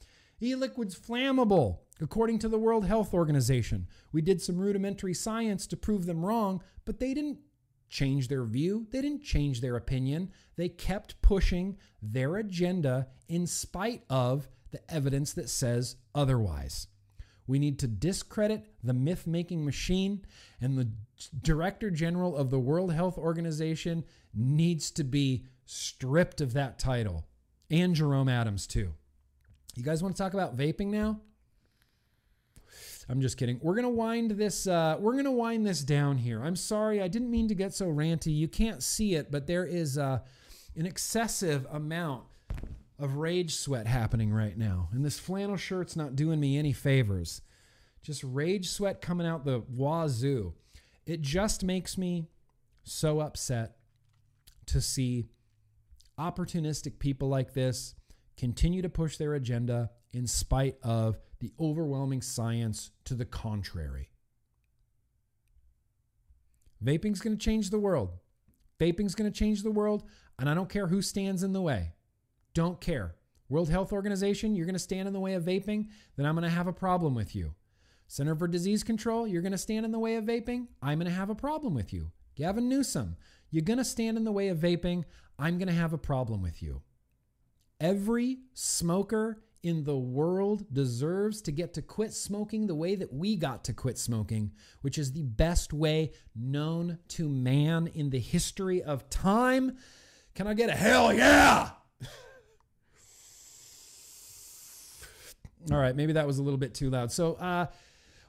[0.41, 3.88] E liquid's flammable, according to the World Health Organization.
[4.11, 7.39] We did some rudimentary science to prove them wrong, but they didn't
[7.89, 8.88] change their view.
[8.91, 10.31] They didn't change their opinion.
[10.55, 16.88] They kept pushing their agenda in spite of the evidence that says otherwise.
[17.47, 20.26] We need to discredit the myth making machine,
[20.60, 20.89] and the
[21.41, 24.03] director general of the World Health Organization
[24.34, 27.26] needs to be stripped of that title,
[27.69, 28.93] and Jerome Adams, too.
[29.76, 31.22] You guys want to talk about vaping now?
[33.07, 33.60] I'm just kidding.
[33.61, 34.68] We're gonna wind this.
[34.68, 36.43] Uh, we're gonna wind this down here.
[36.43, 38.35] I'm sorry, I didn't mean to get so ranty.
[38.35, 40.19] You can't see it, but there is uh,
[40.76, 42.23] an excessive amount
[42.97, 44.89] of rage sweat happening right now.
[44.91, 47.41] And this flannel shirt's not doing me any favors.
[48.01, 50.53] Just rage sweat coming out the wazoo.
[51.05, 52.30] It just makes me
[52.84, 53.77] so upset
[54.67, 55.30] to see
[56.17, 57.95] opportunistic people like this
[58.38, 64.09] continue to push their agenda in spite of the overwhelming science to the contrary.
[66.84, 68.11] Vaping's going to change the world.
[68.80, 70.03] Vaping's going to change the world,
[70.38, 71.94] and I don't care who stands in the way.
[72.56, 73.15] Don't care.
[73.49, 76.49] World Health Organization, you're going to stand in the way of vaping, then I'm going
[76.49, 77.53] to have a problem with you.
[78.07, 81.11] Center for Disease Control, you're going to stand in the way of vaping, I'm going
[81.11, 82.11] to have a problem with you.
[82.36, 83.18] Gavin Newsom,
[83.52, 85.03] you're going to stand in the way of vaping,
[85.38, 86.82] I'm going to have a problem with you.
[87.82, 93.36] Every smoker in the world deserves to get to quit smoking the way that we
[93.36, 98.82] got to quit smoking, which is the best way known to man in the history
[98.82, 99.76] of time.
[100.36, 101.72] Can I get a hell yeah?
[105.72, 107.11] All right, maybe that was a little bit too loud.
[107.11, 107.68] So uh,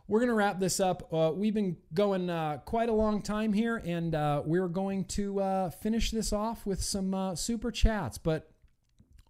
[0.09, 1.13] we're going to wrap this up.
[1.13, 5.41] Uh, we've been going uh, quite a long time here, and uh, we're going to
[5.41, 8.17] uh, finish this off with some uh, super chats.
[8.17, 8.51] But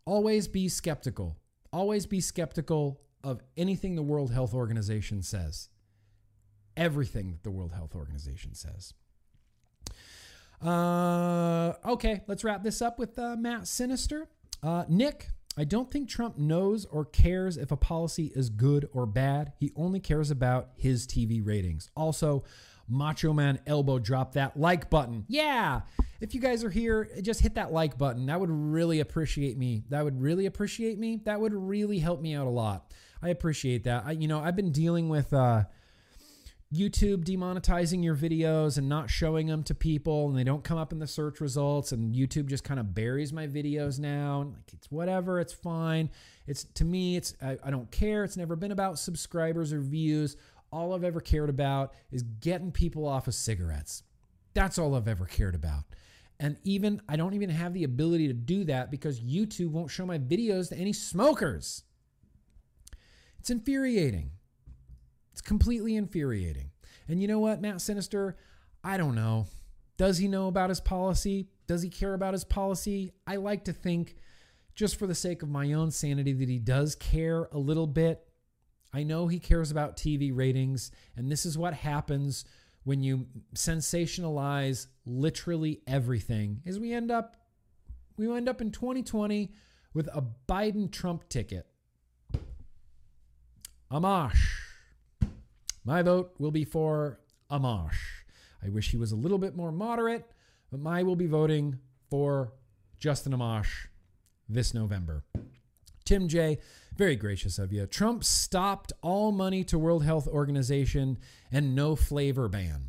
[0.04, 1.36] always be skeptical.
[1.72, 5.68] Always be skeptical of anything the World Health Organization says.
[6.76, 8.94] Everything that the World Health Organization says.
[10.64, 14.28] Uh, okay, let's wrap this up with uh, Matt Sinister.
[14.62, 19.06] Uh, Nick, I don't think Trump knows or cares if a policy is good or
[19.06, 19.52] bad.
[19.58, 21.90] He only cares about his TV ratings.
[21.96, 22.44] Also,
[22.88, 25.24] Macho Man elbow drop that like button.
[25.28, 25.80] Yeah.
[26.20, 28.26] If you guys are here, just hit that like button.
[28.26, 29.84] That would really appreciate me.
[29.88, 31.20] That would really appreciate me.
[31.24, 32.92] That would really help me out a lot.
[33.22, 34.04] I appreciate that.
[34.06, 35.64] I, you know, I've been dealing with uh,
[36.76, 40.92] YouTube demonetizing your videos and not showing them to people, and they don't come up
[40.92, 44.42] in the search results, and YouTube just kind of buries my videos now.
[44.42, 45.40] And like, it's whatever.
[45.40, 46.10] It's fine.
[46.46, 48.24] It's to me, it's I, I don't care.
[48.24, 50.36] It's never been about subscribers or views.
[50.72, 54.02] All I've ever cared about is getting people off of cigarettes.
[54.54, 55.84] That's all I've ever cared about.
[56.38, 60.04] And even I don't even have the ability to do that because YouTube won't show
[60.04, 61.82] my videos to any smokers.
[63.38, 64.32] It's infuriating.
[65.36, 66.70] It's completely infuriating.
[67.08, 68.38] And you know what, Matt Sinister?
[68.82, 69.48] I don't know.
[69.98, 71.50] Does he know about his policy?
[71.66, 73.12] Does he care about his policy?
[73.26, 74.16] I like to think,
[74.74, 78.26] just for the sake of my own sanity, that he does care a little bit.
[78.94, 82.46] I know he cares about TV ratings, and this is what happens
[82.84, 87.36] when you sensationalize literally everything is we end up
[88.16, 89.52] we end up in 2020
[89.92, 91.66] with a Biden Trump ticket.
[93.92, 94.65] Amash.
[95.86, 98.24] My vote will be for Amash.
[98.60, 100.24] I wish he was a little bit more moderate,
[100.68, 101.78] but my will be voting
[102.10, 102.52] for
[102.98, 103.86] Justin Amash
[104.48, 105.24] this November.
[106.04, 106.58] Tim J,
[106.96, 107.86] very gracious of you.
[107.86, 111.18] Trump stopped all money to World Health Organization
[111.52, 112.88] and no flavor ban.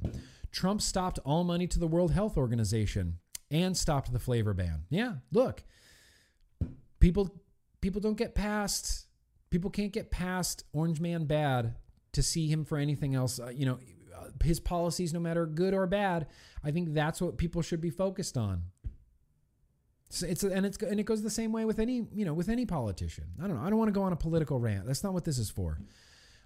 [0.52, 3.19] Trump stopped all money to the World Health Organization
[3.52, 4.86] and stopped the flavor ban.
[4.90, 5.64] Yeah, look.
[6.99, 7.30] People
[7.80, 9.06] people don't get past
[9.52, 11.76] people can't get past Orange Man bad
[12.18, 13.80] to see him for anything else, uh, you know,
[14.44, 16.27] his policies no matter good or bad.
[16.64, 18.64] I think that's what people should be focused on.
[20.10, 22.49] It's, it's and it's and it goes the same way with any you know with
[22.49, 23.26] any politician.
[23.39, 23.64] I don't know.
[23.64, 24.88] I don't want to go on a political rant.
[24.88, 25.80] That's not what this is for.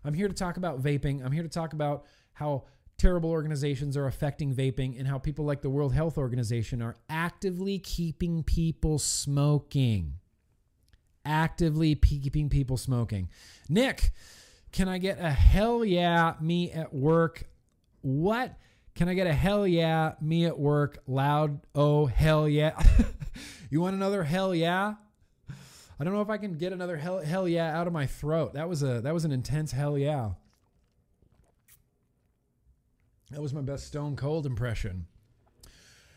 [0.04, 1.24] I'm here to talk about vaping.
[1.24, 2.66] I'm here to talk about how
[2.98, 7.80] terrible organizations are affecting vaping and how people like the World Health Organization are actively
[7.80, 10.16] keeping people smoking.
[11.24, 13.30] Actively keeping people smoking.
[13.70, 14.12] Nick,
[14.72, 17.44] can I get a hell yeah me at work?
[18.02, 18.56] What?
[18.96, 21.62] Can I get a hell yeah me at work loud?
[21.76, 22.82] Oh, hell yeah.
[23.70, 24.96] you want another hell yeah?
[26.00, 28.54] I don't know if I can get another hell, hell yeah out of my throat.
[28.54, 30.32] That was a that was an intense hell yeah.
[33.30, 35.06] That was my best Stone Cold impression.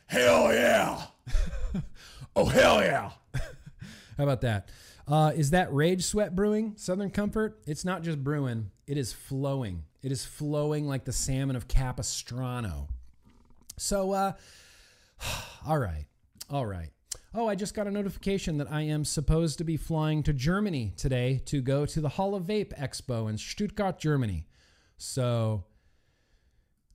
[0.07, 1.03] Hell yeah!
[2.37, 3.11] oh hell yeah!
[4.17, 4.71] How about that?
[5.07, 7.61] Uh, is that Rage Sweat Brewing Southern Comfort?
[7.67, 9.85] It's not just brewing; it is flowing.
[10.03, 12.89] It is flowing like the salmon of Capistrano.
[13.77, 14.33] So, uh,
[15.67, 16.07] all right,
[16.51, 16.91] all right.
[17.35, 20.93] Oh, I just got a notification that I am supposed to be flying to Germany
[20.97, 24.47] today to go to the Hall of Vape Expo in Stuttgart, Germany.
[24.97, 25.65] So,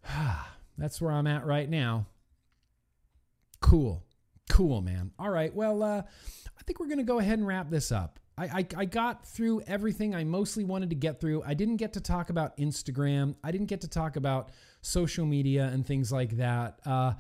[0.78, 2.08] that's where I'm at right now.
[3.60, 4.04] Cool.
[4.50, 5.12] Cool, man.
[5.18, 5.54] All right.
[5.54, 8.20] Well, uh, I think we're going to go ahead and wrap this up.
[8.38, 11.44] I, I, I, got through everything I mostly wanted to get through.
[11.46, 13.36] I didn't get to talk about Instagram.
[13.44, 14.50] I didn't get to talk about
[14.82, 16.80] social media and things like that.
[16.86, 17.14] Uh,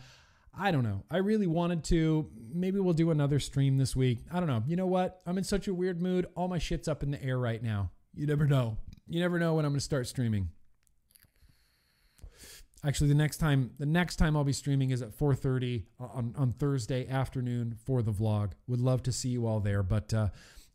[0.57, 1.03] I don't know.
[1.11, 2.29] I really wanted to.
[2.53, 4.19] Maybe we'll do another stream this week.
[4.31, 4.63] I don't know.
[4.65, 5.21] You know what?
[5.25, 6.25] I'm in such a weird mood.
[6.35, 7.91] All my shit's up in the air right now.
[8.15, 8.77] You never know.
[9.07, 10.49] You never know when I'm going to start streaming.
[12.85, 16.53] Actually, the next time the next time I'll be streaming is at 4:30 on on
[16.53, 18.51] Thursday afternoon for the vlog.
[18.67, 20.29] Would love to see you all there, but uh,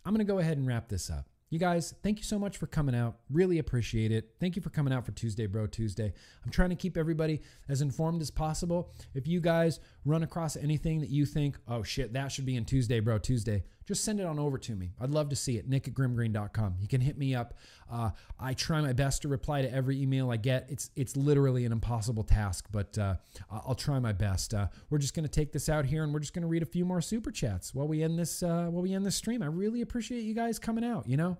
[0.04, 1.26] I'm gonna go ahead and wrap this up.
[1.54, 3.18] You guys, thank you so much for coming out.
[3.30, 4.34] Really appreciate it.
[4.40, 6.12] Thank you for coming out for Tuesday Bro Tuesday.
[6.44, 8.90] I'm trying to keep everybody as informed as possible.
[9.14, 12.64] If you guys run across anything that you think, oh shit, that should be in
[12.64, 14.92] Tuesday Bro Tuesday, just send it on over to me.
[15.00, 15.68] I'd love to see it.
[15.68, 16.76] Nick at grimmgreen.com.
[16.80, 17.54] You can hit me up.
[17.90, 20.66] Uh, I try my best to reply to every email I get.
[20.68, 23.16] It's it's literally an impossible task, but uh,
[23.50, 24.54] I'll try my best.
[24.54, 26.62] Uh, we're just going to take this out here, and we're just going to read
[26.62, 29.42] a few more super chats while we end this uh, while we end this stream.
[29.42, 31.08] I really appreciate you guys coming out.
[31.08, 31.36] You know,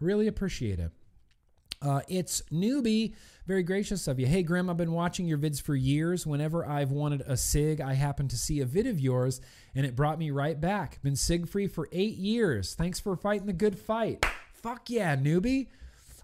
[0.00, 0.92] really appreciate it.
[1.82, 3.14] Uh, it's newbie.
[3.46, 4.26] Very gracious of you.
[4.26, 6.26] Hey, Grimm, I've been watching your vids for years.
[6.26, 9.40] Whenever I've wanted a cig, I happen to see a vid of yours,
[9.74, 11.00] and it brought me right back.
[11.02, 12.74] Been cig free for eight years.
[12.74, 14.24] Thanks for fighting the good fight.
[14.52, 15.68] Fuck yeah, newbie.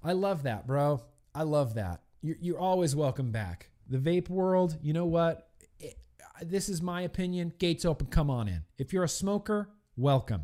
[0.04, 1.02] I love that, bro.
[1.34, 2.02] I love that.
[2.20, 3.70] You're, you're always welcome back.
[3.88, 5.48] The vape world, you know what?
[5.80, 5.96] It,
[6.42, 7.54] this is my opinion.
[7.58, 8.08] Gates open.
[8.08, 8.62] Come on in.
[8.76, 10.42] If you're a smoker, welcome.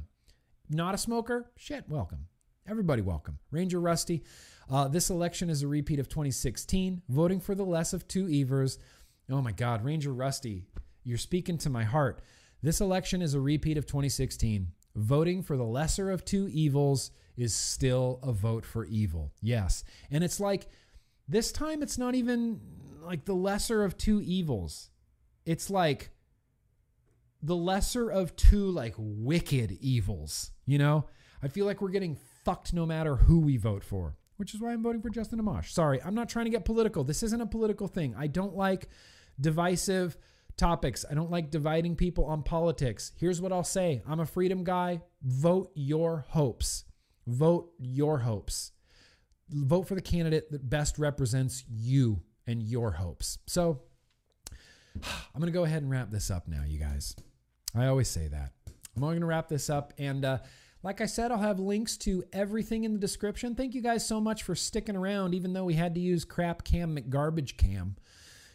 [0.71, 2.29] Not a smoker, shit, welcome.
[2.69, 3.39] Everybody welcome.
[3.51, 4.23] Ranger Rusty.
[4.71, 8.79] Uh, this election is a repeat of 2016, voting for the less of two Evers.
[9.29, 10.67] Oh my God, Ranger Rusty.
[11.03, 12.23] You're speaking to my heart.
[12.63, 14.69] This election is a repeat of 2016.
[14.95, 19.33] Voting for the lesser of two evils is still a vote for evil.
[19.41, 19.83] Yes.
[20.13, 20.69] And it's like
[21.27, 22.61] this time it's not even
[23.03, 24.91] like the lesser of two evils.
[25.45, 26.11] It's like
[27.43, 31.07] the lesser of two like wicked evils, you know?
[31.43, 34.73] I feel like we're getting fucked no matter who we vote for, which is why
[34.73, 35.71] I'm voting for Justin Amash.
[35.71, 37.05] Sorry, I'm not trying to get political.
[37.05, 38.15] This isn't a political thing.
[38.17, 38.89] I don't like
[39.41, 40.17] divisive
[40.57, 41.05] topics.
[41.11, 43.13] I don't like dividing people on politics.
[43.17, 45.03] Here's what I'll say I'm a freedom guy.
[45.23, 46.85] Vote your hopes.
[47.27, 48.73] Vote your hopes.
[49.51, 53.39] Vote for the candidate that best represents you and your hopes.
[53.47, 53.83] So
[55.05, 57.15] I'm going to go ahead and wrap this up now, you guys.
[57.75, 58.53] I always say that.
[58.95, 59.93] I'm going to wrap this up.
[59.99, 60.39] And uh,
[60.83, 63.55] like I said, I'll have links to everything in the description.
[63.55, 66.65] Thank you guys so much for sticking around, even though we had to use crap
[66.65, 67.97] cam McGarbage cam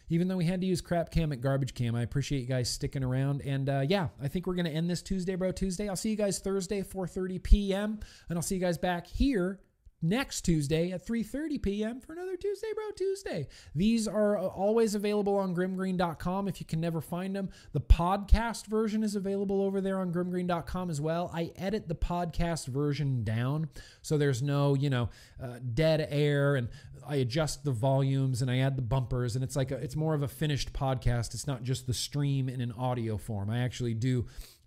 [0.09, 1.95] even though we had to use crap cam at garbage cam.
[1.95, 3.41] I appreciate you guys sticking around.
[3.41, 5.51] And uh, yeah, I think we're to end this Tuesday, bro.
[5.51, 5.89] Tuesday.
[5.89, 7.99] I'll see you guys Thursday, 4:30 p.m.
[8.29, 9.59] And I'll see you guys back here
[10.01, 11.99] next Tuesday at 3:30 p.m.
[11.99, 13.47] for another Tuesday Bro Tuesday.
[13.73, 17.49] These are uh, always available on grimmgreen.com if you can never find them.
[17.73, 21.31] The podcast version is available over there on grimmgreen.com as well.
[21.33, 23.69] I edit the podcast version down
[24.01, 25.09] so there's no, you know,
[25.41, 26.69] uh, dead air and
[27.07, 30.13] I adjust the volumes and I add the bumpers and it's like a, it's more
[30.13, 31.33] of a finished podcast.
[31.33, 33.49] It's not just the stream in an audio form.
[33.49, 34.25] I actually do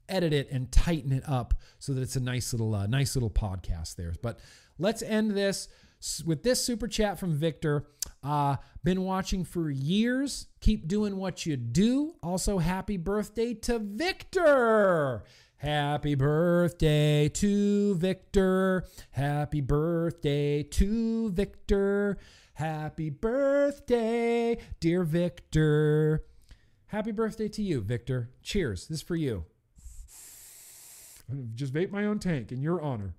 [0.09, 3.31] edit it and tighten it up so that it's a nice little uh, nice little
[3.31, 4.13] podcast there.
[4.21, 4.41] But
[4.81, 5.69] let's end this
[6.25, 7.87] with this super chat from Victor.
[8.23, 10.47] Uh, been watching for years.
[10.61, 12.15] Keep doing what you do.
[12.23, 15.25] Also, happy birthday to Victor.
[15.57, 18.87] Happy birthday to Victor.
[19.11, 22.19] Happy birthday to Victor.
[22.55, 26.25] Happy birthday, dear Victor.
[26.87, 28.31] Happy birthday to you, Victor.
[28.43, 28.89] Cheers.
[28.89, 29.45] This is for you.
[31.55, 33.15] Just vape my own tank in your honor.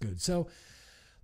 [0.00, 0.20] Good.
[0.20, 0.48] So,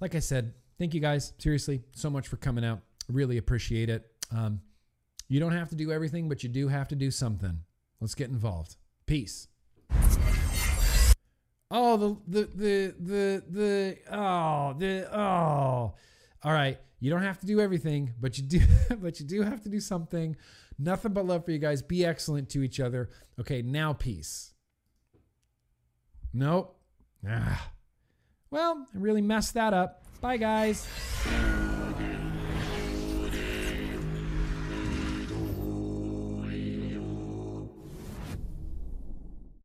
[0.00, 2.80] like I said, thank you guys seriously so much for coming out.
[3.08, 4.06] Really appreciate it.
[4.34, 4.60] Um,
[5.28, 7.60] you don't have to do everything, but you do have to do something.
[8.00, 8.76] Let's get involved.
[9.06, 9.48] Peace.
[11.70, 15.94] Oh, the the the the the oh the oh.
[16.42, 18.60] All right, you don't have to do everything, but you do
[18.98, 20.36] but you do have to do something.
[20.78, 21.82] Nothing but love for you guys.
[21.82, 23.10] Be excellent to each other.
[23.40, 24.52] Okay, now peace.
[26.32, 26.76] Nope.
[27.28, 27.70] Ah.
[28.54, 30.00] Well, I really messed that up.
[30.20, 30.86] Bye guys.